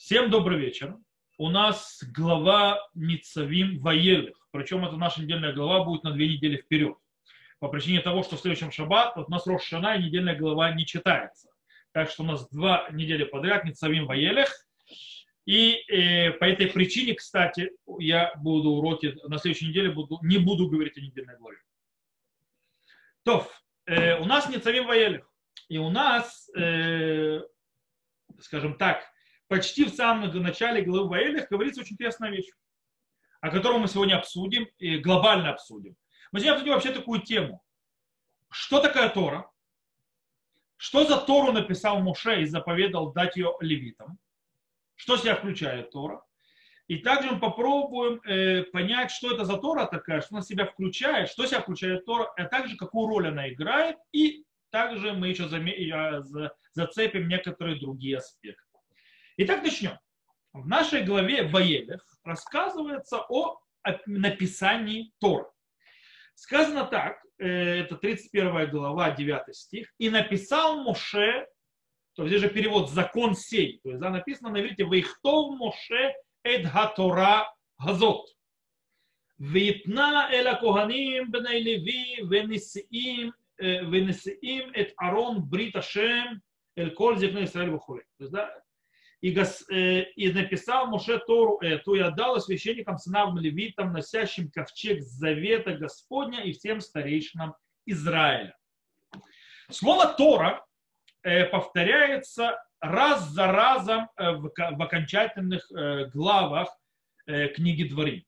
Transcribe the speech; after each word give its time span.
Всем 0.00 0.30
добрый 0.30 0.58
вечер. 0.58 0.96
У 1.36 1.50
нас 1.50 2.02
глава 2.16 2.80
Ницавим 2.94 3.78
Ваелых. 3.80 4.48
Причем 4.50 4.82
эта 4.86 4.96
наша 4.96 5.20
недельная 5.20 5.52
глава 5.52 5.84
будет 5.84 6.04
на 6.04 6.12
две 6.12 6.26
недели 6.26 6.56
вперед. 6.56 6.96
По 7.58 7.68
причине 7.68 8.00
того, 8.00 8.22
что 8.22 8.36
в 8.36 8.40
следующем 8.40 8.72
шаббат 8.72 9.14
вот 9.14 9.28
у 9.28 9.30
нас 9.30 9.46
Рошана 9.46 9.96
и 9.96 10.04
недельная 10.04 10.34
глава 10.34 10.72
не 10.72 10.86
читается. 10.86 11.50
Так 11.92 12.08
что 12.08 12.22
у 12.22 12.26
нас 12.26 12.48
два 12.48 12.88
недели 12.90 13.24
подряд 13.24 13.66
Ницавим 13.66 14.06
Ваелых. 14.06 14.66
И 15.44 15.84
э, 15.86 16.30
по 16.30 16.44
этой 16.44 16.68
причине, 16.68 17.12
кстати, 17.12 17.70
я 17.98 18.32
буду 18.36 18.70
уроки 18.70 19.14
на 19.24 19.36
следующей 19.36 19.68
неделе 19.68 19.90
буду, 19.90 20.18
не 20.22 20.38
буду 20.38 20.66
говорить 20.66 20.96
о 20.96 21.02
недельной 21.02 21.36
главе. 21.36 21.58
То, 23.22 23.46
э, 23.84 24.18
у 24.18 24.24
нас 24.24 24.48
Ницавим 24.48 24.86
Ваелых. 24.86 25.30
И 25.68 25.76
у 25.76 25.90
нас, 25.90 26.48
э, 26.56 27.42
скажем 28.40 28.78
так, 28.78 29.09
почти 29.50 29.84
в 29.84 29.90
самом 29.90 30.30
начале 30.42 30.82
главы 30.82 31.08
Ваэлих 31.08 31.48
говорится 31.48 31.80
очень 31.80 31.94
интересная 31.94 32.30
вещь, 32.30 32.48
о 33.40 33.50
которой 33.50 33.80
мы 33.80 33.88
сегодня 33.88 34.16
обсудим 34.16 34.68
и 34.78 34.98
глобально 34.98 35.50
обсудим. 35.50 35.96
Мы 36.30 36.38
сегодня 36.38 36.52
обсудим 36.52 36.74
вообще 36.74 36.92
такую 36.92 37.20
тему. 37.22 37.60
Что 38.48 38.80
такое 38.80 39.08
Тора? 39.08 39.50
Что 40.76 41.04
за 41.04 41.16
Тору 41.18 41.50
написал 41.52 42.00
Муше 42.00 42.42
и 42.42 42.46
заповедал 42.46 43.12
дать 43.12 43.36
ее 43.36 43.56
левитам? 43.60 44.20
Что 44.94 45.16
себя 45.16 45.34
включает 45.34 45.90
Тора? 45.90 46.22
И 46.86 46.98
также 46.98 47.32
мы 47.32 47.40
попробуем 47.40 48.20
э, 48.22 48.62
понять, 48.64 49.10
что 49.10 49.34
это 49.34 49.44
за 49.44 49.56
Тора 49.56 49.86
такая, 49.86 50.20
что 50.20 50.36
она 50.36 50.42
себя 50.42 50.64
включает, 50.64 51.28
что 51.28 51.44
себя 51.46 51.60
включает 51.60 52.04
Тора, 52.04 52.32
а 52.36 52.44
также 52.44 52.76
какую 52.76 53.08
роль 53.08 53.28
она 53.28 53.50
играет 53.52 53.96
и 54.12 54.44
также 54.70 55.12
мы 55.12 55.28
еще 55.28 55.48
зацепим 56.72 57.26
некоторые 57.26 57.80
другие 57.80 58.18
аспекты. 58.18 58.69
Итак, 59.42 59.62
начнем. 59.62 59.98
В 60.52 60.68
нашей 60.68 61.02
главе 61.02 61.44
Баелев 61.44 62.02
рассказывается 62.24 63.24
о 63.26 63.58
написании 64.04 65.14
Тора. 65.18 65.50
Сказано 66.34 66.84
так, 66.84 67.24
э, 67.38 67.46
это 67.46 67.96
31 67.96 68.68
глава, 68.70 69.12
9 69.12 69.56
стих. 69.56 69.94
«И 69.96 70.10
написал 70.10 70.82
Моше, 70.82 71.46
то 72.16 72.28
здесь 72.28 72.42
же 72.42 72.50
перевод 72.50 72.90
«закон 72.90 73.34
сей», 73.34 73.80
то 73.82 73.88
есть 73.88 74.00
да, 74.02 74.10
написано 74.10 74.50
на 74.50 74.60
иврите 74.60 74.84
«Вейхтов 74.84 75.56
Моше 75.56 76.12
эдгатора 76.42 77.50
газот». 77.78 78.26
«Витна 79.38 80.28
эла 80.30 80.56
коганим 80.60 81.30
бней 81.30 81.62
леви 81.62 82.16
венесиим 82.28 83.32
э, 83.56 83.86
венесиим 83.86 84.70
эт 84.74 84.92
арон 84.98 85.42
брит 85.42 85.76
ашем 85.76 86.42
эль 86.76 86.92
коль 86.92 87.16
зефна 87.16 87.44
Исраэль 87.44 87.70
вахуле». 87.70 88.02
То 88.18 88.24
есть, 88.24 88.32
да, 88.34 88.54
и, 89.20 89.32
гос, 89.32 89.68
э, 89.70 90.04
и 90.16 90.32
написал 90.32 90.86
Моше 90.86 91.18
Тору 91.18 91.58
эту 91.58 91.94
и 91.94 92.00
отдал 92.00 92.40
священникам, 92.40 92.96
сынам 92.96 93.36
левитам, 93.36 93.92
носящим 93.92 94.50
ковчег 94.50 95.02
завета 95.02 95.74
Господня 95.74 96.42
и 96.42 96.52
всем 96.52 96.80
старейшинам 96.80 97.54
Израиля. 97.84 98.56
Слово 99.70 100.06
Тора 100.06 100.64
э, 101.22 101.44
повторяется 101.44 102.58
раз 102.80 103.28
за 103.28 103.46
разом 103.46 104.08
э, 104.16 104.32
в, 104.32 104.50
в 104.56 104.82
окончательных 104.82 105.70
э, 105.70 106.06
главах 106.06 106.68
э, 107.26 107.48
книги 107.48 107.84
Дворим. 107.84 108.24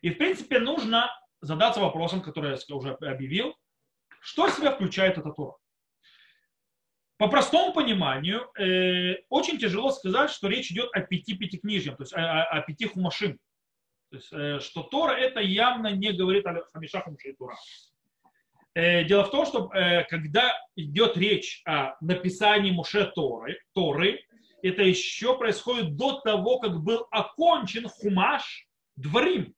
И, 0.00 0.10
в 0.10 0.16
принципе, 0.18 0.58
нужно 0.58 1.10
задаться 1.42 1.80
вопросом, 1.80 2.22
который 2.22 2.56
я 2.56 2.76
уже 2.76 2.92
объявил, 2.94 3.54
что 4.20 4.48
себя 4.48 4.72
включает 4.72 5.18
эта 5.18 5.30
Тора? 5.32 5.56
По 7.20 7.28
простому 7.28 7.74
пониманию, 7.74 8.50
э, 8.58 9.16
очень 9.28 9.58
тяжело 9.58 9.90
сказать, 9.90 10.30
что 10.30 10.48
речь 10.48 10.70
идет 10.72 10.88
о 10.94 11.02
пяти 11.02 11.34
пятикнижьях, 11.34 11.98
то 11.98 12.04
есть 12.04 12.14
о, 12.14 12.18
о, 12.18 12.44
о 12.44 12.60
пяти 12.62 12.86
хумашим. 12.86 13.38
То 14.08 14.16
есть, 14.16 14.32
э, 14.32 14.58
что 14.60 14.84
Тора 14.84 15.12
это 15.12 15.40
явно 15.40 15.88
не 15.88 16.12
говорит 16.12 16.46
о 16.46 16.64
Хамиша 16.72 17.02
Хумшей 17.02 17.34
Тура. 17.34 17.58
Э, 18.72 19.04
дело 19.04 19.24
в 19.24 19.30
том, 19.30 19.44
что 19.44 19.70
э, 19.74 20.04
когда 20.04 20.50
идет 20.76 21.18
речь 21.18 21.60
о 21.66 21.94
написании 22.00 22.70
Муше 22.70 23.04
Торы, 23.14 23.58
Торы, 23.74 24.24
это 24.62 24.80
еще 24.82 25.36
происходит 25.36 25.96
до 25.96 26.20
того, 26.20 26.58
как 26.58 26.82
был 26.82 27.06
окончен 27.10 27.86
Хумаш 27.86 28.66
Дворим. 28.96 29.54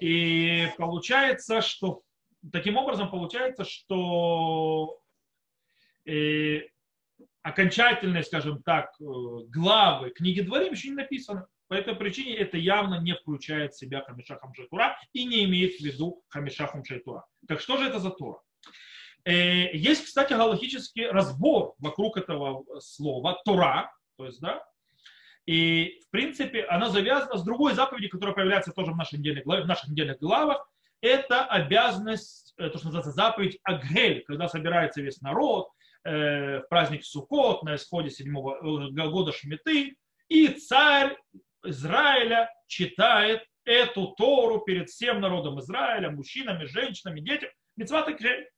И 0.00 0.66
получается, 0.76 1.60
что 1.60 2.02
таким 2.50 2.76
образом 2.76 3.08
получается, 3.08 3.62
что 3.64 4.98
э, 6.04 6.62
окончательные, 7.48 8.22
скажем 8.22 8.62
так, 8.62 8.90
э, 9.00 9.04
главы 9.48 10.10
книги 10.10 10.40
Дворим 10.40 10.72
еще 10.72 10.88
не 10.88 10.96
написаны. 10.96 11.46
По 11.68 11.74
этой 11.74 11.94
причине 11.94 12.36
это 12.36 12.56
явно 12.56 13.00
не 13.00 13.14
включает 13.14 13.74
в 13.74 13.78
себя 13.78 14.02
Хамиша 14.02 14.38
Хамшайтура 14.38 14.96
и 15.12 15.24
не 15.24 15.44
имеет 15.44 15.76
в 15.76 15.80
виду 15.80 16.22
Хамиша 16.28 16.66
Хамшайтура. 16.66 17.24
Так 17.46 17.60
что 17.60 17.76
же 17.76 17.88
это 17.88 17.98
за 17.98 18.10
Тора? 18.10 18.40
Э, 19.24 19.74
есть, 19.76 20.04
кстати, 20.06 20.32
галактический 20.32 21.08
разбор 21.08 21.74
вокруг 21.78 22.16
этого 22.16 22.64
слова 22.80 23.40
Тора, 23.44 23.92
то 24.16 24.26
есть, 24.26 24.40
да, 24.40 24.64
и, 25.46 26.00
в 26.06 26.10
принципе, 26.10 26.64
она 26.64 26.90
завязана 26.90 27.38
с 27.38 27.42
другой 27.42 27.74
заповедью, 27.74 28.10
которая 28.10 28.34
появляется 28.34 28.72
тоже 28.72 28.92
в, 28.92 28.96
нашей 28.96 29.18
недельной 29.18 29.42
главе, 29.42 29.62
в 29.62 29.66
наших 29.66 29.88
недельных 29.88 30.18
главах, 30.18 30.68
это 31.00 31.44
обязанность, 31.44 32.54
э, 32.58 32.68
то, 32.68 32.78
что 32.78 32.88
называется 32.88 33.12
заповедь 33.12 33.58
Агель, 33.62 34.24
когда 34.26 34.48
собирается 34.48 35.00
весь 35.00 35.20
народ 35.20 35.68
э, 35.68 35.77
в 36.04 36.66
праздник 36.70 37.04
Суккот 37.04 37.62
на 37.62 37.76
исходе 37.76 38.10
седьмого 38.10 38.56
э, 38.56 39.08
года 39.08 39.32
Шмиты, 39.32 39.96
и 40.28 40.48
царь 40.48 41.16
Израиля 41.64 42.50
читает 42.66 43.44
эту 43.64 44.14
Тору 44.16 44.60
перед 44.60 44.88
всем 44.88 45.20
народом 45.20 45.60
Израиля, 45.60 46.10
мужчинами, 46.10 46.64
женщинами, 46.64 47.20
детям. 47.20 47.50
Мецват 47.76 48.08
Агель, 48.08 48.48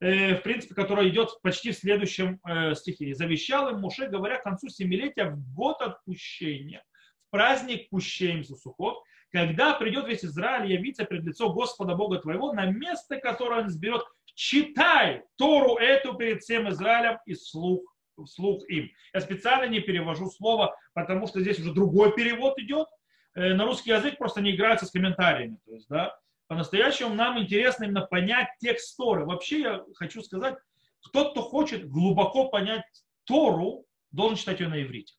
в 0.00 0.40
принципе, 0.42 0.74
которая 0.74 1.08
идет 1.08 1.30
почти 1.42 1.70
в 1.72 1.76
следующем 1.76 2.40
стихе. 2.74 3.06
«И 3.06 3.14
завещал 3.14 3.70
им 3.70 3.80
Муше, 3.80 4.08
говоря, 4.08 4.38
к 4.38 4.42
концу 4.42 4.68
семилетия 4.68 5.30
в 5.30 5.54
год 5.54 5.80
отпущения, 5.80 6.82
в 7.28 7.30
праздник 7.30 7.88
пущения 7.88 8.42
Суккот, 8.42 9.02
когда 9.32 9.74
придет 9.74 10.06
весь 10.06 10.24
Израиль 10.24 10.70
явиться 10.70 11.04
пред 11.04 11.24
лицо 11.24 11.52
Господа 11.52 11.94
Бога 11.94 12.18
твоего 12.18 12.52
на 12.52 12.66
место, 12.66 13.16
которое 13.16 13.62
он 13.62 13.70
сберет, 13.70 14.02
читай 14.34 15.22
Тору 15.36 15.76
эту 15.76 16.14
перед 16.14 16.42
всем 16.42 16.68
Израилем 16.70 17.18
и 17.26 17.34
слух, 17.34 17.82
слух 18.26 18.68
им. 18.68 18.90
Я 19.12 19.20
специально 19.20 19.70
не 19.70 19.80
перевожу 19.80 20.30
слово, 20.30 20.74
потому 20.94 21.26
что 21.26 21.40
здесь 21.40 21.58
уже 21.58 21.72
другой 21.72 22.14
перевод 22.14 22.58
идет. 22.58 22.86
Э, 23.34 23.54
на 23.54 23.64
русский 23.64 23.90
язык 23.90 24.18
просто 24.18 24.40
не 24.40 24.54
играется 24.54 24.86
с 24.86 24.90
комментариями. 24.90 25.58
То 25.66 25.74
есть, 25.74 25.88
да, 25.88 26.16
по-настоящему 26.48 27.14
нам 27.14 27.38
интересно 27.38 27.84
именно 27.84 28.02
понять 28.02 28.48
текст 28.60 28.96
Торы. 28.96 29.24
Вообще 29.24 29.60
я 29.60 29.84
хочу 29.94 30.22
сказать, 30.22 30.56
кто, 31.00 31.30
кто 31.30 31.42
хочет 31.42 31.88
глубоко 31.88 32.48
понять 32.48 32.84
Тору, 33.24 33.86
должен 34.10 34.36
читать 34.36 34.60
ее 34.60 34.68
на 34.68 34.82
иврите. 34.82 35.14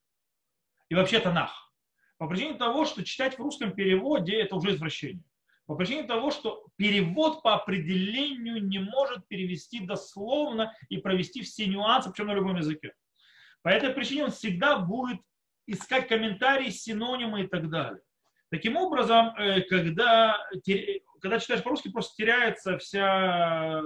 И 0.89 0.95
вообще 0.95 1.19
Танах. 1.19 1.73
По 2.17 2.27
причине 2.27 2.53
того, 2.53 2.85
что 2.85 3.03
читать 3.03 3.37
в 3.37 3.41
русском 3.41 3.73
переводе 3.73 4.39
это 4.39 4.55
уже 4.55 4.71
извращение. 4.71 5.23
По 5.65 5.75
причине 5.75 6.03
того, 6.03 6.29
что 6.31 6.65
перевод 6.75 7.41
по 7.41 7.55
определению 7.55 8.65
не 8.65 8.79
может 8.79 9.27
перевести 9.27 9.79
дословно 9.79 10.75
и 10.89 10.97
провести 10.97 11.41
все 11.41 11.67
нюансы, 11.67 12.09
причем 12.09 12.27
на 12.27 12.33
любом 12.33 12.57
языке. 12.57 12.93
По 13.61 13.69
этой 13.69 13.91
причине 13.91 14.25
он 14.25 14.31
всегда 14.31 14.77
будет 14.77 15.21
искать 15.65 16.09
комментарии, 16.09 16.69
синонимы 16.69 17.43
и 17.43 17.47
так 17.47 17.69
далее. 17.69 18.01
Таким 18.49 18.75
образом, 18.75 19.33
э, 19.37 19.61
когда, 19.61 20.37
когда 21.21 21.39
читаешь 21.39 21.63
по-русски, 21.63 21.89
просто 21.89 22.15
теряется 22.17 22.77
вся 22.77 23.81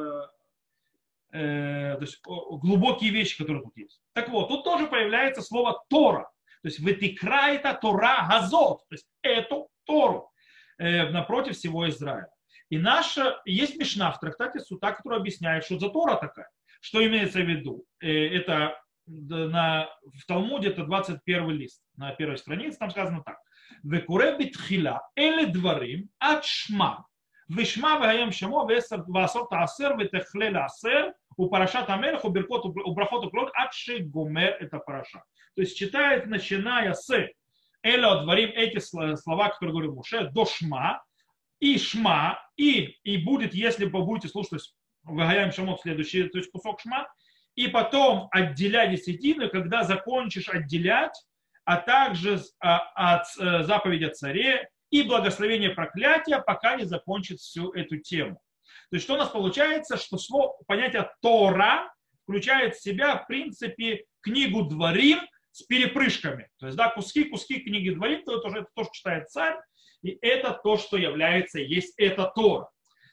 э, 1.32 1.96
то 1.96 2.02
есть, 2.02 2.20
глубокие 2.24 3.12
вещи, 3.12 3.38
которые 3.38 3.64
тут 3.64 3.78
есть. 3.78 4.02
Так 4.14 4.30
вот, 4.30 4.48
тут 4.48 4.64
тоже 4.64 4.88
появляется 4.88 5.44
слово 5.44 5.84
Тора. 5.90 6.32
То 6.64 6.70
есть 6.70 6.80
вытекра 6.80 7.52
это 7.52 7.76
Тора 7.76 8.28
Газот, 8.28 8.80
то 8.90 8.96
есть 8.96 9.08
эту 9.22 9.70
Тору 9.86 10.32
напротив 10.78 11.56
всего 11.56 11.88
Израиля. 11.90 12.30
И 12.70 12.78
наша, 12.78 13.42
есть 13.46 13.78
Мишна 13.78 14.12
в 14.12 14.20
трактате 14.20 14.60
Сута, 14.60 14.92
который 14.92 15.20
объясняет, 15.20 15.64
что 15.64 15.80
за 15.80 15.90
Тора 15.90 16.16
такая. 16.16 16.50
Что 16.82 17.06
имеется 17.06 17.40
в 17.40 17.48
виду? 17.48 17.86
Э, 18.02 18.08
это 18.08 18.80
на, 19.08 19.90
в 20.14 20.26
Талмуде 20.26 20.70
это 20.70 20.84
21 20.84 21.50
лист, 21.52 21.82
на 21.96 22.12
первой 22.12 22.38
странице, 22.38 22.78
там 22.78 22.92
сказано 22.92 23.24
так. 23.24 23.38
Векуре 23.84 24.38
битхила 24.38 25.02
эле 25.16 25.48
дворим 25.48 26.10
от 26.20 26.46
шма. 26.46 27.06
Вишма 27.48 28.00
ваем 28.00 28.32
шамо 28.32 28.68
васор 29.08 29.48
таасер 29.48 29.98
ветехле 29.98 30.52
лаасер 30.52 31.14
у 31.38 31.48
парашат 31.48 31.90
амелех 31.90 32.26
у 32.26 32.30
беркот 32.30 32.66
у 32.66 32.94
брахот 32.94 33.26
у 33.26 34.10
гумер 34.10 34.58
это 34.60 34.80
параша. 34.80 35.24
То 35.56 35.62
есть 35.62 35.78
читает, 35.78 36.28
начиная 36.28 36.94
с 36.94 37.10
Эля 37.88 38.22
дворим 38.22 38.52
эти 38.54 38.80
слова, 38.80 39.50
которые 39.50 39.72
говорил 39.72 39.96
Муше, 39.96 40.30
до 40.32 40.46
шма, 40.46 41.04
и 41.60 41.78
шма, 41.78 42.40
и, 42.58 42.98
и 43.04 43.18
будет, 43.18 43.54
если 43.54 43.86
вы 43.86 44.04
будете 44.04 44.28
слушать, 44.28 44.50
то 44.50 44.56
есть 44.58 44.76
выгоняем 45.04 45.52
шамот 45.52 45.82
следующий, 45.82 46.24
то 46.24 46.38
есть 46.38 46.52
кусок 46.52 46.82
шма, 46.82 47.08
и 47.56 47.68
потом 47.68 48.28
отделять 48.32 48.92
десятину, 48.92 49.50
когда 49.50 49.84
закончишь 49.84 50.50
отделять, 50.50 51.16
а 51.66 51.78
также 51.78 52.40
от 52.60 53.26
э, 53.40 53.64
заповеди 53.64 54.06
о 54.06 54.14
царе 54.14 54.70
и 54.90 55.04
благословение 55.04 55.72
проклятия, 55.72 56.40
пока 56.40 56.76
не 56.76 56.86
закончит 56.86 57.40
всю 57.40 57.72
эту 57.72 57.98
тему. 57.98 58.40
То 58.90 58.96
есть 58.96 59.06
что 59.06 59.16
у 59.16 59.18
нас 59.18 59.30
получается, 59.30 59.98
что 59.98 60.18
слово, 60.18 60.56
понятие 60.68 61.10
Тора 61.22 61.94
включает 62.24 62.76
в 62.76 62.82
себя, 62.82 63.18
в 63.18 63.28
принципе, 63.28 64.06
книгу 64.22 64.64
Дворим 64.64 65.20
с 65.58 65.64
перепрыжками. 65.64 66.48
То 66.60 66.68
есть, 66.68 66.78
да, 66.78 66.90
куски, 66.90 67.24
куски 67.24 67.62
книги 67.62 67.90
Дворим, 67.90 68.24
то 68.24 68.38
это 68.38 68.48
уже 68.48 68.68
то, 68.76 68.84
что 68.84 68.94
читает 68.94 69.28
царь, 69.30 69.58
и 70.04 70.16
это 70.22 70.54
то, 70.64 70.78
что 70.78 70.98
является, 70.98 71.60
есть 71.60 71.96
это 71.98 72.32
Тора. 72.36 72.70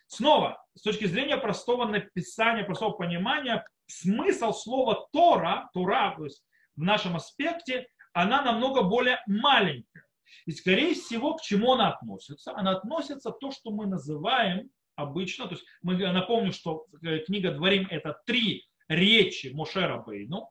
Снова, 0.09 0.63
с 0.75 0.83
точки 0.83 1.07
зрения 1.07 1.39
простого 1.39 1.87
написания, 1.87 2.65
простого 2.65 2.93
понимания, 2.93 3.65
смысл 3.87 4.53
слова 4.53 5.09
Тора, 5.11 5.71
Тора, 5.73 6.15
то 6.19 6.25
есть 6.25 6.45
в 6.77 6.83
нашем 6.83 7.17
аспекте, 7.17 7.87
она 8.13 8.43
намного 8.43 8.83
более 8.83 9.23
маленькая. 9.27 10.05
И, 10.45 10.51
скорее 10.51 10.93
всего, 10.93 11.37
к 11.37 11.41
чему 11.41 11.73
она 11.73 11.95
относится? 11.95 12.53
Она 12.55 12.73
относится 12.73 13.31
то, 13.31 13.53
что 13.53 13.71
мы 13.71 13.87
называем 13.87 14.69
обычно, 14.97 15.47
то 15.47 15.55
есть 15.55 15.65
мы, 15.81 15.97
напомню, 15.97 16.53
что 16.53 16.85
э, 17.03 17.21
книга 17.21 17.53
Дворим 17.53 17.87
это 17.91 18.21
три 18.27 18.67
речи 18.89 19.47
Мошера 19.55 20.03
Бейну, 20.03 20.51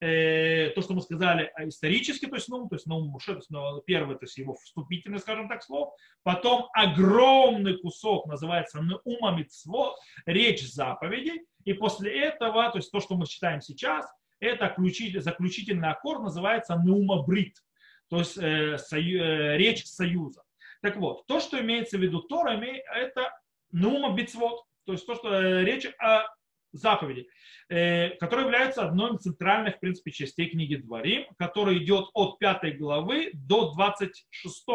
э, 0.00 0.70
то, 0.70 0.82
что 0.82 0.94
мы 0.94 1.00
сказали 1.00 1.52
исторически, 1.64 2.26
то 2.26 2.36
есть, 2.36 2.48
ну, 2.48 2.68
то 2.68 2.76
есть, 2.76 2.86
ну, 2.86 3.00
Муше, 3.00 3.32
то 3.32 3.38
есть, 3.38 3.50
ну, 3.50 3.80
первый, 3.86 4.16
то 4.16 4.24
есть 4.24 4.36
его 4.38 4.54
вступительный, 4.54 5.18
скажем 5.18 5.48
так, 5.48 5.62
слово, 5.62 5.92
потом 6.22 6.68
огромный 6.72 7.78
кусок 7.78 8.26
называется 8.26 8.80
Наума 8.82 9.36
Мицвот, 9.38 9.96
речь 10.26 10.66
заповедей, 10.66 11.42
и 11.64 11.72
после 11.72 12.20
этого, 12.20 12.70
то 12.70 12.78
есть 12.78 12.90
то, 12.90 13.00
что 13.00 13.16
мы 13.16 13.26
читаем 13.26 13.60
сейчас, 13.60 14.06
это 14.38 14.74
заключительный 15.18 15.88
аккорд 15.88 16.22
называется 16.22 16.76
Наума 16.76 17.22
Брит, 17.22 17.56
то 18.08 18.18
есть 18.18 18.36
э, 18.38 18.78
сою, 18.78 19.22
э, 19.22 19.56
речь 19.56 19.84
союза. 19.84 20.42
Так 20.82 20.96
вот, 20.96 21.26
то, 21.26 21.40
что 21.40 21.60
имеется 21.60 21.98
в 21.98 22.00
виду 22.00 22.20
Тора, 22.20 22.50
это 22.50 23.32
Нума 23.72 24.14
Бицвот, 24.14 24.62
то 24.84 24.92
есть 24.92 25.06
то, 25.06 25.14
что 25.14 25.34
э, 25.34 25.64
речь 25.64 25.86
о 25.98 26.24
заповеди, 26.76 27.28
э, 27.68 28.10
которая 28.16 28.46
является 28.46 28.86
одной 28.86 29.14
из 29.14 29.22
центральных, 29.22 29.76
в 29.76 29.80
принципе, 29.80 30.10
частей 30.10 30.48
книги 30.48 30.76
Дворим, 30.76 31.26
которая 31.38 31.76
идет 31.76 32.06
от 32.14 32.38
5 32.38 32.78
главы 32.78 33.30
до 33.34 33.72
26 33.72 34.66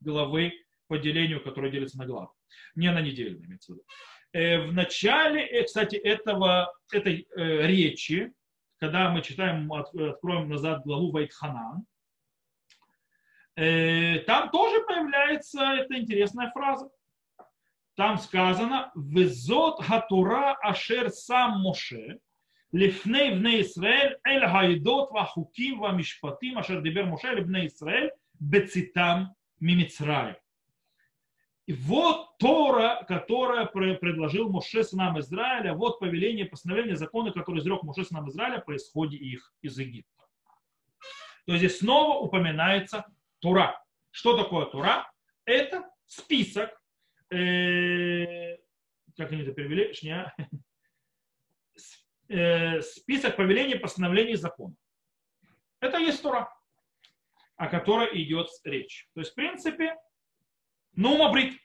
главы 0.00 0.52
по 0.86 0.98
делению, 0.98 1.42
которая 1.42 1.70
делится 1.70 1.98
на 1.98 2.06
главы. 2.06 2.28
Не 2.74 2.90
на 2.90 3.00
недельную, 3.00 3.44
имеется 3.44 3.72
в 3.72 3.76
виду. 3.76 3.84
Э, 4.32 4.66
в 4.66 4.72
начале, 4.72 5.64
кстати, 5.64 5.96
этого, 5.96 6.72
этой 6.92 7.26
речи, 7.34 8.32
когда 8.78 9.10
мы 9.10 9.22
читаем, 9.22 9.72
откроем 9.72 10.48
назад 10.48 10.82
главу 10.84 11.10
Вайтханан, 11.10 11.84
там 13.56 14.50
тоже 14.52 14.84
появляется 14.84 15.60
эта 15.60 15.98
интересная 15.98 16.48
фраза 16.52 16.88
там 17.98 18.16
сказано 18.18 18.92
«Везот 18.94 19.82
хатура 19.82 20.56
ашер 20.62 21.10
сам 21.10 21.60
Моше, 21.62 22.20
лифней 22.70 23.34
вне 23.34 23.62
Исраэль, 23.62 24.16
эль 24.22 24.46
гайдот 24.46 25.10
вахуким 25.10 25.80
вамишпатим 25.80 26.58
ашер 26.58 26.80
дибер 26.80 27.06
Моше 27.06 27.34
либне 27.34 27.66
Исраэль, 27.66 28.12
бецитам 28.38 29.34
мимицраем». 29.58 30.36
И 31.66 31.72
вот 31.72 32.38
Тора, 32.38 33.04
которая 33.08 33.66
предложил 33.66 34.48
Моше 34.48 34.84
сынам 34.84 35.18
Израиля, 35.18 35.74
вот 35.74 35.98
повеление, 35.98 36.44
постановление, 36.44 36.94
законы, 36.94 37.32
которые 37.32 37.62
изрек 37.62 37.82
Моше 37.82 38.04
сынам 38.04 38.28
Израиля 38.28 38.60
по 38.60 38.76
исходе 38.76 39.16
их 39.16 39.52
из 39.60 39.76
Египта. 39.76 40.24
То 41.46 41.52
есть 41.52 41.64
здесь 41.64 41.80
снова 41.80 42.20
упоминается 42.20 43.06
Тура. 43.40 43.84
Что 44.12 44.36
такое 44.36 44.66
Тура? 44.66 45.10
Это 45.44 45.90
список 46.06 46.77
как 47.30 49.32
они 49.32 49.42
это 49.42 49.52
перевели, 49.52 49.92
шня, 49.92 50.34
э, 52.28 52.80
список 52.80 53.36
повелений, 53.36 53.76
постановлений 53.76 54.36
закона. 54.36 54.74
Это 55.80 55.98
есть 55.98 56.22
Тора, 56.22 56.52
о 57.56 57.68
которой 57.68 58.22
идет 58.22 58.48
речь. 58.64 59.08
То 59.14 59.20
есть, 59.20 59.32
в 59.32 59.34
принципе, 59.34 59.94
ну, 60.94 61.30
брит. 61.32 61.58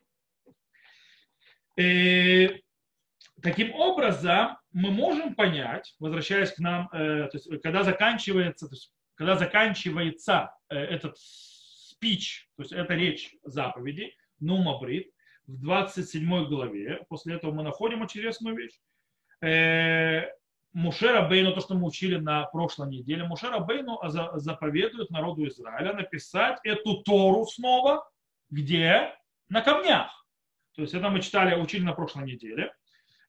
Э, 1.78 2.50
таким 3.42 3.74
образом, 3.74 4.58
мы 4.72 4.92
можем 4.92 5.36
понять, 5.36 5.96
возвращаясь 6.00 6.52
к 6.52 6.60
нам, 6.60 6.90
э, 6.92 7.30
то 7.30 7.38
есть, 7.38 7.50
когда 7.62 7.84
заканчивается, 7.84 8.68
то 8.68 8.74
есть, 8.74 8.94
когда 9.16 9.36
заканчивается 9.36 10.54
э, 10.70 10.78
этот 10.78 11.18
спич, 11.18 12.50
то 12.58 12.64
есть 12.64 12.74
это 12.74 12.96
речь 12.96 13.36
заповеди, 13.44 14.16
нума 14.40 14.80
брит, 14.80 15.12
в 15.48 15.62
27 15.62 16.46
главе. 16.46 17.06
После 17.10 17.36
этого 17.36 17.52
мы 17.52 17.64
находим 17.64 18.04
интересную 18.04 18.56
вещь. 18.56 18.80
Э, 19.42 20.30
Мушера 20.74 21.28
Бейну, 21.28 21.54
то, 21.54 21.62
что 21.62 21.76
мы 21.76 21.88
учили 21.88 22.18
на 22.18 22.46
прошлой 22.46 22.90
неделе, 22.90 23.24
Мушера 23.26 23.60
Бейну 23.60 24.00
заповедует 24.04 25.12
народу 25.12 25.48
Израиля 25.48 25.94
написать 25.94 26.60
эту 26.64 27.04
Тору 27.04 27.46
снова, 27.46 28.10
где? 28.50 29.14
На 29.50 29.62
камнях. 29.62 30.26
То 30.76 30.82
есть 30.82 30.94
это 30.96 31.10
мы 31.10 31.22
читали, 31.22 31.60
учили 31.60 31.84
на 31.84 31.94
прошлой 31.94 32.26
неделе, 32.26 32.74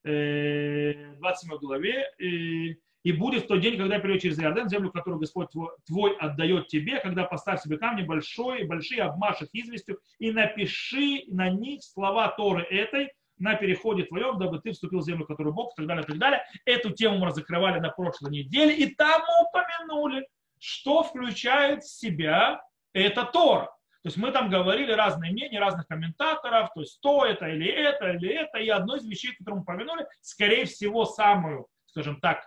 э, 0.03 1.13
в 1.13 1.19
27 1.19 1.57
главе. 1.59 2.11
И 2.17 2.79
и 3.05 3.11
будет 3.11 3.43
в 3.43 3.47
тот 3.47 3.61
день, 3.61 3.77
когда 3.77 3.99
перейдет 3.99 4.23
через 4.23 4.39
Иордан, 4.39 4.67
землю, 4.67 4.89
которую 4.89 5.19
Господь 5.19 5.51
твой, 5.51 5.69
твой 5.85 6.17
отдает 6.17 6.69
тебе, 6.69 6.99
когда 6.99 7.23
поставь 7.23 7.61
себе 7.61 7.77
камни 7.77 8.01
большой, 8.01 8.63
большие, 8.63 9.03
обмашь 9.03 9.43
их 9.43 9.49
известью, 9.53 9.99
и 10.17 10.31
напиши 10.31 11.25
на 11.27 11.51
них 11.51 11.83
слова 11.83 12.29
Торы 12.29 12.63
этой 12.63 13.11
на 13.37 13.53
переходе 13.53 14.05
твоем, 14.05 14.39
дабы 14.39 14.59
ты 14.59 14.71
вступил 14.71 15.01
в 15.01 15.05
землю, 15.05 15.27
которую 15.27 15.53
Бог, 15.53 15.73
и 15.73 15.75
так 15.75 15.85
далее, 15.85 16.03
и 16.03 16.07
так 16.07 16.17
далее. 16.17 16.43
Эту 16.65 16.93
тему 16.93 17.19
мы 17.19 17.27
разокрывали 17.27 17.79
на 17.79 17.89
прошлой 17.89 18.31
неделе, 18.31 18.75
и 18.75 18.95
там 18.95 19.21
упомянули, 19.43 20.27
что 20.59 21.03
включает 21.03 21.83
в 21.83 21.87
себя 21.87 22.63
эта 22.91 23.23
Тора. 23.23 23.65
То 24.01 24.07
есть 24.07 24.17
мы 24.17 24.31
там 24.31 24.49
говорили 24.49 24.91
разные 24.91 25.31
мнения 25.31 25.59
разных 25.59 25.85
комментаторов, 25.85 26.73
то 26.73 26.81
есть 26.81 26.99
то 27.01 27.23
это 27.23 27.49
или 27.49 27.67
это, 27.67 28.13
или 28.13 28.33
это, 28.33 28.57
и 28.57 28.69
одно 28.69 28.95
из 28.95 29.05
вещей, 29.05 29.35
которую 29.35 29.57
мы 29.57 29.61
упомянули, 29.61 30.07
скорее 30.21 30.65
всего, 30.65 31.05
самую 31.05 31.67
скажем 31.95 32.19
так, 32.19 32.45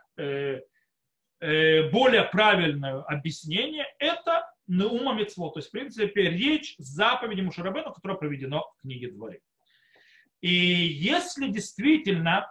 более 1.40 2.24
правильное 2.32 3.02
объяснение, 3.02 3.86
это 3.98 4.44
Неума 4.66 5.14
Мецво, 5.14 5.50
то 5.50 5.60
есть, 5.60 5.68
в 5.68 5.72
принципе, 5.72 6.30
речь 6.30 6.74
заповеди 6.78 7.40
Мушарабену, 7.40 7.92
которая 7.92 8.18
проведена 8.18 8.60
в 8.60 8.80
книге 8.82 9.10
Дворе. 9.10 9.40
И 10.40 10.48
если 10.48 11.48
действительно 11.48 12.50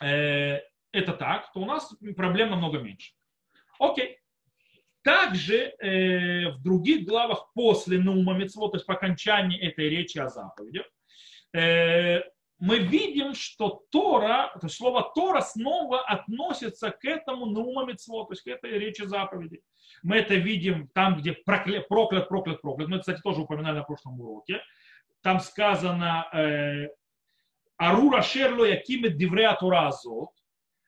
э, 0.00 0.60
это 0.92 1.12
так, 1.12 1.52
то 1.52 1.60
у 1.60 1.64
нас 1.64 1.94
проблем 2.16 2.50
намного 2.50 2.78
меньше. 2.78 3.12
Окей. 3.78 4.18
Также 5.02 5.74
э, 5.78 6.50
в 6.50 6.62
других 6.62 7.06
главах 7.06 7.52
после 7.54 7.98
Наума 7.98 8.34
Мецво, 8.34 8.70
то 8.70 8.76
есть 8.76 8.86
по 8.86 8.94
окончании 8.94 9.60
этой 9.60 9.88
речи 9.88 10.18
о 10.18 10.28
заповедях, 10.28 10.86
э, 11.52 12.22
мы 12.58 12.78
видим, 12.78 13.34
что 13.34 13.82
Тора, 13.90 14.50
то 14.54 14.66
есть 14.66 14.76
слово 14.76 15.12
Тора 15.14 15.40
снова 15.40 16.00
относится 16.00 16.90
к 16.90 17.04
этому 17.04 17.46
Наума 17.46 17.84
Митцво, 17.84 18.24
то 18.24 18.32
есть 18.32 18.42
к 18.42 18.48
этой 18.48 18.78
речи 18.78 19.02
заповеди. 19.02 19.62
Мы 20.02 20.16
это 20.16 20.34
видим 20.34 20.88
там, 20.94 21.16
где 21.16 21.32
проклят, 21.32 21.88
проклят, 21.88 22.28
проклят, 22.28 22.62
проклят. 22.62 22.88
Мы 22.88 22.96
это, 22.96 23.02
кстати, 23.02 23.20
тоже 23.20 23.42
упоминали 23.42 23.76
на 23.76 23.84
прошлом 23.84 24.20
уроке. 24.20 24.62
Там 25.22 25.40
сказано 25.40 26.26
э, 26.32 26.88
Арура 27.76 28.22
Шерло 28.22 28.64
Якимет 28.64 29.16
Дивреа 29.16 29.54
Тора 29.54 29.92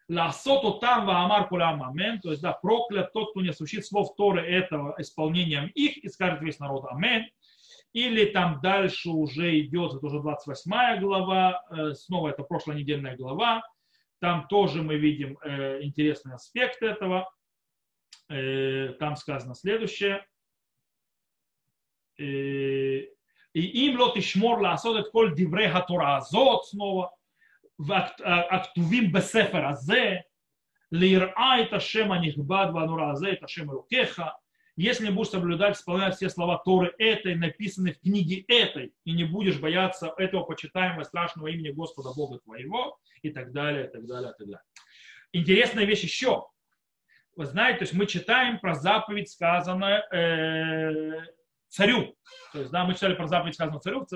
Ласото 0.08 0.78
там 0.80 1.06
Ваамар 1.06 1.48
Кулям 1.48 1.82
Амен, 1.82 2.18
то 2.20 2.30
есть 2.30 2.40
да, 2.40 2.52
проклят 2.52 3.12
тот, 3.12 3.30
кто 3.30 3.42
не 3.42 3.50
осуществит 3.50 3.84
слов 3.84 4.14
Торы 4.16 4.40
этого 4.40 4.94
исполнением 4.98 5.66
их, 5.75 5.98
и 5.98 6.08
скажет 6.08 6.40
весь 6.40 6.58
народ 6.58 6.87
Амен 6.90 7.26
или 7.92 8.26
там 8.26 8.61
дальше 8.61 9.11
уже 9.11 9.61
идет, 9.61 9.95
это 9.95 10.07
уже 10.07 10.21
28 10.21 11.00
глава, 11.00 11.62
э, 11.71 11.95
снова 11.95 12.28
это 12.28 12.42
прошлонедельная 12.42 13.16
глава, 13.16 13.62
там 14.21 14.47
тоже 14.49 14.83
мы 14.83 14.97
видим 14.97 15.38
э, 15.42 15.83
интересный 15.83 16.35
аспект 16.35 16.83
этого, 16.83 17.30
э, 18.28 18.95
там 18.99 19.16
сказано 19.16 19.54
следующее, 19.54 20.25
и 22.16 23.07
им 23.54 23.99
лот 23.99 24.16
и 24.16 24.21
шмор 24.21 24.61
ласот 24.61 24.97
эт 24.99 25.11
коль 25.11 25.35
дивре 25.37 25.71
хатора 25.71 26.16
азот 26.16 26.66
снова, 26.66 27.14
в 27.78 27.92
актувим 27.92 29.07
а, 29.07 29.18
бесефер 29.18 29.64
азе, 29.64 30.25
лирай 30.90 31.66
ташем 31.68 32.12
анихбад 32.12 32.73
ванура 32.73 33.12
азе 33.12 33.40
шема 33.47 33.75
рукеха, 33.75 34.37
если 34.80 35.11
будешь 35.11 35.30
соблюдать, 35.30 35.76
исполнять 35.76 36.14
все 36.14 36.30
слова 36.30 36.62
Торы 36.64 36.94
этой, 36.99 37.35
написанные 37.35 37.94
в 37.94 38.00
книге 38.00 38.44
этой, 38.47 38.94
и 39.04 39.12
не 39.12 39.25
будешь 39.25 39.58
бояться 39.58 40.14
этого 40.16 40.44
почитаемого 40.44 41.02
страшного 41.02 41.49
имени 41.49 41.70
Господа 41.70 42.11
Бога 42.14 42.38
твоего, 42.38 42.97
и 43.23 43.30
так 43.30 43.50
далее, 43.50 43.88
и 43.88 43.90
так 43.90 44.06
далее, 44.06 44.30
и 44.30 44.38
так 44.38 44.47
далее. 44.47 44.62
Интересная 45.32 45.85
вещь 45.85 46.04
еще. 46.04 46.47
вы 47.35 47.47
знаете, 47.47 47.80
то 47.80 47.82
есть 47.87 47.94
мы 47.94 48.06
читаем 48.06 48.61
про 48.61 48.76
заповедь, 48.76 49.28
сказанную 49.28 50.00
э, 50.12 51.25
царю. 51.66 52.16
То 52.52 52.61
есть, 52.61 52.70
да, 52.70 52.85
мы 52.85 52.94
читали 52.94 53.14
про 53.14 53.26
заповедь, 53.26 53.54
сказанную 53.54 53.80
царю, 53.80 54.06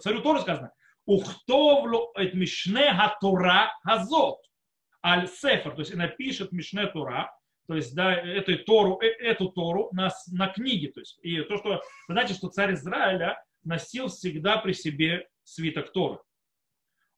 царю 0.00 0.20
тоже 0.20 0.42
сказано. 0.42 0.72
Ухтовлю 1.04 2.10
эт 2.16 2.34
мишне 2.34 2.92
хатура 2.92 3.72
газот. 3.84 4.40
Аль 5.04 5.28
сефер, 5.28 5.76
то 5.76 5.80
есть 5.82 5.94
напишет 5.94 6.50
мишне 6.50 6.88
тура, 6.88 7.32
то 7.68 7.76
есть, 7.76 7.94
да, 7.94 8.12
эту 8.14 8.58
Тору, 8.64 8.98
э, 9.00 9.06
эту 9.06 9.50
Тору 9.50 9.90
на, 9.92 10.10
на 10.32 10.48
книге. 10.48 10.90
То 10.90 11.00
есть, 11.00 11.18
и 11.22 11.42
то, 11.42 11.56
что, 11.58 11.82
знаете, 12.08 12.34
что 12.34 12.48
царь 12.48 12.74
Израиля 12.74 13.40
носил 13.62 14.08
всегда 14.08 14.56
при 14.56 14.72
себе 14.72 15.28
свиток 15.44 15.92
Торы 15.92 16.18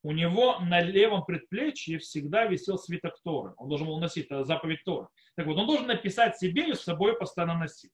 у 0.03 0.13
него 0.13 0.59
на 0.61 0.81
левом 0.81 1.25
предплечье 1.25 1.99
всегда 1.99 2.47
висел 2.47 2.79
свиток 2.79 3.21
Торы. 3.23 3.53
Он 3.57 3.69
должен 3.69 3.87
был 3.87 3.99
носить 3.99 4.27
это 4.27 4.45
заповедь 4.45 4.83
Торы. 4.85 5.09
Так 5.37 5.47
вот, 5.47 5.59
он 5.59 5.67
должен 5.67 5.87
написать 5.87 6.39
себе 6.39 6.71
и 6.71 6.75
с 6.75 6.81
собой 6.81 7.17
постоянно 7.19 7.59
носить. 7.59 7.93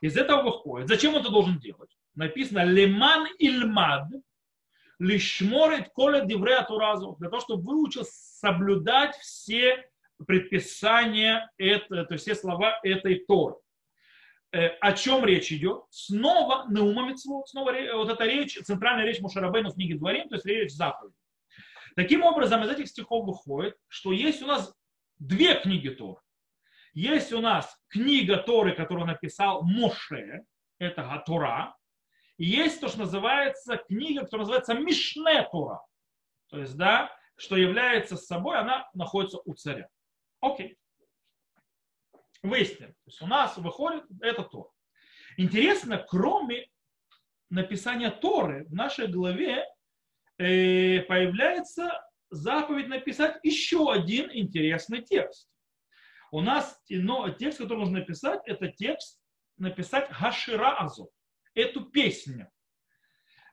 Из 0.00 0.16
этого 0.16 0.42
выходит. 0.42 0.88
Зачем 0.88 1.14
он 1.14 1.20
это 1.20 1.30
должен 1.30 1.58
делать? 1.58 1.90
Написано 2.14 2.64
«Леман 2.64 3.26
ильмад 3.38 4.08
лишморит 4.98 5.90
коля 5.90 6.24
диврея 6.24 6.62
туразу». 6.62 7.16
Для 7.18 7.28
того, 7.28 7.40
чтобы 7.40 7.62
выучил 7.62 8.04
соблюдать 8.04 9.16
все 9.16 9.87
предписания, 10.26 11.50
это, 11.58 12.04
то 12.04 12.14
есть 12.14 12.24
все 12.24 12.34
слова 12.34 12.78
этой 12.82 13.24
Торы. 13.26 13.56
Э, 14.52 14.68
о 14.80 14.92
чем 14.92 15.24
речь 15.24 15.52
идет? 15.52 15.82
Снова 15.90 16.66
Неума 16.70 17.14
снова 17.16 17.74
вот 17.94 18.08
эта 18.08 18.24
речь, 18.24 18.58
центральная 18.58 19.04
речь 19.04 19.20
Мушарабейна 19.20 19.70
в 19.70 19.74
книге 19.74 19.96
Дворим, 19.96 20.28
то 20.28 20.36
есть 20.36 20.46
речь 20.46 20.72
заповеди. 20.72 21.14
Таким 21.96 22.22
образом, 22.22 22.64
из 22.64 22.70
этих 22.70 22.88
стихов 22.88 23.26
выходит, 23.26 23.76
что 23.88 24.12
есть 24.12 24.42
у 24.42 24.46
нас 24.46 24.74
две 25.18 25.54
книги 25.54 25.88
Торы. 25.88 26.20
Есть 26.94 27.32
у 27.32 27.40
нас 27.40 27.78
книга 27.88 28.38
Торы, 28.38 28.74
которую 28.74 29.06
написал 29.06 29.62
Моше, 29.62 30.44
это 30.78 31.02
Гатура, 31.02 31.76
и 32.38 32.44
есть 32.44 32.80
то, 32.80 32.88
что 32.88 33.00
называется 33.00 33.76
книга, 33.76 34.22
которая 34.22 34.46
называется 34.46 34.74
Мишне 34.74 35.46
Тора. 35.50 35.82
То 36.50 36.60
есть, 36.60 36.76
да, 36.76 37.10
что 37.36 37.56
является 37.56 38.16
собой, 38.16 38.58
она 38.58 38.88
находится 38.94 39.38
у 39.44 39.54
царя. 39.54 39.88
Окей 40.40 40.78
выясним. 42.42 42.88
То 42.88 43.02
есть 43.06 43.22
у 43.22 43.26
нас 43.26 43.56
выходит 43.56 44.04
это 44.20 44.42
Тор. 44.42 44.70
Интересно, 45.36 46.04
кроме 46.08 46.68
написания 47.50 48.10
Торы 48.10 48.64
в 48.64 48.74
нашей 48.74 49.08
главе 49.08 49.64
э, 50.38 51.00
появляется 51.02 52.04
заповедь 52.30 52.88
написать 52.88 53.38
еще 53.42 53.92
один 53.92 54.30
интересный 54.32 55.02
текст. 55.02 55.48
У 56.30 56.40
нас 56.40 56.80
но, 56.90 57.30
текст, 57.30 57.58
который 57.58 57.78
нужно 57.78 58.00
написать, 58.00 58.40
это 58.44 58.68
текст 58.68 59.20
написать 59.56 60.10
Хашира 60.10 60.76
Азот, 60.76 61.10
эту 61.54 61.86
песню. 61.86 62.50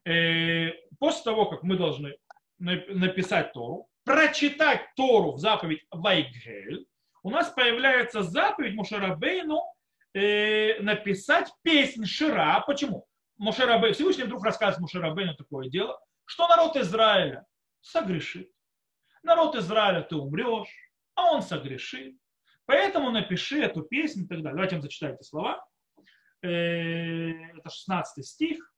Э, 0.04 0.72
после 1.00 1.24
того, 1.24 1.46
как 1.46 1.64
мы 1.64 1.78
должны 1.78 2.18
написать 2.58 3.54
Тору, 3.54 3.88
прочитать 4.06 4.94
Тору 4.96 5.34
в 5.34 5.40
заповедь 5.40 5.86
Вайгель, 5.92 6.88
у 7.24 7.32
нас 7.32 7.50
появляется 7.50 8.22
заповедь 8.22 8.76
Мушарабейну 8.76 9.62
э, 10.14 10.80
написать 10.80 11.52
песнь 11.64 12.06
Шира. 12.06 12.64
Почему? 12.66 13.08
Мушарабей, 13.38 13.94
Всевышний 13.94 14.24
вдруг 14.24 14.46
рассказывает 14.46 14.80
Мушарабейну 14.80 15.36
такое 15.36 15.70
дело, 15.70 16.00
что 16.26 16.48
народ 16.48 16.78
Израиля 16.78 17.46
согрешит. 17.82 18.52
Народ 19.24 19.56
Израиля 19.56 20.02
ты 20.02 20.16
умрешь, 20.16 20.92
а 21.16 21.32
он 21.34 21.42
согрешит. 21.42 22.16
Поэтому 22.66 23.10
напиши 23.10 23.62
эту 23.62 23.82
песню 23.82 24.26
и 24.26 24.28
так 24.28 24.38
далее. 24.38 24.54
Давайте 24.54 24.76
вам 24.76 24.84
зачитайте 24.84 25.24
слова. 25.24 25.66
Э, 26.44 27.32
это 27.58 27.70
16 27.70 28.26
стих. 28.26 28.75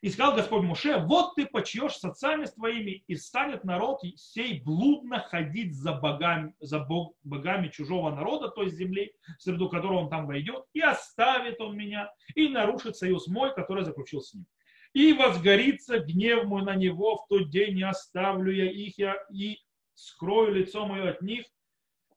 И 0.00 0.10
сказал 0.10 0.36
Господь 0.36 0.62
Муше, 0.62 0.98
вот 0.98 1.34
ты 1.34 1.46
почьешь 1.46 1.94
с 1.94 2.04
отцами 2.04 2.46
твоими, 2.46 3.02
и 3.08 3.16
станет 3.16 3.64
народ 3.64 4.00
сей 4.16 4.60
блудно 4.60 5.18
ходить 5.18 5.74
за 5.74 5.92
богами, 5.92 6.54
за 6.60 6.78
бог, 6.78 7.14
богами 7.24 7.68
чужого 7.68 8.14
народа, 8.14 8.48
то 8.48 8.62
есть 8.62 8.76
земли, 8.76 9.12
в 9.38 9.42
среду 9.42 9.68
которого 9.68 9.98
он 9.98 10.10
там 10.10 10.26
войдет, 10.26 10.64
и 10.72 10.80
оставит 10.80 11.60
он 11.60 11.76
меня, 11.76 12.12
и 12.36 12.48
нарушит 12.48 12.96
союз 12.96 13.26
мой, 13.26 13.52
который 13.54 13.84
заключил 13.84 14.20
с 14.20 14.34
ним. 14.34 14.46
И 14.92 15.12
возгорится 15.12 15.98
гнев 15.98 16.44
мой 16.44 16.62
на 16.62 16.76
него, 16.76 17.16
в 17.16 17.26
тот 17.28 17.50
день 17.50 17.76
не 17.76 17.82
оставлю 17.82 18.52
я 18.52 18.70
их, 18.70 18.98
я 18.98 19.16
и 19.32 19.58
скрою 19.94 20.54
лицо 20.54 20.86
мое 20.86 21.10
от 21.10 21.22
них, 21.22 21.44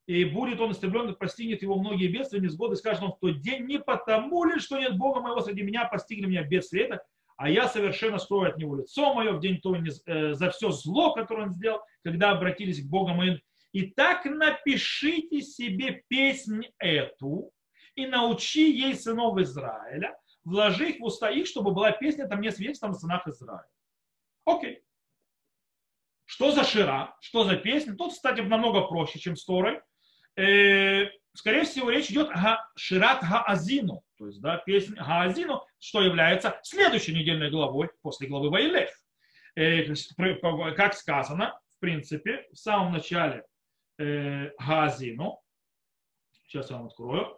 и 0.06 0.24
будет 0.24 0.60
он 0.60 0.72
истреблен, 0.72 1.10
и 1.10 1.16
постигнет 1.16 1.64
его 1.64 1.80
многие 1.80 2.08
бедствия, 2.08 2.42
несгоды, 2.42 2.76
скажет 2.76 3.02
он 3.02 3.14
в 3.14 3.20
тот 3.20 3.40
день, 3.40 3.66
не 3.66 3.80
потому 3.80 4.44
ли, 4.44 4.60
что 4.60 4.78
нет 4.78 4.98
Бога 4.98 5.22
моего 5.22 5.42
среди 5.42 5.64
меня, 5.64 5.86
постигли 5.86 6.28
меня 6.28 6.44
бедствия 6.44 6.84
это, 6.84 7.04
а 7.42 7.50
я 7.50 7.68
совершенно 7.68 8.20
скрою 8.20 8.52
от 8.52 8.58
него 8.58 8.76
лицо 8.76 9.16
мое 9.16 9.32
в 9.32 9.40
день 9.40 9.60
то 9.62 9.76
э, 9.76 10.34
за 10.36 10.52
все 10.52 10.70
зло, 10.70 11.16
которое 11.16 11.48
он 11.48 11.52
сделал, 11.52 11.82
когда 12.04 12.30
обратились 12.30 12.86
к 12.86 12.88
Богу 12.88 13.16
моим. 13.16 13.40
И 13.72 13.88
так 13.88 14.26
напишите 14.26 15.42
себе 15.42 16.04
песнь 16.08 16.68
эту 16.78 17.52
и 17.96 18.06
научи 18.06 18.70
ей 18.72 18.94
сынов 18.94 19.40
Израиля, 19.40 20.16
вложи 20.44 20.92
их 20.92 21.00
в 21.00 21.04
уста 21.04 21.32
их, 21.32 21.48
чтобы 21.48 21.72
была 21.72 21.92
песня 21.92 22.28
там 22.28 22.42
не 22.42 22.52
свидетельством 22.52 22.92
о 22.92 22.94
сынах 22.94 23.26
Израиля. 23.26 23.68
Окей. 24.46 24.84
Что 26.26 26.52
за 26.52 26.64
шира, 26.64 27.18
что 27.22 27.44
за 27.44 27.56
песня? 27.56 27.96
Тут, 27.96 28.12
кстати, 28.12 28.42
намного 28.42 28.82
проще, 28.82 29.18
чем 29.18 29.36
с 29.36 29.44
Торой. 29.44 29.82
Э, 30.36 31.08
скорее 31.34 31.64
всего, 31.64 31.90
речь 31.90 32.10
идет 32.10 32.30
о 32.30 32.60
Шират 32.76 33.22
Гаазину, 33.22 34.04
то 34.18 34.28
есть 34.28 34.42
да, 34.42 34.58
песнь 34.58 34.96
Гаазину, 34.96 35.66
что 35.80 36.02
является 36.02 36.60
следующей 36.64 37.14
недельной 37.14 37.50
главой 37.50 37.90
после 38.02 38.28
главы 38.28 38.50
Вайлех. 38.50 38.90
Э, 39.56 39.94
как 40.76 40.94
сказано, 40.94 41.60
в 41.76 41.80
принципе, 41.80 42.48
в 42.52 42.58
самом 42.58 42.94
начале 42.94 43.44
э, 43.98 44.52
Гаазину, 44.60 45.42
сейчас 46.46 46.70
я 46.70 46.78
вам 46.78 46.88
открою, 46.88 47.38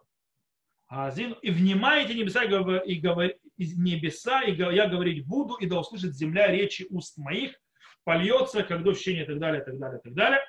Гаазину, 0.89 1.35
и 1.35 1.51
внимайте 1.51 2.13
небеса, 2.13 2.43
и 2.43 2.95
говори, 2.99 3.35
небеса, 3.57 4.43
и 4.43 4.55
я 4.55 4.87
говорить 4.87 5.25
буду, 5.25 5.55
и 5.55 5.65
да 5.65 5.79
услышит 5.79 6.15
земля 6.15 6.47
речи 6.47 6.85
уст 6.89 7.17
моих, 7.17 7.59
польется, 8.03 8.63
как 8.63 8.83
дождь 8.83 9.07
и 9.07 9.23
так 9.23 9.39
далее, 9.39 9.61
и 9.61 9.65
так 9.65 9.79
далее, 9.79 9.99
и 9.99 10.03
так 10.03 10.13
далее. 10.13 10.41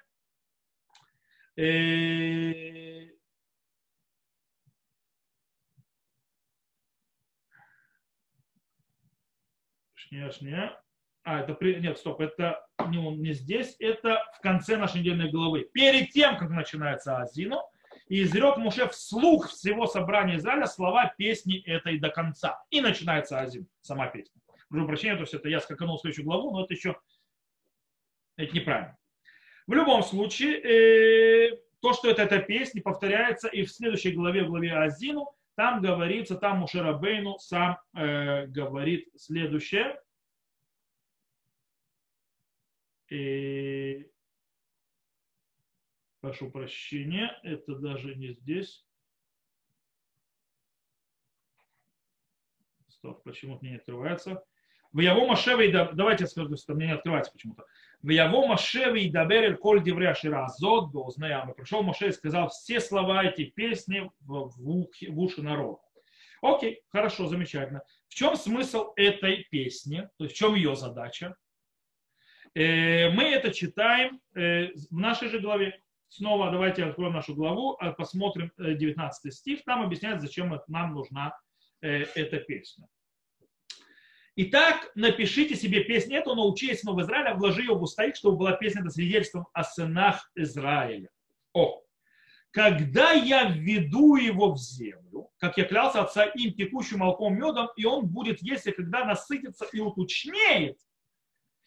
Шния, 10.15 10.31
шния. 10.31 10.81
А, 11.25 11.41
это 11.41 11.55
при... 11.55 11.81
Нет, 11.81 11.99
стоп, 11.99 12.21
это 12.21 12.65
не, 12.87 12.99
не 13.17 13.33
здесь, 13.33 13.75
это 13.81 14.23
в 14.39 14.43
конце 14.43 14.77
нашей 14.77 15.01
недельной 15.01 15.29
главы. 15.29 15.69
Перед 15.73 16.11
тем, 16.11 16.37
как 16.37 16.51
начинается 16.51 17.19
Азину, 17.19 17.61
и 18.07 18.23
изрек 18.23 18.57
Муше 18.59 18.87
вслух 18.89 19.49
всего 19.49 19.87
собрания 19.87 20.37
Израиля 20.37 20.67
слова 20.67 21.13
песни 21.19 21.61
этой 21.65 21.99
до 21.99 22.11
конца. 22.11 22.63
И 22.71 22.81
начинается 22.81 23.41
Азин, 23.41 23.67
сама 23.81 24.07
песня. 24.07 24.41
Прошу 24.69 24.87
прощения, 24.87 25.17
то 25.17 25.23
есть 25.23 25.35
это 25.35 25.49
я 25.49 25.59
скаканул 25.59 25.97
в 25.97 26.01
следующую 26.03 26.27
главу, 26.27 26.53
но 26.53 26.65
это 26.65 26.75
еще 26.75 26.97
это 28.37 28.55
неправильно. 28.55 28.97
В 29.67 29.73
любом 29.73 30.05
случае, 30.05 30.61
э, 30.61 31.59
то, 31.81 31.93
что 31.93 32.09
это 32.09 32.23
эта 32.23 32.39
песня, 32.39 32.83
повторяется 32.83 33.49
и 33.49 33.65
в 33.65 33.73
следующей 33.73 34.13
главе, 34.13 34.45
в 34.45 34.49
главе 34.49 34.75
Азину, 34.75 35.35
там 35.57 35.81
говорится, 35.81 36.37
там 36.37 36.59
Мушерабейну 36.59 37.39
сам 37.39 37.79
э, 37.97 38.47
говорит 38.47 39.09
следующее. 39.17 39.99
И... 43.11 44.11
Прошу 46.21 46.51
прощения, 46.51 47.39
это 47.43 47.77
даже 47.77 48.15
не 48.15 48.33
здесь. 48.33 48.87
Стоп, 52.89 53.23
почему-то 53.25 53.63
мне 53.63 53.73
не 53.73 53.77
открывается. 53.77 54.43
В 54.93 55.01
Яво 55.01 55.27
Машеве, 55.27 55.71
давайте 55.93 56.25
я 56.25 56.29
скажу, 56.29 56.57
что 56.57 56.75
мне 56.75 56.87
не 56.87 56.93
открывается 56.93 57.33
почему-то. 57.33 57.67
В 58.01 58.09
Яво 58.09 58.47
Машеве 58.47 59.05
и 59.05 59.11
Дабер 59.11 59.59
Коль 59.59 59.83
Девря 59.83 60.15
Ширазот 60.15 60.93
Бознеяма. 60.93 61.53
Пришел 61.53 61.83
Маше 61.83 62.09
и 62.09 62.13
сказал 62.13 62.49
все 62.49 62.81
слова 62.81 63.25
эти 63.25 63.45
песни 63.45 64.11
в, 64.21 64.49
в, 64.49 64.57
в 64.57 65.19
уши 65.19 65.43
народа. 65.43 65.83
Окей, 66.41 66.83
хорошо, 66.89 67.27
замечательно. 67.27 67.83
В 68.09 68.15
чем 68.15 68.37
смысл 68.37 68.93
этой 68.97 69.45
песни? 69.51 70.09
То 70.17 70.25
есть 70.25 70.37
в 70.37 70.39
чем 70.39 70.55
ее 70.55 70.77
задача? 70.77 71.35
Э, 72.55 73.11
мы 73.11 73.25
это 73.25 73.53
читаем 73.53 74.21
э, 74.35 74.73
в 74.91 74.97
нашей 74.97 75.29
же 75.29 75.41
главе. 75.41 75.81
Снова 76.09 76.53
давайте 76.53 76.85
откроем 76.85 77.15
нашу 77.15 77.35
главу, 77.35 77.77
а 77.81 77.91
посмотрим 77.93 78.53
19 78.57 79.25
э, 79.25 79.31
стих. 79.31 79.65
Там 79.65 79.83
объясняется, 79.83 80.27
зачем 80.27 80.57
нам 80.69 80.95
нужна 80.95 81.37
эта 81.81 82.39
песня. 82.39 82.89
Итак, 84.37 84.91
напишите 84.95 85.55
себе 85.55 85.85
песню 85.85 86.17
эту, 86.17 86.35
научи 86.35 86.75
сынов 86.75 86.99
Израиля, 87.01 87.35
вложи 87.35 87.61
ее 87.61 87.75
в 87.75 87.83
уста 87.83 88.05
их, 88.05 88.17
чтобы 88.17 88.39
была 88.39 88.53
песня 88.53 88.81
это 88.81 88.89
свидетельством 88.91 89.49
о 89.53 89.65
сынах 89.65 90.31
Израиля. 90.35 91.11
О, 91.53 91.83
когда 92.53 93.13
я 93.13 93.51
введу 93.51 94.17
его 94.17 94.53
в 94.53 94.59
землю, 94.59 95.29
как 95.39 95.59
я 95.59 95.65
клялся 95.65 96.01
отца 96.01 96.25
им 96.25 96.55
текущим 96.55 97.01
молоком 97.01 97.35
медом, 97.35 97.69
и 97.77 97.85
он 97.85 98.07
будет, 98.07 98.41
если 98.41 98.71
когда 98.71 99.05
насытится 99.05 99.67
и 99.73 99.81
уточнеет, 99.81 100.79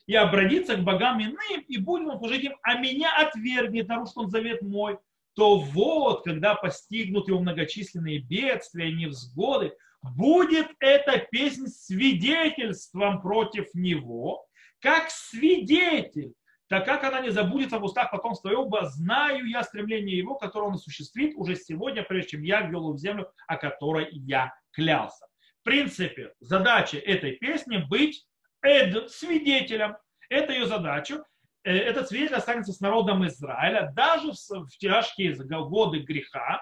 и 0.08 0.16
обратится 0.16 0.76
к 0.76 0.84
богам 0.84 1.22
иным, 1.22 1.62
и 1.68 1.78
будет 1.78 2.08
он 2.08 2.18
служить 2.18 2.46
им, 2.46 2.56
а 2.64 2.80
меня 2.80 3.16
отвергнет, 3.16 3.88
нарушит 3.88 4.18
он 4.18 4.30
завет 4.30 4.62
мой, 4.62 4.98
то 5.36 5.60
вот, 5.60 6.24
когда 6.24 6.56
постигнут 6.56 7.28
его 7.28 7.40
многочисленные 7.40 8.20
бедствия, 8.20 8.92
невзгоды, 8.92 9.74
будет 10.02 10.68
эта 10.80 11.20
песня 11.20 11.68
свидетельством 11.68 13.22
против 13.22 13.68
него, 13.74 14.46
как 14.80 15.10
свидетель, 15.10 16.34
так 16.70 16.86
как 16.86 17.04
она 17.04 17.22
не 17.22 17.30
забудется 17.30 17.78
в 17.80 17.84
устах 17.84 18.12
потомства 18.12 18.50
Иова, 18.50 18.86
знаю 18.90 19.46
я 19.46 19.64
стремление 19.64 20.18
его, 20.18 20.36
которое 20.36 20.68
он 20.68 20.74
осуществит 20.76 21.34
уже 21.36 21.56
сегодня, 21.56 22.04
прежде 22.04 22.32
чем 22.32 22.44
я 22.44 22.62
ввел 22.62 22.82
его 22.82 22.94
в 22.94 22.98
землю, 22.98 23.30
о 23.48 23.58
которой 23.58 24.08
я 24.12 24.54
клялся. 24.72 25.26
В 25.62 25.64
принципе, 25.64 26.34
задача 26.40 26.98
этой 26.98 27.34
песни 27.34 27.78
быть 27.78 28.26
эд, 28.62 29.12
свидетелем. 29.12 29.98
Это 30.30 30.54
ее 30.54 30.66
задача. 30.66 31.24
Э, 31.64 31.76
этот 31.76 32.08
свидетель 32.08 32.36
останется 32.36 32.74
с 32.74 32.80
народом 32.80 33.26
Израиля 33.28 33.92
даже 33.96 34.32
в, 34.32 34.70
тяжкие 34.78 35.34
годы 35.34 36.00
греха 36.00 36.62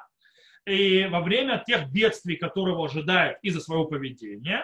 и 0.65 1.05
во 1.05 1.21
время 1.21 1.63
тех 1.65 1.91
бедствий, 1.91 2.37
которые 2.37 2.73
его 2.73 2.85
ожидают 2.85 3.37
из-за 3.43 3.59
своего 3.61 3.85
поведения. 3.85 4.63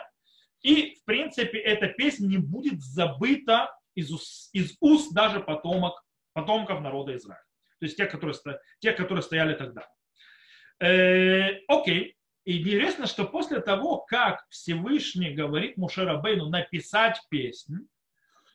И, 0.62 0.96
в 0.96 1.06
принципе, 1.06 1.60
эта 1.60 1.88
песня 1.88 2.28
не 2.28 2.38
будет 2.38 2.82
забыта 2.82 3.72
из, 3.96 4.12
уст, 4.12 4.50
из 4.54 4.76
уст 4.80 5.14
даже 5.14 5.40
потомок, 5.40 6.04
потомков 6.34 6.82
народа 6.82 7.16
Израиля. 7.16 7.44
То 7.80 7.86
есть 7.86 7.98
тех, 7.98 8.12
которые, 8.12 8.36
тех, 8.80 8.96
которые 8.96 9.24
стояли 9.24 9.56
тогда. 9.56 9.88
Э, 10.80 11.58
окей. 11.68 12.16
И 12.46 12.60
интересно, 12.60 13.06
что 13.06 13.26
после 13.26 13.62
того, 13.62 14.00
как 14.00 14.46
Всевышний 14.50 15.32
говорит 15.32 15.78
Мушера 15.78 16.18
Бейну 16.18 16.50
написать 16.50 17.22
песню, 17.30 17.88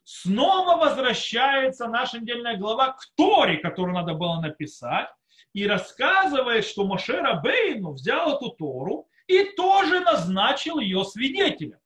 снова 0.02 0.76
возвращается 0.76 1.87
наша 1.87 2.21
недельная 2.21 2.57
глава 2.57 2.93
к 2.93 3.07
Торе, 3.16 3.59
которую 3.59 3.95
надо 3.95 4.14
было 4.14 4.40
написать, 4.40 5.09
и 5.52 5.66
рассказывает, 5.66 6.64
что 6.64 6.85
Мошера 6.85 7.40
Бейну 7.40 7.93
взял 7.93 8.37
эту 8.37 8.50
Тору 8.50 9.09
и 9.28 9.45
тоже 9.57 10.00
назначил 10.00 10.81
ее 10.81 11.05
свидетелем. 11.05 11.78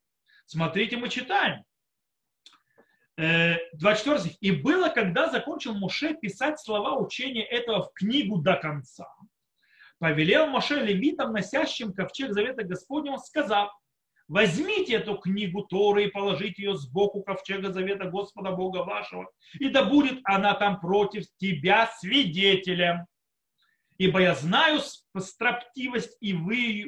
Смотрите, 0.45 0.97
мы 0.97 1.09
читаем. 1.09 1.63
24 3.17 4.15
э, 4.15 4.19
стих. 4.19 4.37
«И 4.41 4.51
было, 4.51 4.89
когда 4.89 5.29
закончил 5.29 5.73
Моше 5.75 6.15
писать 6.15 6.59
слова 6.59 6.97
учения 6.97 7.43
этого 7.43 7.83
в 7.83 7.93
книгу 7.93 8.37
до 8.37 8.55
конца, 8.55 9.07
повелел 10.01 10.47
Моше 10.47 10.83
левитам, 10.83 11.31
носящим 11.31 11.93
ковчег 11.93 12.33
завета 12.33 12.63
Господнего, 12.63 13.17
сказав, 13.17 13.69
возьмите 14.27 14.95
эту 14.95 15.15
книгу 15.15 15.61
Торы 15.61 16.05
и 16.05 16.09
положите 16.09 16.63
ее 16.63 16.75
сбоку 16.75 17.21
ковчега 17.21 17.71
завета 17.71 18.05
Господа 18.05 18.51
Бога 18.51 18.79
вашего, 18.79 19.29
и 19.59 19.69
да 19.69 19.83
будет 19.83 20.19
она 20.23 20.55
там 20.55 20.79
против 20.79 21.25
тебя 21.37 21.87
свидетелем. 21.99 23.05
Ибо 23.99 24.21
я 24.21 24.33
знаю 24.33 24.79
строптивость 25.19 26.17
и 26.19 26.33
вы, 26.33 26.85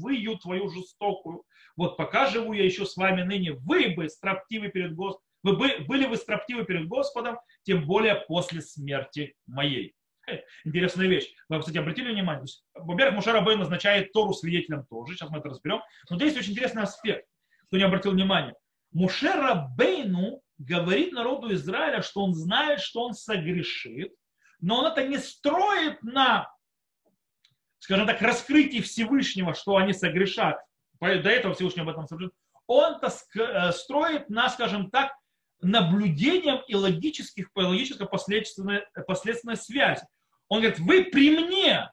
выю 0.00 0.38
твою 0.38 0.70
жестокую. 0.70 1.44
Вот 1.76 1.98
пока 1.98 2.28
живу 2.28 2.54
я 2.54 2.64
еще 2.64 2.86
с 2.86 2.96
вами 2.96 3.24
ныне, 3.24 3.52
вы 3.52 3.90
бы 3.90 4.08
строптивы 4.08 4.70
перед 4.70 4.94
Господом, 4.94 5.22
вы 5.42 5.80
были 5.86 6.06
вы 6.06 6.16
строптивы 6.16 6.64
перед 6.64 6.88
Господом, 6.88 7.36
тем 7.64 7.84
более 7.84 8.14
после 8.26 8.62
смерти 8.62 9.34
моей. 9.46 9.94
Интересная 10.64 11.06
вещь. 11.06 11.32
Вы, 11.48 11.60
кстати, 11.60 11.78
обратили 11.78 12.12
внимание? 12.12 12.44
Во-первых, 12.74 13.16
Мушара 13.16 13.40
Бэй 13.40 13.56
назначает 13.56 14.12
Тору 14.12 14.32
свидетелем 14.32 14.84
тоже. 14.86 15.14
Сейчас 15.14 15.30
мы 15.30 15.38
это 15.38 15.48
разберем. 15.48 15.80
Но 16.10 16.16
здесь 16.16 16.36
очень 16.36 16.52
интересный 16.52 16.82
аспект, 16.82 17.26
кто 17.66 17.76
не 17.76 17.84
обратил 17.84 18.12
внимания. 18.12 18.54
Мушера 18.92 19.68
Бейну 19.76 20.42
говорит 20.58 21.12
народу 21.12 21.52
Израиля, 21.54 22.02
что 22.02 22.22
он 22.22 22.34
знает, 22.34 22.80
что 22.80 23.02
он 23.02 23.14
согрешит, 23.14 24.14
но 24.60 24.78
он 24.80 24.86
это 24.86 25.06
не 25.06 25.18
строит 25.18 26.02
на, 26.02 26.48
скажем 27.78 28.06
так, 28.06 28.22
раскрытии 28.22 28.80
Всевышнего, 28.80 29.54
что 29.54 29.76
они 29.76 29.92
согрешат. 29.92 30.58
До 31.00 31.28
этого 31.28 31.54
Всевышний 31.54 31.82
об 31.82 31.88
этом 31.88 32.06
сообщил. 32.06 32.32
Он 32.66 32.94
это 32.94 33.12
э, 33.36 33.72
строит 33.72 34.30
на, 34.30 34.48
скажем 34.48 34.90
так, 34.90 35.12
наблюдением 35.60 36.62
и 36.66 36.74
логических, 36.74 37.50
логической 37.54 38.06
последственной, 38.06 38.84
последственной 39.06 39.56
связи. 39.56 40.06
Он 40.54 40.60
говорит, 40.60 40.78
вы 40.78 41.04
при 41.06 41.30
мне 41.30 41.90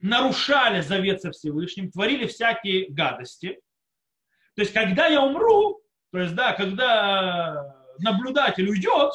нарушали 0.00 0.80
завет 0.80 1.22
со 1.22 1.30
Всевышним, 1.30 1.92
творили 1.92 2.26
всякие 2.26 2.90
гадости. 2.90 3.60
То 4.56 4.62
есть, 4.62 4.74
когда 4.74 5.06
я 5.06 5.22
умру, 5.22 5.80
то 6.10 6.18
есть, 6.18 6.34
да, 6.34 6.54
когда 6.54 7.72
наблюдатель 8.00 8.68
уйдет, 8.68 9.12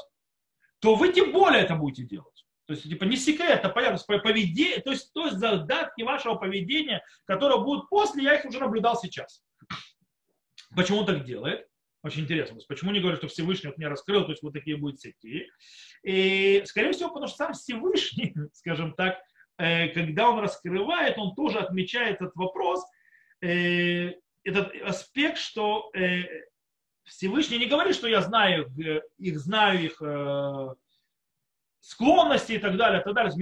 то 0.80 0.96
вы 0.96 1.12
тем 1.12 1.34
более 1.34 1.63
это 1.63 1.76
будете 1.76 2.04
делать. 2.04 2.46
То 2.68 2.74
есть, 2.74 2.84
типа, 2.84 3.04
не 3.04 3.18
секрет, 3.18 3.65
а 3.65 3.70
понятно, 3.70 4.00
поведение, 4.20 4.80
то 4.80 4.92
есть, 4.92 5.12
то 5.12 5.26
есть 5.26 5.39
задатки 5.39 6.04
вашего 6.04 6.36
поведения, 6.36 7.04
которые 7.26 7.62
будут 7.62 7.89
после, 7.89 8.24
я 8.24 8.36
их 8.36 8.46
уже 8.46 8.60
наблюдал 8.60 8.98
сейчас. 8.98 9.44
Почему 10.74 11.00
он 11.00 11.06
так 11.06 11.26
делает? 11.26 11.68
Очень 12.01 12.23
интересно. 12.23 12.55
То 12.55 12.59
есть, 12.59 12.67
почему 12.67 12.91
не 12.91 12.99
говорят, 12.99 13.19
что 13.19 13.27
Всевышний 13.27 13.67
вот 13.67 13.77
мне 13.77 13.88
раскрыл, 13.88 14.23
то 14.23 14.31
есть 14.31 14.41
вот 14.41 14.53
такие 14.53 14.77
будут 14.77 15.01
сети. 15.01 15.49
И, 16.03 16.63
скорее 16.65 16.93
всего, 16.93 17.09
потому 17.09 17.27
что 17.27 17.38
сам 17.38 17.53
Всевышний, 17.53 18.33
скажем 18.53 18.93
так, 18.93 19.19
э, 19.57 19.89
когда 19.89 20.29
он 20.29 20.39
раскрывает, 20.39 21.17
он 21.17 21.35
тоже 21.35 21.59
отмечает 21.59 22.21
этот 22.21 22.35
вопрос, 22.35 22.85
э, 23.41 24.13
этот 24.45 24.73
аспект, 24.81 25.38
что 25.38 25.91
э, 25.93 26.23
Всевышний 27.03 27.57
не 27.57 27.65
говорит, 27.65 27.95
что 27.95 28.07
я 28.07 28.21
знаю 28.21 28.71
их, 29.17 29.39
знаю 29.39 29.83
их 29.83 30.01
склонности 31.81 32.53
и 32.53 32.59
так 32.59 32.77
далее, 32.77 33.01
и 33.01 33.03
так 33.03 33.13
далее. 33.13 33.33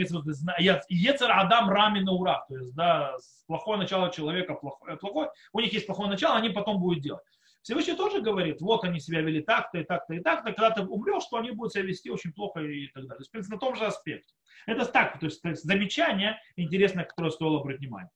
Ецер 0.89 1.31
Адам 1.31 1.69
Рами 1.69 1.99
на 1.99 2.13
ура. 2.13 2.45
То 2.47 2.55
есть, 2.55 2.73
да, 2.75 3.15
плохое 3.45 3.77
начало 3.77 4.11
человека, 4.11 4.53
плохое, 4.53 4.97
плохое, 4.97 5.31
у 5.53 5.59
них 5.59 5.73
есть 5.73 5.85
плохое 5.85 6.09
начало, 6.09 6.37
они 6.37 6.49
потом 6.49 6.79
будут 6.79 7.03
делать. 7.03 7.23
Всевышний 7.61 7.95
тоже 7.95 8.21
говорит, 8.21 8.61
вот 8.61 8.83
они 8.83 8.99
себя 8.99 9.21
вели 9.21 9.41
так-то 9.41 9.79
и 9.79 9.83
так-то 9.83 10.13
и 10.13 10.19
так-то, 10.19 10.53
когда 10.53 10.71
ты 10.71 10.81
умрешь, 10.81 11.23
что 11.23 11.37
они 11.37 11.51
будут 11.51 11.73
себя 11.73 11.83
вести 11.83 12.09
очень 12.09 12.31
плохо 12.31 12.61
и 12.61 12.87
так 12.87 13.03
далее. 13.03 13.17
То 13.17 13.21
есть, 13.21 13.29
в 13.29 13.31
принципе, 13.31 13.55
на 13.55 13.59
том 13.59 13.75
же 13.75 13.85
аспекте. 13.85 14.33
Это 14.65 14.85
так, 14.85 15.19
то 15.19 15.25
есть, 15.25 15.41
то 15.41 15.49
есть 15.49 15.63
замечание 15.63 16.39
интересное, 16.55 17.03
которое 17.03 17.31
стоило 17.31 17.59
обратить 17.59 17.81
внимание. 17.81 18.09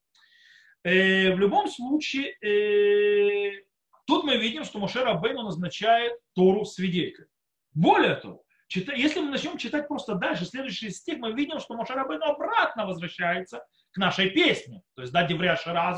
Э, 0.84 1.34
в 1.34 1.40
любом 1.40 1.68
случае, 1.68 2.36
э, 2.42 3.64
тут 4.08 4.24
мы 4.24 4.38
видим, 4.38 4.64
что 4.64 4.80
Моше 4.80 5.04
Рабейну 5.04 5.44
назначает 5.44 6.14
Тору 6.34 6.66
свидетелем. 6.66 7.28
Более 7.74 8.16
того, 8.16 8.44
чита, 8.68 8.94
если 8.94 9.20
мы 9.20 9.30
начнем 9.30 9.58
читать 9.58 9.88
просто 9.88 10.16
дальше, 10.16 10.46
следующий 10.46 10.90
стих, 10.90 11.20
мы 11.20 11.34
видим, 11.34 11.60
что 11.60 11.76
Моше 11.76 11.94
Рабейну 11.94 12.26
обратно 12.26 12.86
возвращается 12.86 13.64
к 13.92 13.98
нашей 13.98 14.30
песне. 14.30 14.82
То 14.96 15.02
есть, 15.02 15.14
да, 15.14 15.26
Девря 15.28 15.56
Шара 15.56 15.96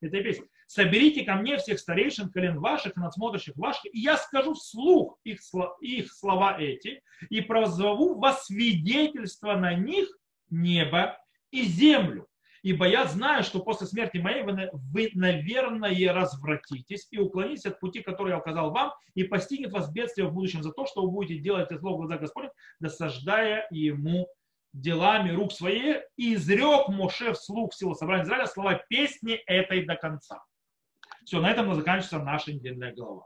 этой 0.00 0.22
песни 0.22 0.46
соберите 0.70 1.24
ко 1.24 1.34
мне 1.34 1.58
всех 1.58 1.80
старейшин 1.80 2.30
колен 2.30 2.60
ваших 2.60 2.96
и 2.96 3.00
надсмотрящих 3.00 3.56
ваших, 3.56 3.86
и 3.86 3.98
я 3.98 4.16
скажу 4.16 4.54
вслух 4.54 5.18
их, 5.24 5.40
их 5.80 6.12
слова 6.12 6.56
эти, 6.60 7.02
и 7.28 7.40
прозову 7.40 8.20
во 8.20 8.34
свидетельство 8.34 9.56
на 9.56 9.74
них 9.74 10.08
небо 10.48 11.18
и 11.50 11.62
землю. 11.62 12.28
Ибо 12.62 12.86
я 12.86 13.06
знаю, 13.06 13.42
что 13.42 13.58
после 13.58 13.88
смерти 13.88 14.18
моей 14.18 14.44
вы, 14.44 14.70
вы, 14.72 15.10
наверное, 15.14 16.12
развратитесь 16.12 17.08
и 17.10 17.18
уклонитесь 17.18 17.66
от 17.66 17.80
пути, 17.80 18.00
который 18.00 18.30
я 18.30 18.38
указал 18.38 18.70
вам, 18.70 18.92
и 19.14 19.24
постигнет 19.24 19.72
вас 19.72 19.90
бедствие 19.90 20.28
в 20.28 20.32
будущем 20.32 20.62
за 20.62 20.70
то, 20.70 20.86
что 20.86 21.02
вы 21.02 21.10
будете 21.10 21.40
делать 21.40 21.66
это 21.66 21.80
зло 21.80 21.94
в 21.94 21.96
глазах 21.96 22.20
Господня, 22.20 22.52
досаждая 22.78 23.66
ему 23.72 24.28
делами 24.72 25.32
рук 25.32 25.50
своих, 25.50 26.04
и 26.16 26.34
изрек 26.34 26.86
Моше 26.88 27.32
вслух 27.32 27.72
всего 27.72 27.94
собрания 27.94 28.22
Израиля 28.22 28.46
слова 28.46 28.74
песни 28.88 29.34
этой 29.46 29.84
до 29.84 29.96
конца. 29.96 30.40
Все, 31.30 31.40
на 31.40 31.52
этом 31.52 31.72
заканчивается 31.76 32.18
наша 32.18 32.52
недельная 32.52 32.92
глава. 32.92 33.22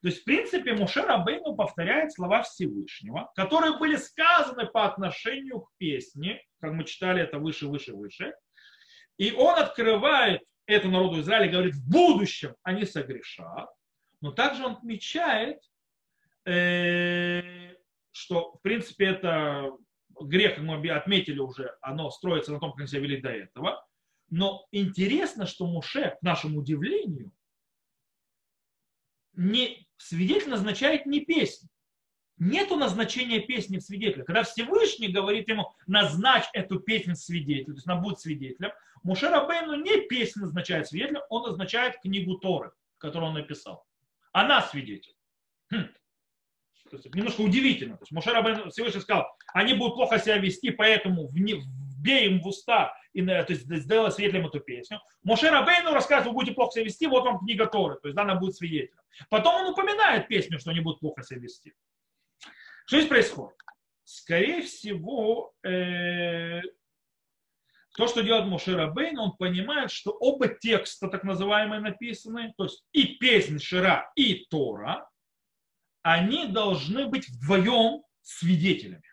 То 0.00 0.08
есть, 0.08 0.22
в 0.22 0.24
принципе, 0.24 0.72
Мушер 0.72 1.10
Абейну 1.10 1.54
повторяет 1.54 2.10
слова 2.10 2.40
Всевышнего, 2.44 3.30
которые 3.36 3.76
были 3.76 3.96
сказаны 3.96 4.64
по 4.64 4.86
отношению 4.86 5.60
к 5.60 5.68
песне, 5.76 6.42
как 6.62 6.72
мы 6.72 6.84
читали 6.84 7.22
это 7.22 7.38
выше, 7.38 7.66
выше, 7.66 7.92
выше. 7.92 8.32
И 9.18 9.32
он 9.32 9.58
открывает 9.58 10.40
это 10.64 10.88
народу 10.88 11.20
Израиля 11.20 11.44
и 11.44 11.52
говорит, 11.52 11.74
в 11.74 11.90
будущем 11.90 12.54
они 12.62 12.86
согрешат. 12.86 13.68
Но 14.22 14.32
также 14.32 14.64
он 14.64 14.72
отмечает, 14.72 15.58
э, 16.46 17.74
что, 18.12 18.52
в 18.52 18.62
принципе, 18.62 19.08
это 19.08 19.72
грех, 20.18 20.54
как 20.54 20.64
мы 20.64 20.88
отметили 20.88 21.38
уже, 21.38 21.76
оно 21.82 22.10
строится 22.10 22.50
на 22.50 22.60
том, 22.60 22.70
как 22.70 22.78
они 22.78 22.88
себя 22.88 23.02
вели 23.02 23.20
до 23.20 23.28
этого. 23.28 23.86
Но 24.30 24.66
интересно, 24.72 25.44
что 25.44 25.66
Муше, 25.66 26.16
к 26.18 26.22
нашему 26.22 26.60
удивлению, 26.60 27.30
не, 29.34 29.86
свидетель 29.96 30.50
назначает 30.50 31.06
не 31.06 31.20
песню. 31.20 31.68
нету 32.38 32.76
назначения 32.76 33.40
песни 33.40 33.78
в 33.78 33.82
свидетеля. 33.82 34.24
Когда 34.24 34.42
Всевышний 34.42 35.08
говорит 35.08 35.48
ему, 35.48 35.72
назначь 35.86 36.44
эту 36.52 36.80
песню 36.80 37.14
свидетелем, 37.14 37.66
то 37.66 37.72
есть 37.72 37.86
она 37.86 38.00
будет 38.00 38.20
свидетелем, 38.20 38.72
Муше 39.02 39.28
Рабейну 39.28 39.74
не 39.74 40.02
песню 40.08 40.42
назначает 40.42 40.88
свидетелем, 40.88 41.22
он 41.28 41.42
назначает 41.42 42.00
книгу 42.00 42.38
Торы, 42.38 42.72
которую 42.98 43.30
он 43.30 43.34
написал. 43.34 43.84
Она 44.32 44.62
свидетель. 44.62 45.14
Хм. 45.70 45.88
То 46.90 46.96
есть, 46.96 47.14
немножко 47.14 47.40
удивительно. 47.40 47.96
То 47.96 48.02
есть 48.02 48.12
Муше 48.12 48.30
Рабейну 48.30 48.70
Всевышний 48.70 49.00
сказал, 49.00 49.26
они 49.54 49.74
будут 49.74 49.94
плохо 49.94 50.18
себя 50.18 50.38
вести, 50.38 50.70
поэтому 50.70 51.28
вбей 52.02 52.26
им 52.26 52.40
в 52.40 52.46
уста, 52.48 52.94
и, 53.12 53.24
то 53.24 53.46
есть 53.48 53.62
сделай 53.62 54.10
свидетелем 54.10 54.46
эту 54.46 54.60
песню. 54.60 55.00
Моше 55.22 55.50
Рабейну 55.50 55.92
рассказывает, 55.92 56.26
вы 56.28 56.34
будете 56.34 56.54
плохо 56.54 56.72
себя 56.72 56.84
вести, 56.84 57.06
вот 57.06 57.24
вам 57.24 57.38
книга 57.38 57.66
Торы, 57.66 57.98
то 58.00 58.08
есть 58.08 58.18
она 58.18 58.34
будет 58.34 58.56
свидетелем. 58.56 59.00
Потом 59.28 59.62
он 59.62 59.72
упоминает 59.72 60.28
песню, 60.28 60.58
что 60.58 60.70
они 60.70 60.80
будут 60.80 61.00
плохо 61.00 61.22
себя 61.22 61.40
вести. 61.40 61.74
Что 62.86 62.96
здесь 62.98 63.08
происходит? 63.08 63.56
Скорее 64.04 64.62
всего, 64.62 65.54
э, 65.62 66.60
то, 67.94 68.08
что 68.08 68.22
делает 68.22 68.46
Моше 68.46 68.74
Рабейн, 68.74 69.18
он 69.18 69.36
понимает, 69.36 69.90
что 69.90 70.10
оба 70.10 70.48
текста, 70.48 71.08
так 71.08 71.24
называемые, 71.24 71.80
написаны, 71.80 72.52
то 72.56 72.64
есть 72.64 72.84
и 72.92 73.16
песнь 73.16 73.58
Шира, 73.58 74.10
и 74.16 74.46
Тора, 74.46 75.08
они 76.02 76.46
должны 76.46 77.06
быть 77.06 77.28
вдвоем 77.28 78.02
свидетелями. 78.22 79.11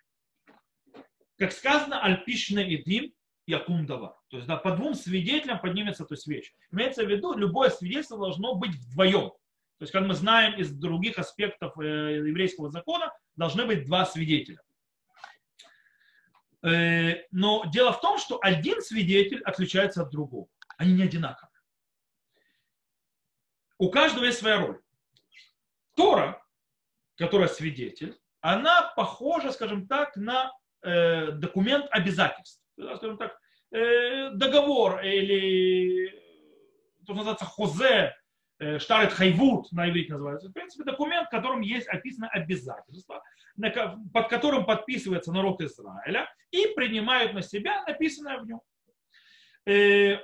Как 1.40 1.54
сказано, 1.54 2.04
Альпишна 2.04 2.60
и 2.60 2.84
Дим, 2.84 3.14
Якум. 3.48 3.88
То 3.88 4.14
есть 4.32 4.46
да, 4.46 4.58
по 4.58 4.76
двум 4.76 4.94
свидетелям 4.94 5.60
поднимется 5.60 6.06
то 6.06 6.14
есть 6.14 6.28
вещь. 6.28 6.54
Имеется 6.72 7.06
в 7.06 7.10
виду, 7.10 7.34
любое 7.34 7.70
свидетельство 7.70 8.18
должно 8.18 8.56
быть 8.56 8.76
вдвоем. 8.76 9.30
То 9.30 9.84
есть, 9.84 9.94
как 9.94 10.04
мы 10.04 10.14
знаем 10.14 10.60
из 10.60 10.70
других 10.72 11.18
аспектов 11.18 11.80
э, 11.80 12.28
еврейского 12.28 12.70
закона, 12.70 13.14
должны 13.38 13.66
быть 13.66 13.86
два 13.86 14.06
свидетеля. 14.06 14.62
Э, 16.62 17.24
но 17.32 17.64
дело 17.72 17.94
в 17.94 18.02
том, 18.02 18.18
что 18.18 18.38
один 18.42 18.82
свидетель 18.82 19.42
отличается 19.44 20.02
от 20.04 20.12
другого. 20.12 20.50
Они 20.78 20.92
не 20.94 21.04
одинаковые. 21.04 21.50
У 23.78 23.90
каждого 23.90 24.26
есть 24.26 24.40
своя 24.40 24.60
роль. 24.60 24.82
Тора, 25.96 26.46
которая 27.16 27.48
свидетель, 27.48 28.20
она 28.42 28.92
похожа, 28.98 29.54
скажем 29.54 29.88
так, 29.88 30.18
на 30.18 30.52
э, 30.82 31.32
документ 31.32 31.88
обязательств. 31.92 32.62
Скажем 32.76 33.18
так, 33.18 33.38
договор 33.72 35.02
или 35.04 36.10
то, 37.00 37.04
что 37.04 37.14
называется 37.14 37.46
хозе, 37.46 38.16
штарет 38.78 39.14
хайвуд 39.14 39.72
на 39.72 39.90
иврите 39.90 40.14
называется. 40.14 40.50
В 40.50 40.54
принципе, 40.54 40.86
документ, 40.86 41.28
в 41.28 41.30
котором 41.30 41.62
есть 41.62 41.88
описано 41.88 42.30
обязательства, 42.30 43.22
под 44.14 44.30
которым 44.30 44.66
подписывается 44.66 45.32
народ 45.32 45.62
Израиля 45.62 46.28
и 46.52 46.68
принимают 46.76 47.34
на 47.34 47.42
себя 47.42 47.84
написанное 47.86 48.40
в 48.40 48.48
нем. 48.48 48.62
Э, 49.66 50.18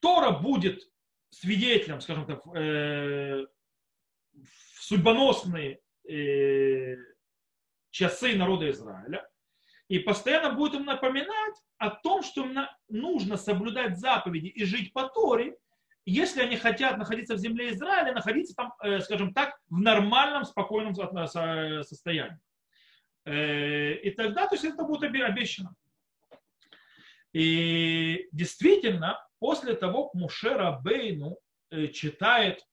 Тора 0.00 0.32
будет 0.32 0.82
свидетелем, 1.30 2.00
скажем 2.00 2.26
так, 2.26 2.40
э, 2.54 3.46
в 4.32 4.82
судьбоносные 4.82 5.80
э, 6.08 6.96
часы 7.90 8.36
народа 8.36 8.70
Израиля 8.70 9.26
и 9.88 9.98
постоянно 9.98 10.52
будет 10.52 10.74
им 10.74 10.84
напоминать 10.84 11.54
о 11.78 11.90
том, 11.90 12.22
что 12.22 12.46
нужно 12.88 13.36
соблюдать 13.36 13.98
заповеди 13.98 14.48
и 14.48 14.64
жить 14.64 14.92
по 14.92 15.08
Торе, 15.08 15.56
если 16.04 16.40
они 16.40 16.56
хотят 16.56 16.98
находиться 16.98 17.34
в 17.34 17.38
земле 17.38 17.72
Израиля, 17.72 18.12
находиться 18.12 18.54
там, 18.54 18.72
э, 18.82 19.00
скажем 19.00 19.34
так, 19.34 19.58
в 19.68 19.80
нормальном, 19.80 20.44
спокойном 20.44 20.94
состоянии. 20.94 22.38
Э, 23.24 23.92
и 23.94 24.10
тогда 24.10 24.46
то 24.46 24.54
есть 24.54 24.64
это 24.64 24.84
будет 24.84 25.02
обещано. 25.02 25.74
И 27.32 28.28
действительно, 28.32 29.20
после 29.40 29.74
того, 29.74 30.08
как 30.08 30.14
Мушера 30.14 30.80
Бейну 30.82 31.38
э, 31.70 31.88
читает 31.88 32.64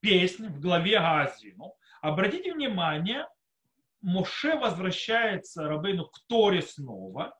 песнь 0.00 0.46
в 0.46 0.60
главе 0.60 1.00
Газину, 1.00 1.74
обратите 2.00 2.54
внимание, 2.54 3.26
Моше 4.00 4.56
возвращается 4.56 5.68
Рабейну 5.68 6.06
к 6.06 6.18
Торе 6.28 6.62
снова 6.62 7.36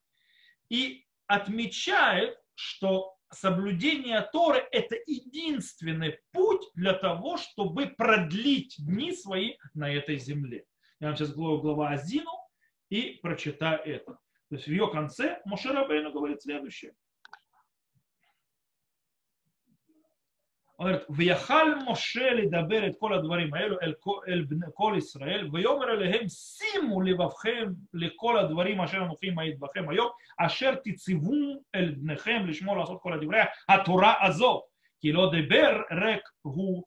и 0.68 1.04
отмечает, 1.26 2.36
что 2.54 3.14
соблюдение 3.32 4.20
Торы– 4.32 4.66
это 4.72 4.96
единственный 5.06 6.18
путь 6.32 6.62
для 6.74 6.94
того, 6.94 7.36
чтобы 7.36 7.86
продлить 7.86 8.74
дни 8.78 9.12
свои 9.12 9.56
на 9.74 9.92
этой 9.92 10.18
земле. 10.18 10.64
Я 11.00 11.08
вам 11.08 11.16
сейчас 11.16 11.32
главу 11.32 11.60
глава 11.60 11.90
Азину 11.90 12.32
и 12.88 13.18
прочитаю 13.22 13.80
это. 13.84 14.18
То 14.48 14.56
есть 14.56 14.66
в 14.66 14.70
ее 14.70 14.90
конце 14.90 15.40
Моше 15.44 15.72
Бейну 15.86 16.12
говорит 16.12 16.42
следующее. 16.42 16.94
Он 20.79 20.87
говорит, 20.87 21.05
ויכל 21.09 21.75
משה 21.87 22.33
לדבר 22.33 22.87
את 22.87 22.93
כל 22.99 23.13
הדברים 23.13 23.53
האלו 23.53 23.81
אל, 23.81 23.93
אל 24.27 24.45
כל 24.73 24.95
ישראל, 24.97 25.49
ויאמר 25.53 25.91
אליהם 25.91 26.29
שימו 26.29 27.01
לבבכם 27.01 27.67
לכל 27.93 28.39
הדברים 28.39 28.81
אשר 28.81 28.97
אנוכי 28.97 29.29
מעיד 29.29 29.59
בכם 29.59 29.89
היום, 29.89 30.09
אשר 30.37 30.75
תציבו 30.75 31.63
אל 31.75 31.95
בניכם 31.97 32.45
לשמור 32.47 32.77
לעשות 32.77 33.01
כל 33.01 33.13
הדברי 33.13 33.39
התורה 33.69 34.13
הזאת, 34.25 34.63
כי 34.99 35.11
לא 35.11 35.31
דבר 35.31 35.81
ריק 35.91 36.21
הוא 36.41 36.83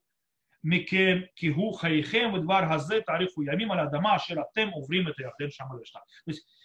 מכם, 0.65 1.19
כי 1.37 1.47
הוא 1.47 1.75
חייכם, 1.75 2.31
ודבר 2.35 2.61
הזה 2.71 3.01
תאריכו 3.07 3.43
ימים 3.43 3.73
על 3.73 3.79
האדמה 3.79 4.17
אשר 4.17 4.35
אתם 4.53 4.69
עוברים 4.69 5.09
את 5.09 5.15
הירדן 5.19 5.51
שם 5.51 5.65
לשם. 5.81 5.99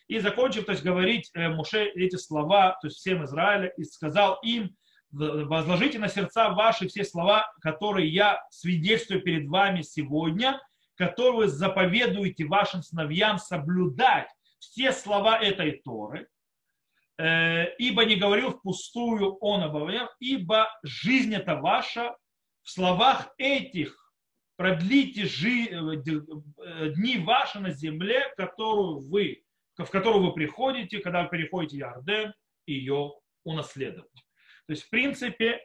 И 0.10 0.20
закончив, 0.20 0.66
то 0.66 0.74
есть 0.74 0.84
говорить 0.84 1.32
Моше 1.56 1.86
эти 1.96 2.18
слова, 2.18 2.76
то 2.82 2.88
есть 2.88 2.98
всем 2.98 3.24
Израиля, 3.24 3.68
и 3.78 3.84
сказал 3.86 4.40
им, 4.44 4.70
возложите 5.17 5.99
на 5.99 6.09
сердца 6.09 6.51
ваши 6.51 6.89
все 6.89 7.05
слова, 7.05 7.51
которые 7.61 8.09
я 8.09 8.45
свидетельствую 8.51 9.23
перед 9.23 9.49
вами 9.49 9.83
сегодня, 9.83 10.61
которые 10.97 11.37
вы 11.37 11.49
заповедуете 11.49 12.45
вашим 12.45 12.83
сыновьям 12.83 13.39
соблюдать 13.39 14.29
все 14.59 14.93
слова 14.93 15.39
этой 15.39 15.81
Торы, 15.85 16.29
э, 17.19 17.75
ибо 17.77 18.05
не 18.05 18.17
говорил 18.17 18.53
впустую 18.53 19.37
он 19.37 19.63
обо 19.63 19.91
ибо 20.21 20.69
жизнь 20.83 21.35
это 21.35 21.57
ваша, 21.57 22.17
в 22.63 22.71
словах 22.71 23.33
этих 23.39 24.13
продлите 24.57 25.27
жи, 25.27 25.69
э, 25.69 26.91
дни 26.95 27.19
ваши 27.19 27.61
на 27.61 27.71
земле, 27.71 28.33
которую 28.37 29.01
вы, 29.09 29.45
в 29.77 29.87
которую 29.87 30.27
вы 30.27 30.33
приходите, 30.33 30.99
когда 30.99 31.23
вы 31.23 31.29
переходите 31.29 31.79
Ярден, 31.79 32.35
ее 32.67 33.13
унаследовать. 33.45 34.26
То 34.67 34.73
есть, 34.73 34.85
в 34.85 34.91
принципе, 34.91 35.61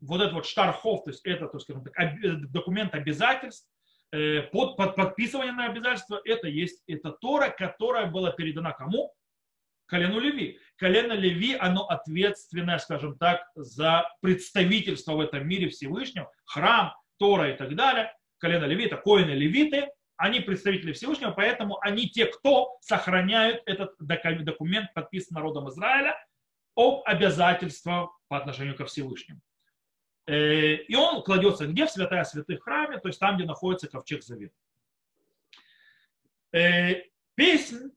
вот 0.00 0.20
этот 0.20 0.32
вот 0.32 0.46
штархов, 0.46 1.04
то 1.04 1.10
есть 1.10 1.24
это, 1.24 1.46
то, 1.46 1.58
скажем 1.58 1.84
так, 1.84 2.50
документ 2.50 2.94
обязательств, 2.94 3.68
э, 4.12 4.42
под, 4.42 4.76
под 4.76 4.96
подписывание 4.96 5.52
на 5.52 5.66
обязательства, 5.66 6.20
это 6.24 6.48
есть 6.48 6.82
это 6.86 7.10
Тора, 7.10 7.50
которая 7.50 8.06
была 8.06 8.32
передана 8.32 8.72
кому? 8.72 9.12
Колену 9.86 10.18
Леви. 10.18 10.58
Колено 10.76 11.12
Леви, 11.12 11.56
оно 11.56 11.86
ответственное, 11.86 12.78
скажем 12.78 13.18
так, 13.18 13.46
за 13.54 14.08
представительство 14.20 15.12
в 15.12 15.20
этом 15.20 15.46
мире 15.46 15.68
Всевышнего, 15.68 16.30
храм, 16.46 16.94
Тора 17.18 17.50
и 17.52 17.56
так 17.56 17.74
далее. 17.76 18.12
Колено 18.38 18.64
Леви, 18.64 18.86
это 18.86 18.96
коины 18.96 19.30
левиты, 19.30 19.88
они 20.16 20.40
представители 20.40 20.92
Всевышнего, 20.92 21.32
поэтому 21.32 21.78
они 21.80 22.08
те, 22.08 22.26
кто 22.26 22.76
сохраняют 22.80 23.62
этот 23.66 23.94
документ, 23.98 24.92
подписан 24.94 25.34
народом 25.34 25.68
Израиля, 25.68 26.16
об 26.76 27.02
обязательствах 27.04 28.10
по 28.28 28.36
отношению 28.36 28.76
ко 28.76 28.84
Всевышнему. 28.84 29.40
Э, 30.26 30.76
и 30.76 30.94
он 30.94 31.22
кладется 31.22 31.66
где? 31.66 31.86
В 31.86 31.90
святая 31.90 32.24
святых 32.24 32.62
храме, 32.62 32.98
то 32.98 33.08
есть 33.08 33.20
там, 33.20 33.36
где 33.36 33.44
находится 33.44 33.88
ковчег 33.88 34.22
завета. 34.22 34.54
Э, 36.52 37.02
песнь 37.34 37.90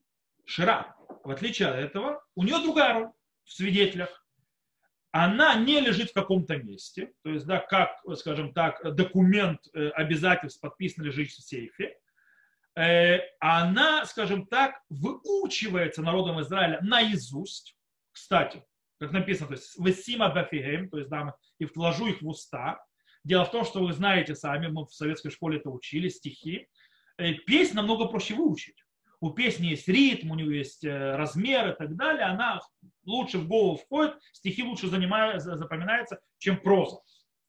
Шира, 0.44 0.94
в 1.24 1.30
отличие 1.30 1.68
от 1.68 1.76
этого, 1.76 2.22
у 2.34 2.42
нее 2.42 2.58
другая 2.58 2.94
роль 2.94 3.10
в 3.44 3.52
свидетелях. 3.52 4.26
Она 5.10 5.54
не 5.54 5.80
лежит 5.80 6.10
в 6.10 6.14
каком-то 6.14 6.58
месте, 6.58 7.14
то 7.22 7.30
есть, 7.30 7.46
да, 7.46 7.60
как, 7.60 7.98
скажем 8.16 8.52
так, 8.52 8.94
документ 8.94 9.60
э, 9.72 9.88
обязательств 9.90 10.60
подписан 10.60 11.04
лежит 11.04 11.30
в 11.30 11.42
сейфе. 11.42 11.96
Она, 13.40 14.06
скажем 14.06 14.46
так, 14.46 14.80
выучивается 14.88 16.00
народом 16.00 16.40
Израиля 16.42 16.78
наизусть. 16.80 17.76
Кстати, 18.18 18.64
как 18.98 19.12
написано, 19.12 19.48
то 19.48 19.54
есть 19.54 19.78
«весима 19.78 20.28
бафигем», 20.28 20.90
то 20.90 20.98
есть 20.98 21.08
да, 21.08 21.34
и 21.58 21.66
вложу 21.66 22.08
их 22.08 22.20
в 22.20 22.26
уста. 22.26 22.84
Дело 23.22 23.44
в 23.44 23.52
том, 23.52 23.64
что 23.64 23.80
вы 23.80 23.92
знаете 23.92 24.34
сами, 24.34 24.66
мы 24.66 24.86
в 24.86 24.92
советской 24.92 25.30
школе 25.30 25.58
это 25.58 25.70
учили, 25.70 26.08
стихи. 26.08 26.68
Э, 27.16 27.32
песнь 27.34 27.76
намного 27.76 28.06
проще 28.06 28.34
выучить. 28.34 28.84
У 29.20 29.30
песни 29.30 29.66
есть 29.66 29.88
ритм, 29.88 30.32
у 30.32 30.34
нее 30.34 30.58
есть 30.58 30.84
э, 30.84 31.16
размер 31.16 31.70
и 31.70 31.76
так 31.76 31.94
далее. 31.94 32.24
Она 32.24 32.60
лучше 33.04 33.38
в 33.38 33.46
голову 33.46 33.76
входит, 33.76 34.18
стихи 34.32 34.64
лучше 34.64 34.88
запоминаются, 34.88 36.20
чем 36.38 36.60
проза. 36.60 36.98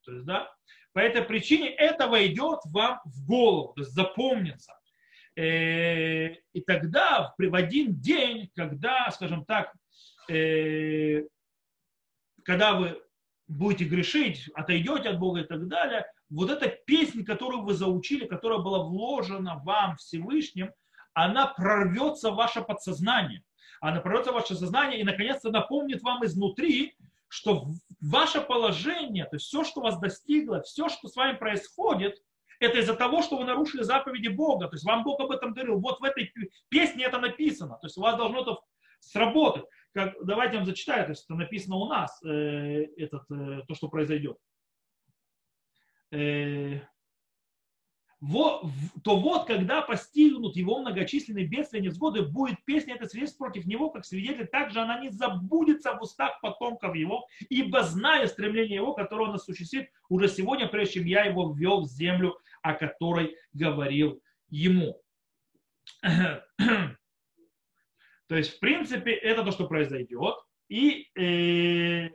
То 0.06 0.14
есть, 0.14 0.26
да, 0.26 0.54
по 0.94 1.00
этой 1.00 1.24
причине 1.24 1.70
это 1.70 2.08
войдет 2.08 2.60
вам 2.66 3.00
в 3.06 3.26
голову, 3.26 3.74
то 3.74 3.82
есть 3.82 3.94
запомнится. 3.94 4.74
Э, 5.36 6.36
и 6.54 6.62
тогда, 6.62 7.34
в 7.38 7.56
один 7.56 8.00
день, 8.00 8.52
когда, 8.56 9.10
скажем 9.12 9.46
так, 9.46 9.74
э, 10.30 11.28
когда 12.44 12.76
вы 12.76 13.02
будете 13.48 13.86
грешить, 13.86 14.50
отойдете 14.54 15.10
от 15.10 15.20
Бога 15.20 15.42
и 15.42 15.44
так 15.44 15.68
далее, 15.68 16.06
вот 16.30 16.52
эта 16.52 16.68
песня, 16.68 17.26
которую 17.26 17.64
вы 17.64 17.74
заучили, 17.74 18.26
которая 18.26 18.60
была 18.60 18.84
вложена 18.84 19.62
вам 19.64 19.98
Всевышним, 19.98 20.72
она 21.14 21.48
прорвется 21.48 22.32
в 22.32 22.36
ваше 22.36 22.62
подсознание. 22.62 23.44
Она 23.82 24.00
прорвется 24.02 24.32
в 24.32 24.36
ваше 24.36 24.56
сознание 24.56 25.00
и, 25.00 25.04
наконец-то, 25.04 25.50
напомнит 25.50 26.02
вам 26.04 26.24
изнутри, 26.26 26.96
что 27.28 27.68
ваше 28.02 28.42
положение, 28.42 29.26
то 29.26 29.36
есть 29.36 29.46
все, 29.46 29.64
что 29.64 29.82
вас 29.82 30.00
достигло, 30.00 30.62
все, 30.62 30.90
что 30.90 31.08
с 31.08 31.16
вами 31.16 31.38
происходит, 31.38 32.22
это 32.60 32.80
из-за 32.80 32.94
того, 32.94 33.22
что 33.22 33.38
вы 33.38 33.46
нарушили 33.46 33.84
заповеди 33.84 34.28
Бога. 34.28 34.68
То 34.68 34.76
есть 34.76 34.86
вам 34.86 35.04
Бог 35.04 35.20
об 35.22 35.32
этом 35.32 35.54
говорил. 35.54 35.80
Вот 35.80 36.00
в 36.00 36.04
этой 36.04 36.34
песне 36.68 37.06
это 37.06 37.20
написано. 37.20 37.78
То 37.80 37.88
есть 37.88 37.98
у 37.98 38.02
вас 38.02 38.18
должно 38.18 38.42
это 38.42 38.58
сработать. 39.00 39.64
Как, 39.94 40.14
давайте 40.24 40.54
я 40.54 40.60
вам 40.60 40.68
зачитаю, 40.68 41.06
то 41.06 41.12
есть 41.12 41.26
это 41.26 41.34
написано 41.36 41.76
у 41.78 41.88
нас, 41.88 42.22
э, 42.24 42.86
этот, 42.98 43.24
э, 43.32 43.62
то, 43.68 43.74
что 43.74 43.90
произойдет. 43.90 44.38
Э, 46.12 46.80
во, 48.22 48.70
то 49.04 49.18
вот, 49.18 49.48
когда 49.48 49.82
постигнут 49.82 50.58
его 50.58 50.80
многочисленные 50.80 51.48
бедствия, 51.48 51.80
невзгоды, 51.80 52.24
будет 52.24 52.64
песня 52.66 52.96
это 52.96 53.08
свидетельство 53.08 53.46
против 53.46 53.66
него, 53.66 53.90
как 53.90 54.06
свидетель, 54.06 54.48
также 54.48 54.82
она 54.82 55.00
не 55.00 55.10
забудется 55.10 55.94
в 55.94 56.02
устах 56.02 56.40
потомков 56.42 56.96
его, 56.96 57.26
ибо 57.48 57.84
зная 57.84 58.28
стремление 58.28 58.76
его, 58.76 58.94
которое 58.94 59.30
он 59.30 59.36
осуществит 59.36 59.90
уже 60.10 60.28
сегодня, 60.28 60.68
прежде 60.68 60.96
чем 60.96 61.06
я 61.06 61.24
его 61.24 61.54
ввел 61.54 61.82
в 61.82 61.88
землю, 61.88 62.38
о 62.62 62.74
которой 62.74 63.38
говорил 63.54 64.22
ему. 64.50 65.02
То 68.30 68.36
есть, 68.36 68.58
в 68.58 68.60
принципе, 68.60 69.12
это 69.12 69.44
то, 69.44 69.52
что 69.52 69.68
произойдет. 69.68 70.36
И 70.70 71.08
э, 71.20 72.10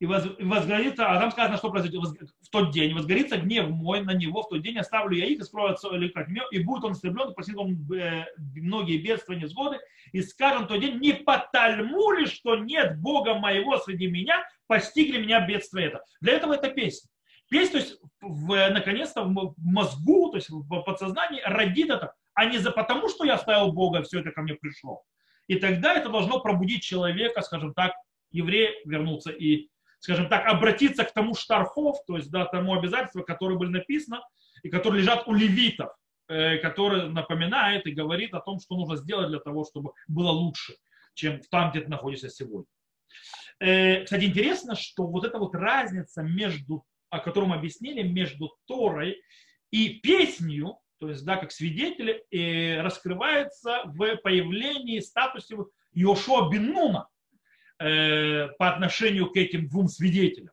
и 0.00 0.06
возгорится, 0.06 1.06
а 1.06 1.20
там 1.20 1.30
сказано, 1.30 1.56
что 1.56 1.70
произойдет 1.70 2.02
в 2.02 2.50
тот 2.50 2.72
день, 2.72 2.92
возгорится 2.92 3.38
гнев 3.38 3.70
мой 3.70 4.02
на 4.02 4.12
него, 4.12 4.42
в 4.42 4.48
тот 4.48 4.62
день 4.62 4.76
оставлю 4.78 5.16
я 5.16 5.26
их, 5.26 5.38
и 5.38 5.42
скрою 5.44 5.72
отцу 5.72 5.94
или 5.94 6.08
как 6.08 6.26
и 6.50 6.58
будет 6.58 6.84
он 6.84 6.92
истреблен, 6.92 7.30
и 7.30 7.34
посетит 7.34 7.56
он 7.56 7.78
э, 7.96 8.26
многие 8.56 8.98
бедствия, 8.98 9.36
невзгоды, 9.36 9.78
и 10.10 10.20
скажем 10.20 10.64
в 10.64 10.66
тот 10.66 10.80
день, 10.80 10.98
не 10.98 11.14
потому 11.14 12.10
ли, 12.12 12.26
что 12.26 12.56
нет 12.56 13.00
Бога 13.00 13.34
моего 13.34 13.78
среди 13.78 14.08
меня, 14.08 14.44
постигли 14.66 15.22
меня 15.22 15.46
бедствия 15.46 15.86
это. 15.86 16.02
Для 16.20 16.32
этого 16.32 16.54
это 16.54 16.68
песня. 16.68 17.08
Песня, 17.48 17.78
то 17.80 17.86
есть, 17.86 18.00
наконец-то 18.20 19.22
в 19.22 19.54
мозгу, 19.58 20.30
то 20.30 20.38
есть 20.38 20.50
в 20.50 20.82
подсознании 20.82 21.40
родит 21.44 21.90
это, 21.90 22.14
а 22.34 22.46
не 22.46 22.58
за 22.58 22.70
потому, 22.70 23.08
что 23.08 23.24
я 23.24 23.34
оставил 23.34 23.72
Бога, 23.72 24.02
все 24.02 24.20
это 24.20 24.30
ко 24.30 24.42
мне 24.42 24.54
пришло. 24.54 25.02
И 25.46 25.56
тогда 25.56 25.94
это 25.94 26.08
должно 26.08 26.40
пробудить 26.40 26.82
человека, 26.82 27.42
скажем 27.42 27.74
так, 27.74 27.92
еврея 28.30 28.72
вернуться 28.84 29.30
и 29.30 29.68
скажем 30.04 30.28
так, 30.28 30.46
обратиться 30.46 31.02
к 31.04 31.14
тому 31.14 31.34
штархов, 31.34 31.96
то 32.06 32.18
есть 32.18 32.30
да, 32.30 32.44
тому 32.44 32.74
обязательству, 32.74 33.22
которое 33.22 33.56
были 33.56 33.70
написано, 33.70 34.22
и 34.62 34.68
которые 34.68 35.00
лежат 35.00 35.26
у 35.26 35.32
левитов, 35.32 35.92
э, 36.28 36.58
который 36.58 37.08
напоминает 37.08 37.86
и 37.86 37.92
говорит 37.92 38.34
о 38.34 38.40
том, 38.40 38.60
что 38.60 38.76
нужно 38.76 38.96
сделать 38.96 39.28
для 39.28 39.38
того, 39.38 39.64
чтобы 39.64 39.92
было 40.06 40.30
лучше, 40.30 40.74
чем 41.14 41.40
там, 41.50 41.70
где 41.70 41.80
ты 41.80 41.88
находишься 41.88 42.28
сегодня. 42.28 42.66
Э, 43.60 44.04
кстати, 44.04 44.24
интересно, 44.24 44.76
что 44.76 45.06
вот 45.06 45.24
эта 45.24 45.38
вот 45.38 45.54
разница 45.54 46.22
между, 46.22 46.84
о 47.08 47.18
котором 47.18 47.54
объяснили, 47.54 48.02
между 48.02 48.54
Торой 48.66 49.22
и 49.70 50.00
песнью, 50.00 50.80
то 51.04 51.10
есть, 51.10 51.24
да, 51.24 51.36
как 51.36 51.52
свидетели, 51.52 52.24
э, 52.30 52.80
раскрывается 52.80 53.82
в 53.84 54.16
появлении 54.16 55.00
статусе 55.00 55.56
Йошуа 55.92 56.50
Беннуна, 56.50 57.08
Э, 57.80 58.48
по 58.56 58.72
отношению 58.72 59.30
к 59.30 59.36
этим 59.36 59.68
двум 59.68 59.88
свидетелям. 59.88 60.52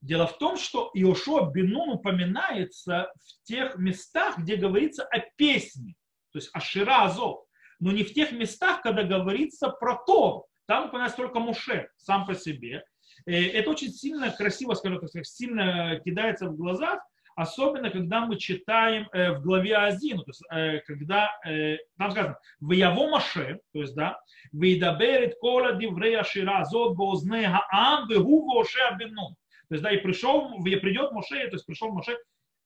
Дело 0.00 0.26
в 0.28 0.38
том, 0.38 0.56
что 0.56 0.90
Иошуа 0.94 1.50
Бенун 1.50 1.88
упоминается 1.88 3.12
в 3.16 3.46
тех 3.46 3.76
местах, 3.76 4.38
где 4.38 4.54
говорится 4.54 5.02
о 5.02 5.18
песне, 5.36 5.96
то 6.30 6.38
есть 6.38 6.50
о 6.52 6.60
Ширазо, 6.60 7.38
но 7.80 7.90
не 7.90 8.04
в 8.04 8.14
тех 8.14 8.30
местах, 8.32 8.82
когда 8.82 9.02
говорится 9.02 9.68
про 9.68 9.96
то. 9.96 10.46
Там 10.66 10.86
упоминается 10.86 11.16
только 11.16 11.40
Муше 11.40 11.88
сам 11.96 12.24
по 12.24 12.34
себе. 12.34 12.84
Э, 13.26 13.32
это 13.32 13.70
очень 13.70 13.90
сильно, 13.90 14.30
красиво, 14.30 14.74
скажем 14.74 15.00
так, 15.00 15.26
сильно 15.26 16.00
кидается 16.04 16.46
в 16.48 16.56
глазах, 16.56 17.02
особенно 17.34 17.90
когда 17.90 18.26
мы 18.26 18.36
читаем 18.36 19.08
э, 19.12 19.32
в 19.32 19.42
главе 19.42 19.76
Азину, 19.76 20.22
то 20.22 20.30
есть 20.30 20.42
э, 20.50 20.80
когда 20.86 21.30
э, 21.46 21.78
там 21.98 22.10
сказано 22.10 22.38
в 22.60 22.70
Яво 22.72 23.08
Маше, 23.08 23.60
то 23.72 23.80
есть 23.80 23.94
да, 23.94 24.20
«Вейдаберет 24.52 25.38
кола 25.38 25.74
диврея 25.74 26.22
шира 26.22 26.64
зод 26.64 26.96
бозне 26.96 27.48
хаам 27.48 28.08
вегу 28.08 28.44
воше 28.44 28.80
абинун». 28.80 29.34
То 29.68 29.74
есть 29.74 29.82
да, 29.82 29.90
и 29.90 29.96
пришел, 29.98 30.62
придет 30.62 31.12
Моше, 31.12 31.48
то 31.48 31.56
есть 31.56 31.66
пришел 31.66 31.90
Моше 31.90 32.16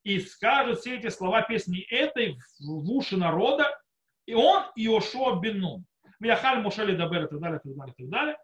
и 0.03 0.19
скажет 0.21 0.81
все 0.81 0.97
эти 0.97 1.09
слова 1.09 1.43
песни 1.43 1.81
этой 1.91 2.39
в 2.61 2.91
уши 2.91 3.17
народа, 3.17 3.79
и 4.27 4.35
он 4.35 4.65
Иошуа 4.77 5.39
Беннун. 5.41 5.85
Вяхаль 6.21 6.61
Моше 6.61 6.85
Лидабер 6.85 7.25
и 7.25 7.29
так 7.29 7.41
далее, 7.41 7.61
и 7.63 7.69
так 7.69 7.77
далее, 7.77 7.95
и 7.97 8.03
так 8.03 8.11
далее. 8.11 8.37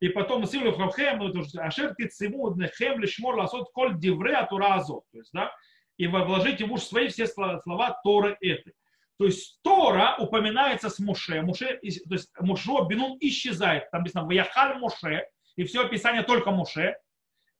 И 0.00 0.08
потом 0.08 0.46
Силу 0.46 0.72
Хавхем, 0.72 1.22
Ашер 1.60 1.94
Тициму 1.94 2.54
Нехем 2.54 3.00
Лишмор 3.00 3.36
Ласот 3.36 3.70
Коль 3.72 3.98
Диврея 3.98 4.46
Тура 4.46 4.74
Азот. 4.74 5.04
То 5.12 5.18
есть, 5.18 5.30
да, 5.32 5.52
и 5.96 6.06
вложите 6.06 6.66
в 6.66 6.72
уши 6.72 6.84
свои 6.84 7.08
все 7.08 7.26
слова 7.26 8.00
Торы 8.02 8.36
этой. 8.40 8.74
То 9.16 9.26
есть 9.26 9.60
Тора 9.62 10.16
упоминается 10.18 10.90
с 10.90 10.98
Муше. 10.98 11.40
Муше 11.40 11.78
то 11.78 12.14
есть 12.14 12.30
Мушо 12.40 12.84
Бенун 12.84 13.16
исчезает. 13.20 13.90
Там 13.90 14.00
написано 14.00 14.26
Ваяхаль 14.26 14.78
Муше. 14.78 15.26
И 15.56 15.64
все 15.64 15.82
описание 15.84 16.24
только 16.24 16.50
Муше. 16.50 16.96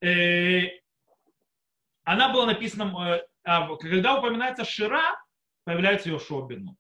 Э, 0.03 0.63
она 2.03 2.33
была 2.33 2.47
написана, 2.47 3.17
э, 3.17 3.27
а 3.45 3.77
когда 3.77 4.19
упоминается 4.19 4.65
Шира, 4.65 5.03
появляется 5.65 6.11
Йошуа 6.11 6.47
Бенун. 6.47 6.77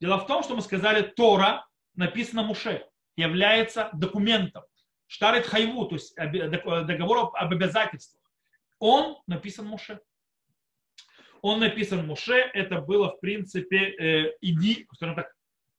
Дело 0.00 0.18
в 0.18 0.26
том, 0.26 0.42
что 0.42 0.54
мы 0.54 0.60
сказали, 0.60 1.02
Тора 1.02 1.66
написано 1.94 2.42
Муше, 2.42 2.86
является 3.16 3.88
документом. 3.94 4.64
Штарит 5.10 5.46
Хайву, 5.46 5.86
то 5.86 5.96
есть 5.96 6.14
договор 6.14 7.32
об 7.34 7.52
обязательствах. 7.52 8.22
Он 8.78 9.18
написан 9.26 9.66
Муше 9.66 10.00
он 11.42 11.60
написан 11.60 12.06
Муше, 12.06 12.34
это 12.52 12.80
было, 12.80 13.10
в 13.10 13.20
принципе, 13.20 13.94
э, 13.98 14.36
иди, 14.40 14.86
скажем 14.94 15.16
так, 15.16 15.34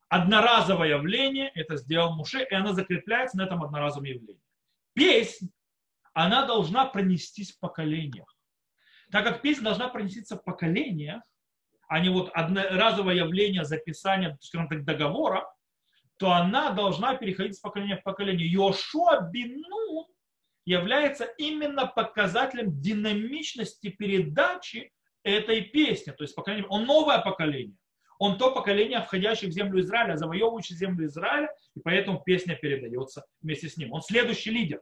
одноразовое 0.10 0.90
явление, 0.90 1.52
это 1.54 1.78
сделал 1.78 2.16
Муше, 2.16 2.44
и 2.44 2.54
она 2.54 2.74
закрепляется 2.74 3.38
на 3.38 3.44
этом 3.44 3.64
одноразовом 3.64 4.06
явлении. 4.06 4.42
Песнь, 4.94 5.52
она 6.14 6.46
должна 6.46 6.86
пронестись 6.86 7.54
в 7.54 7.60
поколениях. 7.60 8.36
Так 9.12 9.26
как 9.26 9.42
песня 9.42 9.66
должна 9.66 9.90
пронестись 9.90 10.32
в 10.32 10.44
поколениях, 10.44 11.22
а 11.88 12.00
не 12.00 12.10
вот 12.10 12.32
одноразовое 12.34 13.16
явление 13.16 13.64
записания, 13.64 14.38
скажем 14.42 14.68
так, 14.68 14.84
договора, 14.84 15.46
то 16.22 16.34
она 16.34 16.70
должна 16.70 17.16
переходить 17.16 17.56
с 17.56 17.60
поколения 17.60 17.98
в 17.98 18.04
поколение. 18.04 18.46
Йошуа 18.46 19.22
Бину 19.34 20.08
является 20.66 21.24
именно 21.24 21.88
показателем 21.88 22.80
динамичности 22.80 23.90
передачи 23.90 24.92
этой 25.24 25.62
песни. 25.62 26.12
То 26.12 26.24
есть, 26.24 26.36
по 26.36 26.44
крайней 26.44 26.62
мере, 26.62 26.70
он 26.70 26.86
новое 26.86 27.18
поколение. 27.22 27.76
Он 28.20 28.38
то 28.38 28.52
поколение, 28.52 29.02
входящее 29.02 29.50
в 29.50 29.54
землю 29.54 29.82
Израиля, 29.82 30.16
завоевывающее 30.16 30.78
землю 30.78 31.08
Израиля, 31.08 31.50
и 31.74 31.80
поэтому 31.80 32.22
песня 32.24 32.56
передается 32.56 33.26
вместе 33.42 33.68
с 33.68 33.78
ним. 33.78 33.92
Он 33.92 34.04
следующий 34.04 34.52
лидер. 34.52 34.80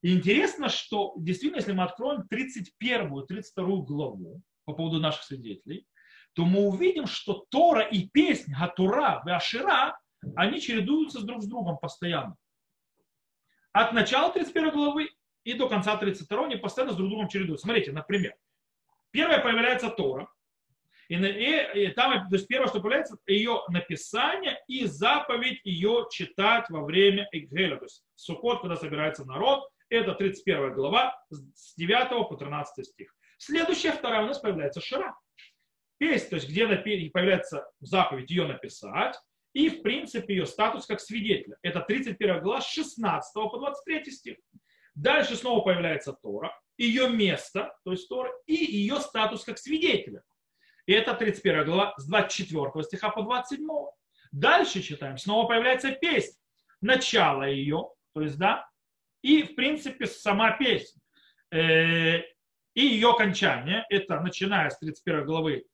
И 0.00 0.14
интересно, 0.14 0.68
что 0.68 1.14
действительно, 1.16 1.58
если 1.58 1.72
мы 1.72 1.82
откроем 1.82 2.28
31 2.28 3.26
32 3.26 3.64
главу 3.78 4.42
по 4.64 4.74
поводу 4.74 5.00
наших 5.00 5.24
свидетелей, 5.24 5.88
то 6.34 6.44
мы 6.44 6.68
увидим, 6.68 7.08
что 7.08 7.46
Тора 7.50 7.82
и 7.82 8.06
песнь 8.06 8.52
Гатура 8.52 9.24
и 9.26 9.30
Ашира, 9.30 9.98
они 10.36 10.60
чередуются 10.60 11.24
друг 11.24 11.42
с 11.42 11.46
другом 11.46 11.78
постоянно. 11.78 12.36
От 13.72 13.92
начала 13.92 14.32
31 14.32 14.70
главы 14.70 15.10
и 15.44 15.54
до 15.54 15.68
конца 15.68 15.96
32 15.96 16.46
они 16.46 16.56
постоянно 16.56 16.92
с 16.92 16.96
друг 16.96 17.08
другом 17.08 17.28
чередуются. 17.28 17.64
Смотрите, 17.64 17.92
например, 17.92 18.34
Первое 19.14 19.38
появляется 19.38 19.90
Тора. 19.90 20.28
И, 21.08 21.14
и, 21.14 21.84
и 21.84 21.88
там, 21.92 22.28
то 22.28 22.34
есть 22.34 22.48
первое, 22.48 22.66
что 22.66 22.80
появляется, 22.80 23.16
ее 23.26 23.60
написание 23.68 24.58
и 24.66 24.86
заповедь 24.86 25.60
ее 25.62 26.08
читать 26.10 26.68
во 26.68 26.82
время 26.82 27.28
Иггеля. 27.30 27.76
То 27.76 27.84
есть 27.84 28.02
Сукот, 28.16 28.62
когда 28.62 28.74
собирается 28.74 29.24
народ, 29.24 29.68
это 29.88 30.14
31 30.14 30.74
глава 30.74 31.16
с 31.30 31.76
9 31.76 32.28
по 32.28 32.34
13 32.34 32.84
стих. 32.84 33.14
Следующая, 33.38 33.92
вторая 33.92 34.24
у 34.24 34.26
нас 34.26 34.40
появляется 34.40 34.80
Шира. 34.80 35.16
Песнь, 35.98 36.30
то 36.30 36.34
есть 36.34 36.48
где 36.48 36.66
появляется 36.66 37.70
заповедь 37.78 38.30
ее 38.30 38.48
написать, 38.48 39.16
и 39.54 39.68
в 39.68 39.82
принципе 39.82 40.34
ее 40.34 40.46
статус 40.46 40.84
как 40.84 41.00
свидетеля. 41.00 41.56
Это 41.62 41.80
31 41.80 42.42
глава 42.42 42.60
с 42.60 42.68
16 42.68 43.32
по 43.34 43.56
23 43.56 44.10
стих. 44.10 44.36
Дальше 44.94 45.36
снова 45.36 45.62
появляется 45.62 46.12
Тора. 46.12 46.52
ее 46.76 47.08
место, 47.08 47.74
то 47.84 47.92
есть 47.92 48.08
Тора, 48.08 48.32
и 48.46 48.54
ее 48.54 49.00
статус 49.00 49.44
как 49.44 49.58
свидетеля. 49.58 50.22
И 50.86 50.92
это 50.92 51.14
31 51.14 51.64
глава 51.64 51.94
с 51.96 52.06
24 52.06 52.84
стиха 52.84 53.10
по 53.10 53.22
27. 53.22 53.66
Дальше 54.32 54.82
читаем. 54.82 55.16
Снова 55.16 55.46
появляется 55.46 55.92
песня. 55.92 56.36
Начало 56.80 57.44
ее, 57.44 57.88
то 58.12 58.20
есть, 58.20 58.36
да, 58.36 58.68
и, 59.22 59.42
в 59.42 59.54
принципе, 59.54 60.06
сама 60.06 60.50
песня. 60.58 61.00
Э, 61.50 62.18
и 62.74 62.80
ее 62.86 63.10
окончание, 63.10 63.86
это 63.88 64.20
начиная 64.20 64.68
с 64.68 64.78
31 64.78 65.24
главы 65.24 65.64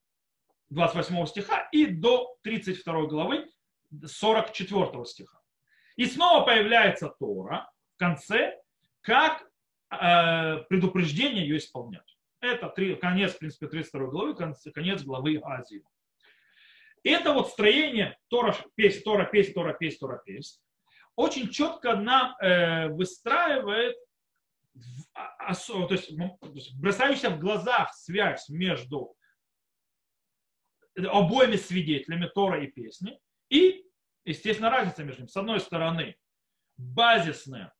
28 0.68 1.26
стиха 1.26 1.68
и 1.72 1.86
до 1.86 2.36
32 2.42 3.06
главы 3.06 3.49
44 4.06 5.04
стиха. 5.04 5.40
И 5.96 6.06
снова 6.06 6.44
появляется 6.44 7.08
Тора 7.18 7.70
в 7.94 7.98
конце, 7.98 8.58
как 9.02 9.42
э, 9.90 10.58
предупреждение 10.68 11.46
ее 11.46 11.58
исполнять. 11.58 12.16
Это 12.40 12.68
три, 12.68 12.96
конец, 12.96 13.34
в 13.34 13.38
принципе, 13.38 13.68
32 13.68 14.06
главы, 14.06 14.54
конец 14.72 15.02
главы 15.02 15.40
Азии. 15.42 15.84
Это 17.02 17.32
вот 17.32 17.50
строение 17.50 18.18
Тора, 18.28 18.56
песнь, 18.74 19.02
Тора, 19.02 19.24
песнь, 19.24 19.52
Тора, 19.52 19.74
песнь, 19.74 19.98
Тора, 19.98 20.22
песнь 20.24 20.60
очень 21.20 21.50
четко 21.50 21.96
нам 21.96 22.34
э, 22.40 22.88
выстраивает 22.88 23.96
а, 25.12 25.54
то 25.54 25.88
есть, 25.90 26.12
бросающаяся 26.78 27.30
в 27.30 27.38
глазах 27.38 27.92
связь 27.94 28.48
между 28.48 29.14
обоими 30.96 31.56
свидетелями 31.56 32.30
Тора 32.34 32.64
и 32.64 32.68
песни 32.68 33.20
и, 33.50 33.79
естественно, 34.24 34.70
разница 34.70 35.04
между 35.04 35.22
ними. 35.22 35.30
С 35.30 35.36
одной 35.36 35.60
стороны, 35.60 36.16
базисное, 36.76 37.72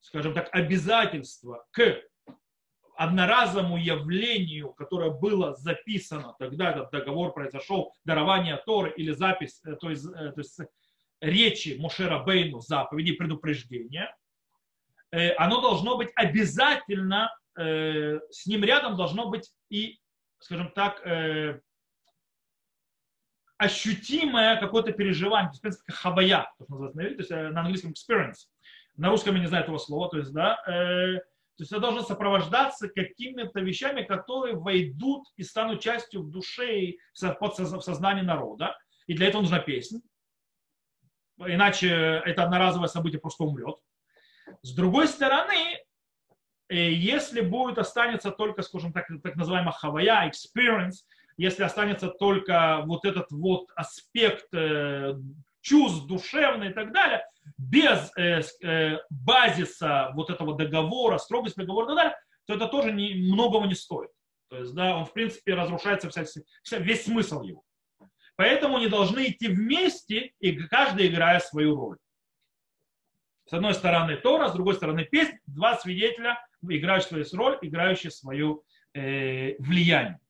скажем 0.00 0.34
так, 0.34 0.48
обязательство 0.52 1.66
к 1.70 2.02
одноразовому 2.96 3.76
явлению, 3.76 4.72
которое 4.72 5.10
было 5.10 5.54
записано, 5.54 6.34
тогда 6.38 6.70
этот 6.70 6.90
договор 6.90 7.32
произошел, 7.32 7.92
дарование 8.04 8.56
Торы 8.64 8.92
или 8.96 9.12
запись, 9.12 9.60
э, 9.64 9.76
то 9.76 9.90
есть, 9.90 10.06
э, 10.06 10.32
то 10.32 10.38
есть 10.40 10.58
речи 11.20 11.76
Мошера 11.78 12.20
Бейну, 12.20 12.60
заповеди, 12.60 13.12
предупреждения, 13.12 14.16
э, 15.12 15.32
оно 15.32 15.60
должно 15.60 15.96
быть 15.96 16.10
обязательно, 16.14 17.30
с 17.58 18.44
ним 18.44 18.64
рядом 18.64 18.98
должно 18.98 19.30
быть 19.30 19.50
и, 19.70 19.98
скажем 20.40 20.70
так, 20.72 21.00
ощутимое 23.58 24.56
какое-то 24.60 24.92
переживание, 24.92 25.48
то 25.48 25.52
есть, 25.52 25.58
в 25.58 25.62
принципе, 25.62 25.92
хавая, 25.92 26.52
то, 26.58 26.64
называется 26.68 26.98
на, 26.98 27.08
то 27.08 27.16
есть, 27.16 27.30
на 27.30 27.60
английском 27.60 27.92
experience. 27.92 28.48
На 28.96 29.10
русском 29.10 29.34
я 29.34 29.40
не 29.40 29.46
знаю 29.46 29.64
этого 29.64 29.78
слова, 29.78 30.08
то 30.08 30.18
есть, 30.18 30.32
да, 30.32 30.56
то 31.56 31.62
есть 31.62 31.72
это 31.72 31.80
должно 31.80 32.02
сопровождаться 32.02 32.88
какими-то 32.88 33.60
вещами, 33.60 34.02
которые 34.02 34.56
войдут 34.56 35.26
и 35.36 35.42
станут 35.42 35.80
частью 35.80 36.22
в 36.22 36.30
душе 36.30 36.80
и 36.80 36.98
в 37.14 37.80
сознании 37.80 38.22
народа. 38.22 38.76
И 39.06 39.14
для 39.14 39.28
этого 39.28 39.40
нужна 39.40 39.60
песня. 39.60 40.00
Иначе 41.38 41.88
это 42.26 42.44
одноразовое 42.44 42.88
событие 42.88 43.20
просто 43.20 43.44
умрет. 43.44 43.76
С 44.60 44.74
другой 44.74 45.08
стороны, 45.08 45.78
э, 46.68 46.92
если 46.92 47.40
будет 47.40 47.78
останется 47.78 48.30
только, 48.30 48.60
скажем 48.60 48.92
так, 48.92 49.06
так 49.22 49.36
называемая 49.36 49.72
хавая, 49.72 50.30
experience, 50.30 51.04
если 51.36 51.62
останется 51.64 52.08
только 52.08 52.82
вот 52.86 53.04
этот 53.04 53.30
вот 53.30 53.68
аспект 53.74 54.52
э, 54.54 55.14
чувств 55.60 56.06
душевных 56.06 56.70
и 56.70 56.74
так 56.74 56.92
далее, 56.92 57.24
без 57.58 58.10
э, 58.16 58.40
э, 58.62 58.98
базиса 59.10 60.12
вот 60.14 60.30
этого 60.30 60.56
договора, 60.56 61.18
строгости 61.18 61.58
договора 61.58 61.86
и 61.86 61.88
так 61.88 61.96
далее, 61.96 62.16
то 62.46 62.54
это 62.54 62.68
тоже 62.68 62.92
не, 62.92 63.14
многого 63.14 63.66
не 63.66 63.74
стоит. 63.74 64.10
То 64.48 64.58
есть, 64.58 64.74
да, 64.74 64.96
он, 64.96 65.04
в 65.04 65.12
принципе, 65.12 65.54
разрушается 65.54 66.08
вся, 66.08 66.24
вся, 66.62 66.78
весь 66.78 67.04
смысл 67.04 67.42
его. 67.42 67.62
Поэтому 68.36 68.76
они 68.76 68.88
должны 68.88 69.28
идти 69.28 69.48
вместе, 69.48 70.32
и 70.40 70.52
каждый 70.52 71.08
играя 71.08 71.40
свою 71.40 71.74
роль. 71.74 71.98
С 73.48 73.52
одной 73.52 73.74
стороны 73.74 74.16
Тора, 74.16 74.48
с 74.48 74.52
другой 74.52 74.74
стороны 74.74 75.04
песнь, 75.04 75.36
два 75.46 75.76
свидетеля, 75.76 76.38
играющие 76.62 77.24
свою 77.24 77.44
роль, 77.44 77.58
играющие 77.62 78.10
свое 78.10 78.60
э, 78.94 79.56
влияние. 79.58 80.20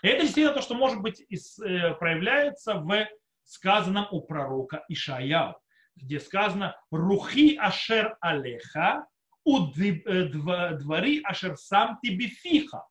Это 0.00 0.22
действительно 0.22 0.54
то, 0.54 0.62
что 0.62 0.74
может 0.74 1.00
быть 1.00 1.20
э, 1.20 1.94
проявляется 1.94 2.74
в 2.74 3.06
сказанном 3.44 4.06
у 4.10 4.22
пророка 4.22 4.84
Ишаяу, 4.88 5.56
где 5.96 6.18
сказано 6.18 6.76
«Рухи 6.90 7.56
ашер 7.56 8.16
алеха, 8.20 9.06
у 9.44 9.66
э, 9.68 10.24
двори 10.74 11.20
ашер 11.22 11.56
сам 11.56 11.98
тебе 12.02 12.28
фиха». 12.28 12.84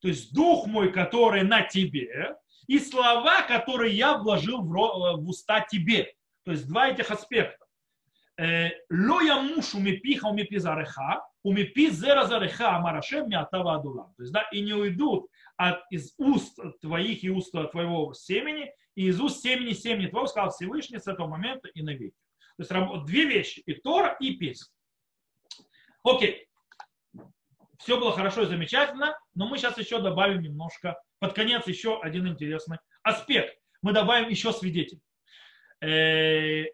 То 0.00 0.08
есть 0.08 0.34
дух 0.34 0.66
мой, 0.66 0.92
который 0.92 1.42
на 1.42 1.62
тебе, 1.62 2.36
и 2.66 2.78
слова, 2.78 3.42
которые 3.42 3.94
я 3.94 4.16
вложил 4.16 4.62
в, 4.62 4.68
в 4.68 5.28
уста 5.28 5.60
тебе. 5.60 6.12
То 6.44 6.52
есть 6.52 6.66
два 6.68 6.88
этих 6.88 7.10
аспекта. 7.10 7.64
«Э, 8.38 8.70
Ло 8.90 9.20
я 9.20 9.40
мушу 9.40 9.78
мипиха 9.78 10.26
умипи 10.26 10.58
зареха, 10.58 11.22
умипи 11.42 11.90
зера 11.90 12.24
зареха 12.26 12.76
амарашем 12.76 13.28
миатава 13.28 13.76
адулам. 13.76 14.14
То 14.16 14.22
есть, 14.22 14.32
да, 14.32 14.42
и 14.52 14.60
не 14.60 14.74
уйдут 14.74 15.28
от, 15.56 15.80
из 15.90 16.14
уст 16.18 16.58
твоих 16.80 17.24
и 17.24 17.30
уст 17.30 17.52
твоего 17.52 18.12
семени, 18.14 18.72
и 18.94 19.06
из 19.06 19.20
уст 19.20 19.42
семени 19.42 19.72
семени 19.72 20.06
твоего, 20.06 20.26
сказал 20.26 20.50
Всевышний 20.50 20.98
с 20.98 21.06
этого 21.06 21.26
момента 21.26 21.68
и 21.68 21.82
навеки. 21.82 22.16
То 22.56 22.62
есть 22.62 23.06
две 23.06 23.24
вещи, 23.24 23.60
и 23.60 23.74
Тора, 23.74 24.16
и 24.20 24.36
песня. 24.36 24.72
Окей. 26.02 26.46
Все 27.78 27.98
было 27.98 28.12
хорошо 28.12 28.42
и 28.42 28.46
замечательно, 28.46 29.18
но 29.34 29.48
мы 29.48 29.56
сейчас 29.56 29.78
еще 29.78 30.00
добавим 30.02 30.42
немножко, 30.42 31.00
под 31.18 31.32
конец 31.32 31.66
еще 31.66 31.98
один 32.00 32.28
интересный 32.28 32.78
аспект. 33.02 33.58
Мы 33.80 33.92
добавим 33.92 34.28
еще 34.28 34.52
свидетелей. 34.52 35.00
Э, 35.80 36.66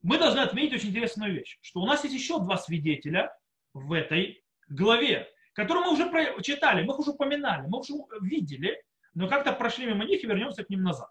мы 0.00 0.18
должны 0.18 0.40
отметить 0.40 0.76
очень 0.76 0.88
интересную 0.88 1.34
вещь, 1.34 1.58
что 1.60 1.80
у 1.80 1.86
нас 1.86 2.02
есть 2.04 2.14
еще 2.14 2.38
два 2.38 2.56
свидетеля 2.56 3.30
в 3.74 3.92
этой 3.92 4.44
главе, 4.68 5.28
которые 5.54 5.84
мы 5.84 5.92
уже 5.92 6.42
читали, 6.42 6.82
мы 6.82 6.92
их 6.94 6.98
уже 6.98 7.10
упоминали, 7.12 7.66
мы 7.68 7.80
уже 7.80 7.94
видели, 8.20 8.82
но 9.14 9.28
как-то 9.28 9.52
прошли 9.52 9.86
мимо 9.86 10.04
них 10.04 10.22
и 10.22 10.26
вернемся 10.26 10.64
к 10.64 10.70
ним 10.70 10.82
назад. 10.82 11.10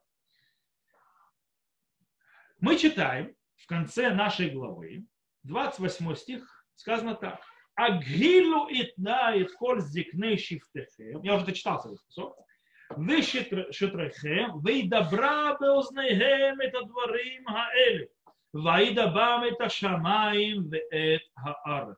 Мы 2.60 2.78
читаем 2.78 3.36
в 3.56 3.68
конце 3.68 4.12
нашей 4.14 4.50
главы, 4.50 5.06
28 5.44 6.16
стих, 6.16 6.66
сказано 6.76 7.16
так. 7.16 7.42
Агилу 7.76 8.68
итнает 8.70 9.52
коль 9.54 9.82
зикней 9.82 10.38
шифтехем. 10.38 11.22
Я 11.24 11.36
уже 11.36 11.46
дочитал 11.46 11.80
этот 11.80 12.00
кусок. 12.02 12.38
Вы 12.90 13.22
шитрехем, 13.22 14.60
вы 14.60 14.84
добра 14.88 15.58
беознейхем 15.60 16.60
это 16.60 16.84
дворим 16.84 17.46
хаэли. 17.46 18.12
Ваидабам 18.54 19.44
это 19.44 19.70
шамаим 19.70 20.70
веэт 20.70 21.24
хаарец 21.36 21.98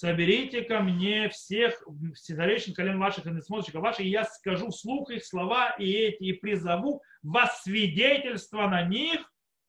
соберите 0.00 0.62
ко 0.62 0.80
мне 0.80 1.28
всех 1.28 1.82
старейшин 2.14 2.72
колен 2.72 2.98
ваших 2.98 3.26
и 3.26 3.30
несмотрщиков 3.30 3.82
ваших, 3.82 4.00
и 4.00 4.08
я 4.08 4.24
скажу 4.24 4.70
вслух 4.70 5.10
их 5.10 5.22
слова 5.22 5.76
и 5.78 5.92
эти, 5.92 6.24
и 6.24 6.32
призову 6.32 7.02
вас 7.22 7.62
свидетельство 7.64 8.66
на 8.66 8.82
них 8.82 9.20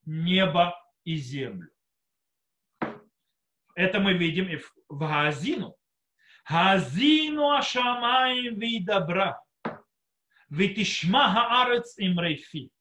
небо 0.05 0.73
и 1.03 1.17
землю. 1.17 1.69
Это 3.75 3.99
мы 3.99 4.13
видим 4.13 4.47
и 4.47 4.55
в, 4.55 4.73
Газину. 4.89 5.75
Газину 6.49 7.51
ашамаем 7.51 8.57
видабра. 8.57 9.41
Витишма 10.49 11.29
хаарец 11.29 11.97
им 11.97 12.17
рейфи. 12.19 12.71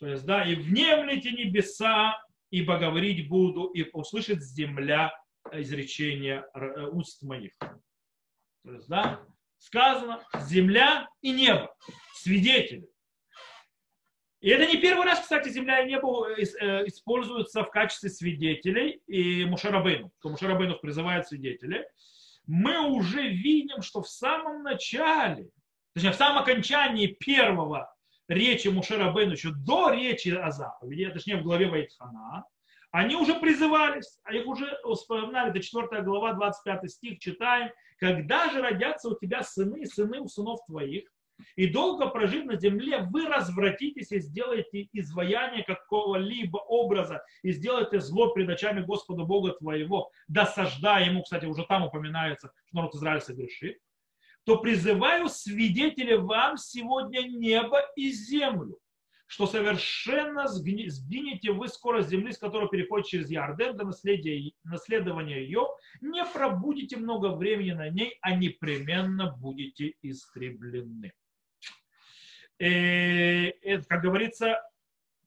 То 0.00 0.06
есть, 0.06 0.24
да, 0.24 0.42
и 0.42 0.54
внемлите 0.54 1.32
небеса, 1.32 2.18
ибо 2.50 2.78
говорить 2.78 3.28
буду, 3.28 3.66
и 3.66 3.90
услышит 3.92 4.42
земля 4.42 5.12
изречения 5.52 6.46
э, 6.54 6.86
уст 6.86 7.22
моих. 7.22 7.52
То 7.58 8.72
есть, 8.72 8.88
да, 8.88 9.20
сказано 9.58 10.22
земля 10.40 11.08
и 11.20 11.30
небо, 11.32 11.74
свидетели. 12.14 12.88
И 14.40 14.48
это 14.50 14.66
не 14.66 14.76
первый 14.78 15.06
раз, 15.06 15.20
кстати, 15.20 15.48
земля 15.50 15.82
и 15.82 15.88
небо 15.88 16.28
э, 16.28 16.42
э, 16.42 16.86
используются 16.86 17.62
в 17.62 17.70
качестве 17.70 18.10
свидетелей 18.10 19.00
и 19.06 19.44
Мушарабейну, 19.44 20.12
что 20.18 20.30
Мушарабейну 20.30 20.78
призывает 20.78 21.28
свидетелей. 21.28 21.84
Мы 22.46 22.80
уже 22.90 23.28
видим, 23.28 23.82
что 23.82 24.02
в 24.02 24.08
самом 24.08 24.64
начале, 24.64 25.48
точнее, 25.94 26.10
в 26.10 26.16
самом 26.16 26.42
окончании 26.42 27.06
первого 27.06 27.94
речи 28.26 28.66
Мушарабейну, 28.66 29.32
еще 29.32 29.52
до 29.52 29.90
речи 29.90 30.30
о 30.30 30.50
заповеди, 30.50 31.08
точнее, 31.10 31.36
в 31.36 31.44
главе 31.44 31.68
Вайтхана, 31.68 32.44
они 32.92 33.16
уже 33.16 33.34
призывались, 33.40 34.18
а 34.22 34.34
их 34.34 34.46
уже 34.46 34.78
вспоминали, 34.84 35.50
до 35.50 35.60
4 35.60 36.02
глава, 36.02 36.34
25 36.34 36.90
стих. 36.90 37.18
Читаем, 37.18 37.70
когда 37.98 38.50
же 38.50 38.60
родятся 38.60 39.08
у 39.08 39.18
тебя 39.18 39.42
сыны, 39.42 39.86
сыны 39.86 40.20
у 40.20 40.28
сынов 40.28 40.60
твоих, 40.66 41.10
и 41.56 41.66
долго 41.66 42.08
прожив 42.08 42.44
на 42.44 42.56
земле, 42.56 42.98
вы 43.10 43.26
развратитесь 43.26 44.12
и 44.12 44.20
сделаете 44.20 44.88
изваяние 44.92 45.64
какого-либо 45.64 46.58
образа 46.58 47.24
и 47.42 47.50
сделаете 47.52 47.98
зло 48.00 48.32
пред 48.32 48.50
очами 48.50 48.82
Господа 48.82 49.24
Бога 49.24 49.52
твоего, 49.52 50.10
досаждая 50.28 51.06
ему, 51.06 51.22
кстати, 51.22 51.46
уже 51.46 51.64
там 51.64 51.84
упоминается, 51.84 52.52
что 52.66 52.76
народ 52.76 52.94
Израиля 52.94 53.20
согрешит, 53.20 53.78
то 54.44 54.58
призываю 54.58 55.28
свидетелей 55.28 56.18
вам 56.18 56.58
сегодня 56.58 57.22
небо 57.22 57.80
и 57.96 58.10
землю, 58.12 58.78
что 59.32 59.46
совершенно 59.46 60.46
сгинете 60.46 61.52
вы 61.52 61.68
скоро 61.68 62.02
земли, 62.02 62.32
с 62.32 62.38
которой 62.38 62.68
переходит 62.68 63.06
через 63.06 63.30
Ярден 63.30 63.74
до 63.74 63.86
наследования 63.86 65.42
ее, 65.42 65.68
не 66.02 66.22
пробудете 66.26 66.98
много 66.98 67.28
времени 67.28 67.70
на 67.72 67.88
ней, 67.88 68.18
а 68.20 68.34
непременно 68.34 69.32
будете 69.32 69.94
истреблены. 70.02 71.14
И, 72.58 72.64
э, 72.66 73.48
это, 73.62 73.86
как 73.86 74.02
говорится, 74.02 74.60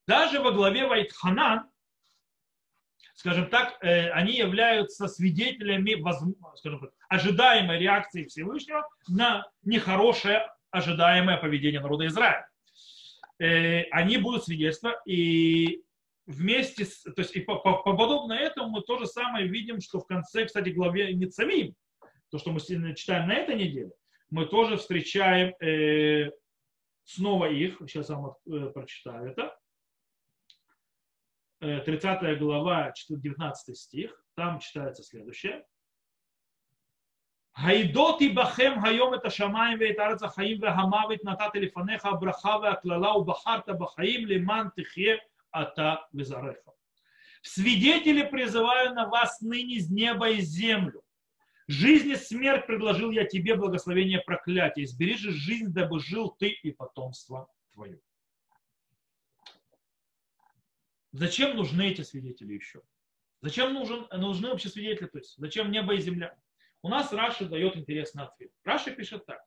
даже 0.05 0.39
во 0.39 0.51
главе 0.51 0.85
Вайтханан, 0.85 1.67
скажем 3.15 3.49
так, 3.49 3.75
э, 3.81 4.11
они 4.11 4.33
являются 4.33 5.07
свидетелями 5.07 5.95
скажем 6.57 6.79
так, 6.79 6.91
ожидаемой 7.09 7.79
реакции 7.79 8.25
Всевышнего 8.25 8.87
на 9.07 9.49
нехорошее 9.63 10.47
ожидаемое 10.69 11.37
поведение 11.37 11.81
народа 11.81 12.05
Израиля. 12.05 12.47
Э, 13.39 13.83
они 13.91 14.17
будут 14.17 14.45
свидетельства, 14.45 15.01
и 15.05 15.83
вместе 16.25 16.85
с, 16.85 17.01
то 17.03 17.13
есть 17.17 17.35
и 17.35 17.41
по, 17.41 17.59
по, 17.59 17.83
по 17.83 17.95
подобно 17.95 18.33
этому 18.33 18.69
мы 18.69 18.81
то 18.81 18.97
же 18.97 19.05
самое 19.05 19.47
видим, 19.47 19.81
что 19.81 19.99
в 19.99 20.07
конце, 20.07 20.45
кстати, 20.45 20.69
главе 20.69 21.13
Ницавим, 21.13 21.75
то, 22.29 22.37
что 22.37 22.51
мы 22.51 22.59
читаем 22.59 23.27
на 23.27 23.33
этой 23.33 23.55
неделе, 23.55 23.91
мы 24.29 24.45
тоже 24.45 24.77
встречаем 24.77 25.53
э, 25.61 26.31
снова 27.03 27.49
их, 27.51 27.77
сейчас 27.87 28.09
я 28.09 28.15
вам 28.15 28.35
э, 28.47 28.69
прочитаю 28.71 29.31
это, 29.31 29.55
30 31.59 32.23
э, 32.23 32.35
глава, 32.35 32.93
19 33.09 33.77
стих, 33.77 34.23
там 34.35 34.59
читается 34.59 35.03
следующее. 35.03 35.65
Гайдот 37.57 38.21
бахем 38.33 38.81
хайом 38.81 39.13
это 39.13 39.29
шамаем 39.29 39.79
вейт 39.79 39.97
арца 39.97 40.27
хаим 40.27 40.59
ве 40.59 40.71
хамавит 40.71 41.23
натат 41.23 41.55
лифанеха 41.55 42.11
браха 42.17 42.59
ве 42.59 42.67
аклала 42.69 43.13
у 43.13 43.23
бахарта 43.23 43.73
бахаим 43.73 44.27
лиман 44.27 44.71
тихе 44.71 45.21
ата 45.51 46.05
визареха. 46.11 46.73
Свидетели 47.41 48.23
призываю 48.23 48.93
на 48.93 49.07
вас 49.07 49.39
ныне 49.39 49.79
с 49.79 49.89
неба 49.89 50.31
и 50.31 50.41
землю. 50.41 51.01
Жизнь 51.67 52.09
и 52.09 52.15
смерть 52.15 52.67
предложил 52.67 53.11
я 53.11 53.23
тебе 53.23 53.55
благословение 53.55 54.19
проклятия. 54.19 54.83
Избери 54.83 55.15
же 55.15 55.31
жизнь, 55.31 55.69
дабы 55.69 55.99
жил 55.99 56.29
ты 56.31 56.49
и 56.49 56.71
потомство 56.71 57.47
твое. 57.73 57.99
Зачем 61.13 61.55
нужны 61.55 61.89
эти 61.91 62.01
свидетели 62.01 62.53
еще? 62.53 62.81
Зачем 63.41 63.73
нужен, 63.73 64.07
нужны 64.11 64.49
вообще 64.49 64.67
свидетели? 64.67 65.07
То 65.07 65.19
есть 65.19 65.35
зачем 65.37 65.71
небо 65.71 65.93
и 65.95 66.01
земля? 66.01 66.35
У 66.84 66.88
нас 66.88 67.12
Раши 67.12 67.44
дает 67.44 67.76
интересный 67.76 68.24
ответ. 68.24 68.50
Раши 68.64 68.92
пишет 68.92 69.26
так. 69.26 69.40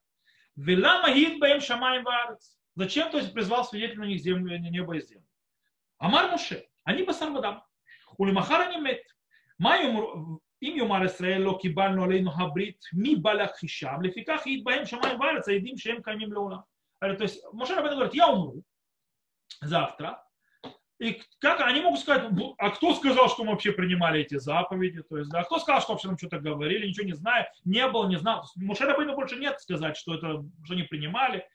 Вела 0.55 1.01
магид 1.01 1.39
баем 1.39 1.61
шамаем 1.61 2.03
варец. 2.03 2.57
Зачем, 2.75 3.11
то 3.11 3.17
есть, 3.17 3.33
призвал 3.33 3.65
свидетелей 3.65 3.99
на 3.99 4.05
них 4.05 4.19
землю, 4.19 4.57
небо 4.57 4.95
и 4.95 5.01
землю? 5.01 5.27
Амар 5.97 6.31
Муше, 6.31 6.67
они 6.83 7.03
басар 7.03 7.31
бадам. 7.31 7.61
ולמחר 8.19 8.63
אני 8.67 8.77
מת. 8.77 9.01
מה 9.59 9.75
אם 10.63 10.73
יאמר 10.77 11.05
ישראל 11.05 11.41
לא 11.41 11.57
קיבלנו 11.61 12.03
עלינו 12.03 12.31
הברית, 12.41 12.79
מי 12.93 13.15
בא 13.15 13.33
להכחישם? 13.33 14.01
לפיכך 14.01 14.41
יהיד 14.45 14.63
בהם 14.63 14.85
שמיים 14.85 15.19
וארץ 15.19 15.47
העדים 15.47 15.77
שהם 15.77 16.01
קיימים 16.03 16.33
לעולם. 16.33 16.59
То 17.17 17.23
есть 17.23 17.43
Моше 17.51 17.75
Рабейну 17.75 17.95
говорит, 17.95 18.13
я 18.13 18.27
умру 18.27 18.63
завтра, 19.61 20.23
и 20.98 21.22
как 21.38 21.60
они 21.60 21.80
могут 21.80 22.00
сказать, 22.00 22.28
а 22.58 22.70
кто 22.70 22.94
сказал, 22.94 23.28
что 23.28 23.44
мы 23.44 23.52
вообще 23.52 23.72
принимали 23.72 24.20
эти 24.20 24.36
заповеди? 24.38 25.02
То 25.02 25.18
есть, 25.18 25.30
да, 25.30 25.44
кто 25.44 25.58
сказал, 25.58 25.80
что 25.80 25.92
вообще 25.92 26.08
нам 26.08 26.18
что-то 26.18 26.40
говорили, 26.40 26.88
ничего 26.88 27.06
не 27.06 27.12
зная, 27.12 27.52
не 27.64 27.86
было, 27.86 28.08
не 28.08 28.18
знал. 28.18 28.44
Мушера 28.56 28.96
Бейну 28.96 29.14
больше 29.14 29.36
нет 29.36 29.60
сказать, 29.60 29.96
что 29.96 30.14
это 30.14 30.44
что 30.64 30.74
не 30.74 30.82
принимали, 30.82 31.46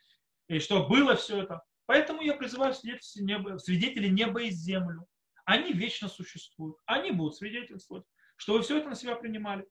и 0.47 0.59
что 0.59 0.87
было 0.87 1.15
все 1.15 1.41
это. 1.41 1.61
Поэтому 1.85 2.21
я 2.21 2.35
призываю 2.35 2.73
свидетелей 2.73 3.25
неба, 3.25 3.57
свидетелей 3.57 4.09
неба 4.09 4.43
и 4.43 4.49
землю. 4.49 5.05
Они 5.45 5.73
вечно 5.73 6.07
существуют. 6.07 6.77
Они 6.85 7.11
будут 7.11 7.35
свидетельствовать, 7.35 8.05
что 8.37 8.53
вы 8.53 8.61
все 8.61 8.77
это 8.77 8.87
на 8.87 8.95
себя 8.95 9.15
принимали. 9.15 9.65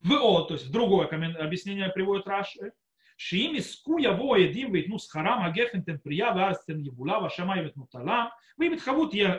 В 0.00 0.12
О, 0.12 0.42
то 0.42 0.54
есть 0.54 0.70
другое 0.70 1.08
объяснение 1.08 1.90
приводит 1.90 2.26
Раши, 2.26 2.72
שאם 3.17 3.53
יזכו 3.55 3.95
יבואו 3.99 4.35
עדים 4.35 4.71
וייתנו 4.71 4.99
שכרם 4.99 5.39
הגפן 5.45 5.81
תן 5.81 5.97
פרייה 5.97 6.33
ואז 6.35 6.65
תן 6.65 6.85
יבולה 6.85 7.19
והשמיים 7.19 7.65
את 7.65 7.77
מוטלם 7.77 8.25
ואם 8.59 8.73
יתחוו 8.73 9.07
תהיה 9.07 9.35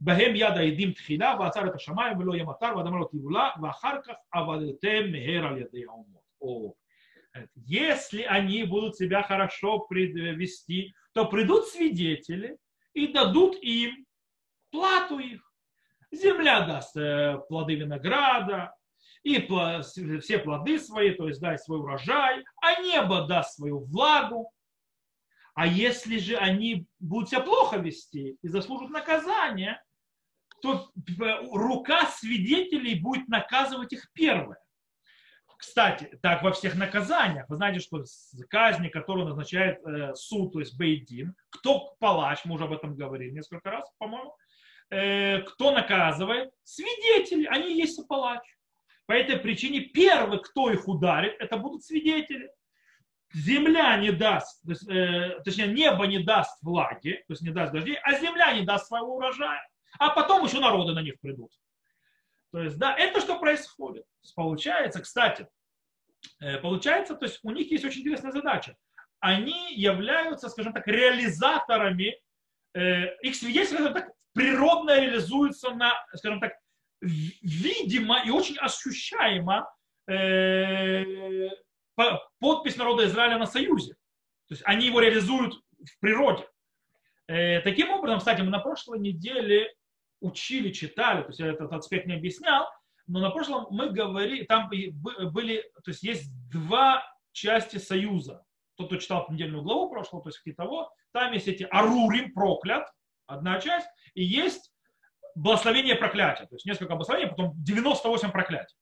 בהם 0.00 0.36
יד 0.36 0.56
העדים 0.56 0.92
תחילה 0.92 1.36
ועצר 1.40 1.66
את 1.66 1.74
השמיים 1.74 2.18
ולא 2.18 2.34
יהיה 2.34 2.44
מטר 2.44 2.76
ואדמה 2.76 2.98
לא 2.98 3.08
תבולה 3.10 3.50
ואחר 3.62 3.96
כך 4.04 4.14
עבדתם 4.32 5.12
מהר 5.12 5.46
על 5.46 5.58
ידי 5.58 5.84
האומות. 5.84 6.20
Если 7.66 8.22
они 8.22 8.64
будут 8.64 8.96
себя 8.96 9.22
хорошо 9.22 9.80
предвести, 9.80 10.92
то 11.12 11.26
придут 11.26 11.68
свидетели 11.68 12.56
и 12.94 13.12
дадут 13.12 13.56
им 13.62 14.04
плату 14.70 15.18
их. 15.18 15.42
Земля 16.12 16.60
даст 16.66 16.96
плоды 17.48 17.76
винограда, 17.76 18.74
и 19.25 20.19
все 20.19 20.37
плоды 20.37 20.79
свои, 20.79 21.11
то 21.11 21.27
есть 21.27 21.41
дай 21.41 21.57
свой 21.57 21.79
урожай, 21.79 22.45
а 22.61 22.81
небо 22.81 23.25
даст 23.25 23.55
свою 23.55 23.79
влагу. 23.79 24.51
А 25.55 25.65
если 25.65 26.19
же 26.19 26.37
они 26.37 26.85
будут 26.99 27.29
себя 27.29 27.41
плохо 27.41 27.77
вести 27.77 28.37
и 28.41 28.47
заслужат 28.47 28.91
наказание, 28.91 29.81
то 30.61 30.91
рука 31.51 32.05
свидетелей 32.05 32.99
будет 32.99 33.27
наказывать 33.27 33.93
их 33.93 34.11
первое. 34.13 34.59
Кстати, 35.57 36.19
так 36.21 36.43
во 36.43 36.51
всех 36.51 36.75
наказаниях. 36.75 37.49
Вы 37.49 37.55
знаете, 37.55 37.79
что 37.79 38.03
казни, 38.49 38.89
которую 38.89 39.25
назначает 39.25 39.79
э, 39.87 40.13
суд, 40.13 40.53
то 40.53 40.59
есть 40.59 40.77
Бейдин, 40.77 41.33
кто 41.49 41.95
палач, 41.99 42.45
мы 42.45 42.55
уже 42.55 42.65
об 42.65 42.73
этом 42.73 42.95
говорили 42.95 43.31
несколько 43.31 43.71
раз, 43.71 43.89
по-моему, 43.97 44.35
э, 44.91 45.39
кто 45.41 45.71
наказывает? 45.71 46.51
Свидетели, 46.63 47.45
они 47.45 47.75
есть 47.75 48.05
палач. 48.07 48.43
По 49.05 49.13
этой 49.13 49.37
причине 49.37 49.81
первый, 49.81 50.39
кто 50.39 50.71
их 50.71 50.87
ударит, 50.87 51.35
это 51.39 51.57
будут 51.57 51.83
свидетели. 51.83 52.49
Земля 53.33 53.97
не 53.97 54.11
даст, 54.11 54.61
то 54.63 54.69
есть, 54.69 54.87
э, 54.87 55.41
точнее, 55.43 55.67
небо 55.67 56.05
не 56.07 56.19
даст 56.19 56.57
влаги, 56.63 57.23
то 57.27 57.33
есть 57.33 57.41
не 57.41 57.49
даст 57.49 57.73
дождей, 57.73 57.97
а 58.01 58.17
земля 58.17 58.53
не 58.53 58.65
даст 58.65 58.87
своего 58.87 59.17
урожая. 59.17 59.67
А 59.99 60.09
потом 60.11 60.45
еще 60.45 60.59
народы 60.59 60.93
на 60.93 61.01
них 61.01 61.19
придут. 61.19 61.51
То 62.51 62.61
есть, 62.61 62.77
да, 62.77 62.95
это 62.97 63.19
что 63.19 63.37
происходит. 63.39 64.05
Получается, 64.35 65.01
кстати, 65.01 65.47
э, 66.39 66.57
получается, 66.59 67.15
то 67.15 67.25
есть 67.25 67.39
у 67.43 67.51
них 67.51 67.69
есть 67.71 67.83
очень 67.83 68.01
интересная 68.01 68.31
задача. 68.31 68.75
Они 69.19 69.73
являются, 69.73 70.49
скажем 70.49 70.71
так, 70.71 70.87
реализаторами, 70.87 72.17
э, 72.73 73.17
их 73.21 73.35
свидетельство, 73.35 73.77
скажем 73.77 73.93
так, 73.93 74.11
природно 74.33 74.99
реализуется 74.99 75.71
на, 75.71 75.93
скажем 76.13 76.39
так, 76.39 76.53
видимо 77.01 78.23
и 78.25 78.29
очень 78.29 78.57
ощущаемо 78.57 79.67
э, 80.07 81.49
подпись 82.39 82.77
народа 82.77 83.05
Израиля 83.05 83.37
на 83.37 83.45
союзе. 83.45 83.93
То 84.47 84.53
есть 84.53 84.63
они 84.65 84.87
его 84.87 84.99
реализуют 84.99 85.55
в 85.77 85.99
природе. 85.99 86.47
Э, 87.27 87.61
таким 87.61 87.91
образом, 87.91 88.19
кстати, 88.19 88.41
мы 88.41 88.49
на 88.49 88.59
прошлой 88.59 88.99
неделе 88.99 89.73
учили, 90.21 90.71
читали, 90.71 91.21
то 91.21 91.27
есть 91.29 91.39
я 91.39 91.47
этот 91.47 91.71
аспект 91.71 92.05
не 92.05 92.15
объяснял, 92.15 92.67
но 93.07 93.19
на 93.19 93.29
прошлом 93.29 93.67
мы 93.69 93.89
говорили, 93.89 94.45
там 94.45 94.69
были, 94.69 95.61
то 95.83 95.91
есть 95.91 96.03
есть 96.03 96.31
два 96.51 97.03
части 97.31 97.77
союза. 97.77 98.43
Тот, 98.75 98.87
кто 98.87 98.97
читал 98.97 99.27
недельную 99.29 99.63
главу 99.63 99.89
прошлого, 99.89 100.23
то 100.23 100.29
есть 100.29 100.57
того, 100.57 100.91
там 101.11 101.31
есть 101.33 101.47
эти 101.47 101.63
арурим, 101.63 102.33
проклят, 102.33 102.87
одна 103.27 103.59
часть, 103.59 103.87
и 104.15 104.23
есть 104.23 104.71
благословение 105.35 105.95
проклятия. 105.95 106.45
То 106.45 106.55
есть 106.55 106.65
несколько 106.65 106.95
благословений, 106.95 107.29
потом 107.29 107.53
98 107.63 108.31
проклятий. 108.31 108.75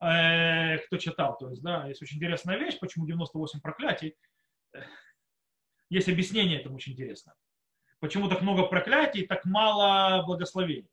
Э, 0.00 0.78
кто 0.78 0.96
читал, 0.96 1.36
то 1.38 1.50
есть, 1.50 1.62
да, 1.62 1.86
есть 1.86 2.02
очень 2.02 2.16
интересная 2.16 2.56
вещь, 2.56 2.78
почему 2.78 3.06
98 3.06 3.60
проклятий. 3.60 4.16
Есть 5.90 6.08
объяснение 6.08 6.60
этому 6.60 6.76
очень 6.76 6.92
интересно. 6.92 7.34
Почему 7.98 8.28
так 8.28 8.40
много 8.40 8.64
проклятий, 8.64 9.26
так 9.26 9.44
мало 9.44 10.22
благословений. 10.24 10.90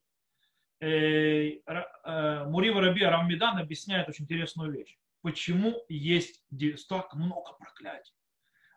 Э, 0.79 1.51
э, 1.51 1.59
Раби 2.03 3.03
Араммидан 3.03 3.57
объясняет 3.57 4.09
очень 4.09 4.25
интересную 4.25 4.71
вещь. 4.71 4.97
Почему 5.21 5.81
есть 5.89 6.43
так 6.87 7.13
много 7.13 7.53
проклятий? 7.53 8.13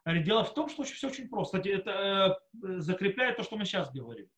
Дело 0.07 0.45
в 0.45 0.55
том, 0.55 0.69
что 0.69 0.83
все 0.83 1.09
очень 1.09 1.29
просто. 1.29 1.59
Это 1.59 2.41
закрепляет 2.53 3.37
то, 3.37 3.43
что 3.43 3.57
мы 3.57 3.65
сейчас 3.65 3.93
говорим. 3.93 4.29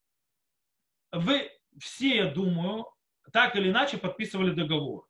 Вы 1.11 1.49
все, 1.79 2.15
я 2.15 2.31
думаю, 2.31 2.85
так 3.31 3.55
или 3.55 3.69
иначе 3.69 3.97
подписывали 3.97 4.53
договор. 4.53 5.07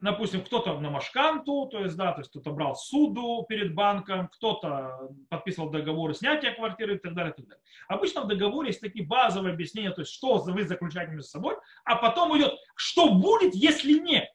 допустим, 0.00 0.42
кто-то 0.44 0.78
на 0.80 0.90
машканту, 0.90 1.66
то 1.66 1.80
есть, 1.80 1.96
да, 1.96 2.12
то 2.12 2.20
есть 2.20 2.30
кто-то 2.30 2.50
брал 2.50 2.74
суду 2.76 3.44
перед 3.48 3.74
банком, 3.74 4.28
кто-то 4.28 5.08
подписывал 5.30 5.70
договоры 5.70 6.14
снятия 6.14 6.52
квартиры 6.52 6.96
и 6.96 6.98
так 6.98 7.14
далее, 7.14 7.32
и 7.32 7.36
так 7.36 7.46
далее. 7.46 7.62
Обычно 7.88 8.22
в 8.22 8.28
договоре 8.28 8.68
есть 8.68 8.80
такие 8.80 9.06
базовые 9.06 9.54
объяснения, 9.54 9.90
то 9.90 10.02
есть, 10.02 10.12
что 10.12 10.42
вы 10.42 10.64
заключаете 10.64 11.12
между 11.12 11.28
собой, 11.28 11.56
а 11.84 11.96
потом 11.96 12.36
идет, 12.36 12.52
что 12.76 13.14
будет, 13.14 13.54
если 13.54 13.98
нет. 13.98 14.28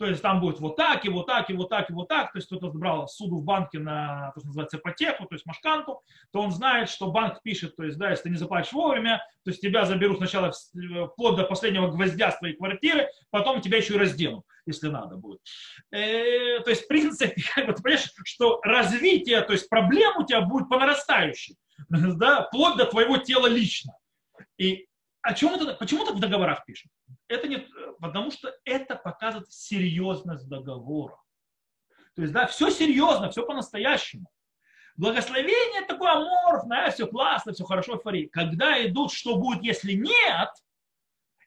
То 0.00 0.06
есть 0.06 0.22
там 0.22 0.40
будет 0.40 0.60
вот 0.60 0.76
так, 0.76 1.04
и 1.04 1.10
вот 1.10 1.26
так, 1.26 1.50
и 1.50 1.52
вот 1.52 1.68
так, 1.68 1.90
и 1.90 1.92
вот 1.92 2.08
так. 2.08 2.32
То 2.32 2.38
есть 2.38 2.46
кто-то 2.46 2.70
брал 2.70 3.06
суду 3.06 3.36
в 3.36 3.44
банке 3.44 3.78
на, 3.78 4.32
то, 4.32 4.40
что 4.40 4.46
называется, 4.46 4.78
ипотеку, 4.78 5.26
то 5.26 5.34
есть 5.34 5.44
машканту, 5.44 6.00
то 6.32 6.40
он 6.40 6.52
знает, 6.52 6.88
что 6.88 7.10
банк 7.10 7.42
пишет, 7.42 7.76
то 7.76 7.84
есть, 7.84 7.98
да, 7.98 8.08
если 8.08 8.22
ты 8.22 8.30
не 8.30 8.36
заплатишь 8.36 8.72
вовремя, 8.72 9.18
то 9.44 9.50
есть 9.50 9.60
тебя 9.60 9.84
заберут 9.84 10.16
сначала 10.16 10.52
вплоть 11.12 11.36
до 11.36 11.44
последнего 11.44 11.88
гвоздя 11.88 12.30
с 12.30 12.38
твоей 12.38 12.56
квартиры, 12.56 13.10
потом 13.28 13.60
тебя 13.60 13.76
еще 13.76 13.92
и 13.92 13.98
разденут, 13.98 14.46
если 14.64 14.88
надо 14.88 15.16
будет. 15.16 15.40
Э, 15.92 16.60
то 16.60 16.70
есть, 16.70 16.84
в 16.84 16.88
принципе, 16.88 17.34
как 17.54 17.66
бы, 17.66 17.74
ты 17.74 17.82
понимаешь, 17.82 18.10
что 18.24 18.58
развитие, 18.62 19.42
то 19.42 19.52
есть 19.52 19.68
проблем 19.68 20.16
у 20.16 20.24
тебя 20.24 20.40
будет 20.40 20.70
по 20.70 20.78
нарастающей, 20.78 21.56
да, 21.90 22.44
вплоть 22.44 22.78
до 22.78 22.86
твоего 22.86 23.18
тела 23.18 23.48
лично. 23.48 23.92
И 24.56 24.86
о 25.22 25.34
чем 25.34 25.54
это, 25.54 25.74
почему 25.74 26.04
так 26.04 26.14
в 26.14 26.20
договорах 26.20 26.64
пишут? 26.64 26.90
Это 27.28 27.46
не, 27.46 27.68
потому 28.00 28.30
что 28.30 28.54
это 28.64 28.96
показывает 28.96 29.50
серьезность 29.52 30.48
договора. 30.48 31.18
То 32.14 32.22
есть, 32.22 32.32
да, 32.32 32.46
все 32.46 32.70
серьезно, 32.70 33.30
все 33.30 33.44
по-настоящему. 33.44 34.30
Благословение 34.96 35.82
такое 35.86 36.12
аморфное, 36.12 36.90
все 36.90 37.06
классно, 37.06 37.52
все 37.52 37.64
хорошо, 37.64 37.98
фари. 37.98 38.26
Когда 38.26 38.84
идут, 38.86 39.12
что 39.12 39.36
будет, 39.36 39.62
если 39.62 39.92
нет, 39.92 40.50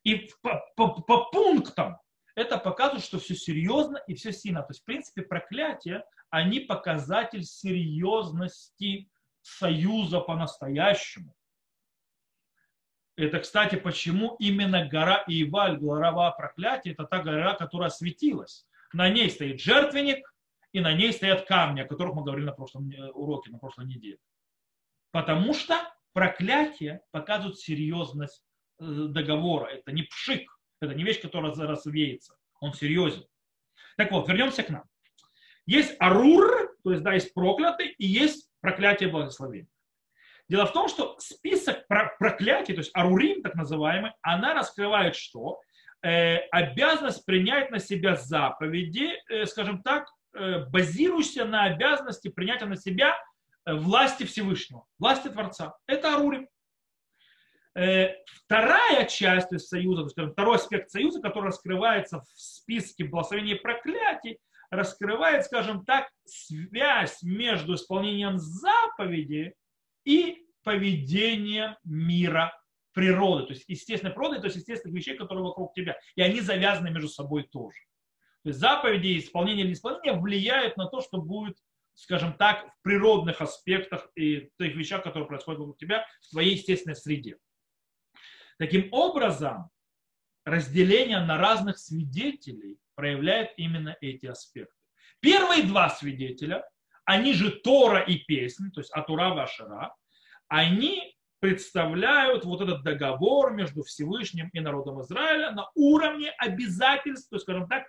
и 0.04 0.30
по, 0.42 0.64
по, 0.76 1.02
по 1.02 1.26
пунктам, 1.26 1.98
это 2.36 2.58
показывает, 2.58 3.04
что 3.04 3.20
все 3.20 3.36
серьезно 3.36 3.98
и 4.08 4.16
все 4.16 4.32
сильно. 4.32 4.62
То 4.62 4.72
есть, 4.72 4.82
в 4.82 4.86
принципе, 4.86 5.22
проклятия, 5.22 6.04
они 6.30 6.62
показатель 6.62 7.44
серьезности 7.44 9.10
союза 9.42 10.20
по-настоящему. 10.20 11.36
Это, 13.16 13.40
кстати, 13.40 13.76
почему 13.76 14.36
именно 14.40 14.88
гора 14.88 15.24
Иваль, 15.28 15.78
гора 15.78 16.32
проклятия, 16.32 16.92
это 16.92 17.06
та 17.06 17.22
гора, 17.22 17.54
которая 17.54 17.90
светилась. 17.90 18.66
На 18.92 19.10
ней 19.10 19.30
стоит 19.30 19.62
жертвенник, 19.62 20.34
и 20.72 20.80
на 20.80 20.94
ней 20.94 21.14
стоят 21.14 21.48
камни, 21.48 21.82
о 21.82 21.88
которых 21.88 22.16
мы 22.16 22.24
говорили 22.24 22.48
на 22.48 22.54
прошлом 22.54 22.90
э, 22.90 23.12
уроке, 23.12 23.52
на 23.52 23.60
прошлой 23.60 23.86
неделе. 23.86 24.18
Потому 25.12 25.54
что 25.54 25.76
проклятие 26.14 27.02
показывает 27.12 27.60
серьезность 27.60 28.44
э, 28.80 28.84
договора. 28.84 29.68
Это 29.68 29.92
не 29.92 30.04
пшик, 30.04 30.50
это 30.82 30.96
не 30.96 31.04
вещь, 31.04 31.22
которая 31.22 31.54
развеется. 31.54 32.36
Он 32.60 32.74
серьезен. 32.74 33.24
Так 33.98 34.12
вот, 34.12 34.28
вернемся 34.28 34.64
к 34.64 34.70
нам. 34.70 34.84
Есть 35.68 35.96
арур, 36.00 36.76
то 36.84 36.92
есть, 36.92 37.04
да, 37.04 37.14
есть 37.14 37.34
проклятый, 37.34 37.90
и 37.90 38.08
есть 38.08 38.50
проклятие 38.60 39.10
благословения. 39.10 39.70
Дело 40.54 40.68
в 40.68 40.72
том, 40.72 40.88
что 40.88 41.16
список 41.18 41.88
проклятий, 41.88 42.76
то 42.76 42.82
есть 42.82 42.92
арурим, 42.94 43.42
так 43.42 43.56
называемый, 43.56 44.12
она 44.22 44.54
раскрывает 44.54 45.16
что? 45.16 45.60
Э, 46.04 46.42
обязанность 46.52 47.26
принять 47.26 47.72
на 47.72 47.80
себя 47.80 48.16
заповеди, 48.16 49.20
э, 49.30 49.48
скажем 49.48 49.82
так, 49.82 50.08
э, 50.36 50.66
базирующиеся 50.66 51.46
на 51.46 51.64
обязанности 51.64 52.28
принятия 52.28 52.66
на 52.66 52.76
себя 52.76 53.18
э, 53.66 53.74
власти 53.74 54.26
Всевышнего, 54.26 54.86
власти 55.00 55.28
Творца. 55.30 55.76
Это 55.88 56.14
арурим. 56.14 56.48
Э, 57.74 58.10
вторая 58.46 59.08
часть 59.08 59.60
союза, 59.60 60.08
то 60.08 60.22
есть 60.22 60.34
второй 60.34 60.58
аспект 60.58 60.92
союза, 60.92 61.20
который 61.20 61.48
раскрывается 61.48 62.20
в 62.20 62.28
списке 62.36 63.06
благословений 63.06 63.56
и 63.56 63.60
проклятий, 63.60 64.38
раскрывает, 64.70 65.46
скажем 65.46 65.84
так, 65.84 66.12
связь 66.26 67.24
между 67.24 67.74
исполнением 67.74 68.38
заповеди 68.38 69.56
и 70.06 70.43
поведение 70.64 71.78
мира 71.84 72.58
природы, 72.94 73.48
то 73.48 73.54
есть 73.54 73.66
естественной 73.68 74.14
природы, 74.14 74.40
то 74.40 74.46
есть 74.46 74.58
естественных 74.58 74.96
вещей, 74.96 75.18
которые 75.18 75.44
вокруг 75.44 75.74
тебя. 75.74 75.98
И 76.16 76.22
они 76.22 76.42
завязаны 76.42 76.92
между 76.92 77.10
собой 77.10 77.44
тоже. 77.44 77.80
То 78.44 78.50
есть 78.50 78.60
заповеди, 78.60 79.18
исполнение 79.18 79.66
или 79.66 79.74
исполнение 79.74 80.20
влияют 80.20 80.78
на 80.78 80.88
то, 80.88 81.02
что 81.02 81.20
будет, 81.20 81.58
скажем 81.94 82.34
так, 82.34 82.68
в 82.68 82.82
природных 82.84 83.42
аспектах 83.42 84.10
и 84.16 84.50
тех 84.60 84.76
вещах, 84.76 85.04
которые 85.04 85.28
происходят 85.28 85.60
вокруг 85.60 85.78
тебя 85.78 86.06
в 86.22 86.30
твоей 86.32 86.56
естественной 86.56 86.96
среде. 86.96 87.38
Таким 88.60 88.90
образом, 88.92 89.70
разделение 90.46 91.20
на 91.22 91.38
разных 91.38 91.78
свидетелей 91.78 92.78
проявляет 92.96 93.54
именно 93.58 93.98
эти 94.02 94.28
аспекты. 94.28 94.76
Первые 95.20 95.64
два 95.64 95.90
свидетеля 95.90 96.64
они 97.06 97.34
же 97.34 97.52
Тора 97.52 98.02
и 98.02 98.18
песни, 98.18 98.70
то 98.70 98.82
есть 98.82 98.92
Атура 98.92 99.30
Вашара, 99.30 99.96
они 100.54 101.16
представляют 101.40 102.46
вот 102.46 102.62
этот 102.62 102.84
договор 102.84 103.54
между 103.54 103.82
Всевышним 103.82 104.50
и 104.54 104.60
народом 104.60 105.02
Израиля 105.02 105.52
на 105.52 105.72
уровне 105.74 106.30
обязательств, 106.38 107.28
то 107.32 107.38
есть, 107.38 107.44
скажем 107.44 107.68
так, 107.68 107.86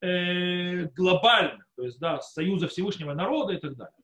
э, 0.00 0.86
глобальных, 0.96 1.64
то 1.76 1.84
есть, 1.84 2.00
да, 2.00 2.20
союза 2.20 2.66
Всевышнего 2.66 3.14
народа 3.14 3.52
и 3.52 3.58
так 3.58 3.76
далее. 3.76 3.94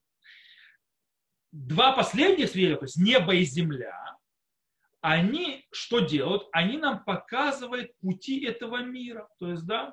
Два 1.50 1.90
последних 1.90 2.50
свидетеля, 2.50 2.76
то 2.76 2.84
есть 2.84 2.96
небо 2.98 3.34
и 3.34 3.42
земля, 3.42 4.16
они 5.00 5.66
что 5.72 5.98
делают? 5.98 6.46
Они 6.52 6.78
нам 6.78 7.02
показывают 7.02 7.98
пути 7.98 8.44
этого 8.44 8.76
мира, 8.84 9.28
то 9.40 9.50
есть, 9.50 9.66
да, 9.66 9.92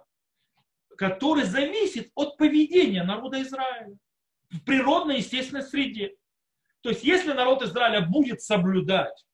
который 0.95 1.45
зависит 1.45 2.11
от 2.13 2.37
поведения 2.37 3.03
народа 3.03 3.41
Израиля 3.41 3.97
в 4.51 4.63
природной 4.63 5.17
естественной 5.17 5.63
среде. 5.63 6.15
То 6.81 6.89
есть, 6.89 7.03
если 7.03 7.33
народ 7.33 7.61
Израиля 7.61 8.01
будет 8.01 8.41
соблюдать 8.41 9.25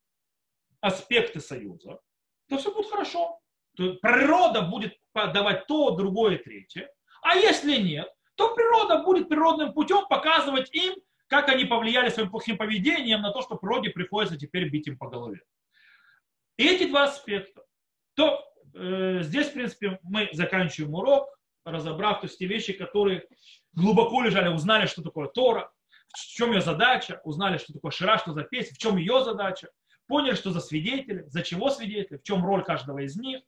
аспекты 0.81 1.39
союза, 1.39 1.99
то 2.49 2.57
все 2.57 2.73
будет 2.73 2.89
хорошо. 2.89 3.39
То 3.75 3.93
природа 3.95 4.61
будет 4.63 4.97
давать 5.13 5.67
то, 5.67 5.91
другое, 5.91 6.37
третье. 6.37 6.89
А 7.21 7.35
если 7.35 7.77
нет, 7.77 8.09
то 8.35 8.53
природа 8.53 9.03
будет 9.03 9.29
природным 9.29 9.73
путем 9.73 10.07
показывать 10.07 10.73
им, 10.73 10.95
как 11.27 11.49
они 11.49 11.65
повлияли 11.65 12.09
своим 12.09 12.29
плохим 12.29 12.57
поведением 12.57 13.21
на 13.21 13.31
то, 13.31 13.41
что 13.41 13.55
природе 13.55 13.89
приходится 13.89 14.37
теперь 14.37 14.69
бить 14.69 14.87
им 14.87 14.97
по 14.97 15.09
голове. 15.09 15.41
И 16.57 16.65
эти 16.65 16.87
два 16.87 17.03
аспекта. 17.03 17.63
То 18.15 18.43
э, 18.73 19.19
здесь, 19.21 19.47
в 19.47 19.53
принципе, 19.53 19.99
мы 20.03 20.29
заканчиваем 20.33 20.95
урок, 20.95 21.29
разобрав 21.65 22.21
то 22.21 22.27
есть, 22.27 22.39
те 22.39 22.45
вещи, 22.45 22.73
которые 22.73 23.27
глубоко 23.73 24.21
лежали, 24.21 24.53
узнали, 24.53 24.87
что 24.87 25.03
такое 25.03 25.27
Тора, 25.27 25.71
в 26.13 26.35
чем 26.35 26.51
ее 26.51 26.61
задача, 26.61 27.21
узнали, 27.23 27.57
что 27.57 27.73
такое 27.73 27.91
Шира, 27.91 28.17
что 28.17 28.33
за 28.33 28.43
песня, 28.43 28.73
в 28.73 28.77
чем 28.77 28.97
ее 28.97 29.23
задача, 29.23 29.69
поняли, 30.07 30.35
что 30.35 30.51
за 30.51 30.59
свидетели, 30.59 31.25
за 31.27 31.43
чего 31.43 31.69
свидетели, 31.69 32.17
в 32.17 32.23
чем 32.23 32.45
роль 32.45 32.63
каждого 32.63 32.99
из 32.99 33.15
них, 33.17 33.41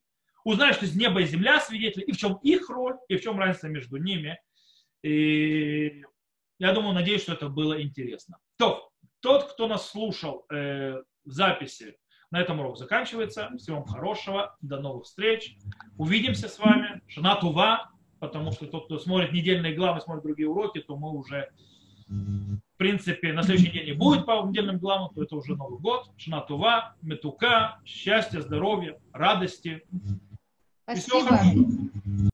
узнали, 0.43 0.73
что 0.73 0.85
из 0.85 0.95
неба 0.95 1.21
и 1.21 1.25
земля 1.25 1.59
свидетели, 1.59 2.03
и 2.03 2.11
в 2.11 2.17
чем 2.17 2.35
их 2.43 2.69
роль, 2.69 2.97
и 3.07 3.17
в 3.17 3.21
чем 3.21 3.39
разница 3.39 3.69
между 3.69 3.97
ними. 3.97 4.39
И 5.03 6.03
я 6.59 6.73
думаю, 6.73 6.93
надеюсь, 6.93 7.21
что 7.21 7.33
это 7.33 7.47
было 7.49 7.81
интересно. 7.81 8.37
То, 8.57 8.89
тот, 9.21 9.51
кто 9.51 9.67
нас 9.67 9.89
слушал 9.89 10.45
э, 10.51 11.01
в 11.23 11.31
записи, 11.31 11.97
на 12.31 12.41
этом 12.41 12.59
урок 12.59 12.77
заканчивается. 12.77 13.49
Всего 13.57 13.77
вам 13.77 13.87
хорошего. 13.87 14.55
До 14.61 14.79
новых 14.79 15.05
встреч. 15.05 15.57
Увидимся 15.97 16.47
с 16.47 16.59
вами. 16.59 17.01
Жена 17.07 17.35
Тува 17.37 17.91
потому 18.19 18.51
что 18.51 18.67
тот, 18.67 18.85
кто 18.85 18.99
смотрит 18.99 19.31
недельные 19.31 19.73
главы, 19.73 20.01
смотрит 20.01 20.23
другие 20.23 20.49
уроки, 20.49 20.79
то 20.79 20.95
мы 20.95 21.11
уже, 21.11 21.49
в 22.09 22.77
принципе, 22.77 23.33
на 23.33 23.43
следующий 23.43 23.71
день 23.71 23.85
не 23.85 23.93
будет 23.93 24.25
по 24.25 24.43
недельным 24.47 24.79
главам, 24.79 25.13
то 25.13 25.23
это 25.23 25.35
уже 25.35 25.55
Новый 25.55 25.79
год, 25.79 26.09
Шнатува, 26.17 26.95
Метука, 27.01 27.79
счастья, 27.85 28.41
здоровья, 28.41 28.97
радости. 29.13 29.83
Спасибо. 30.83 32.28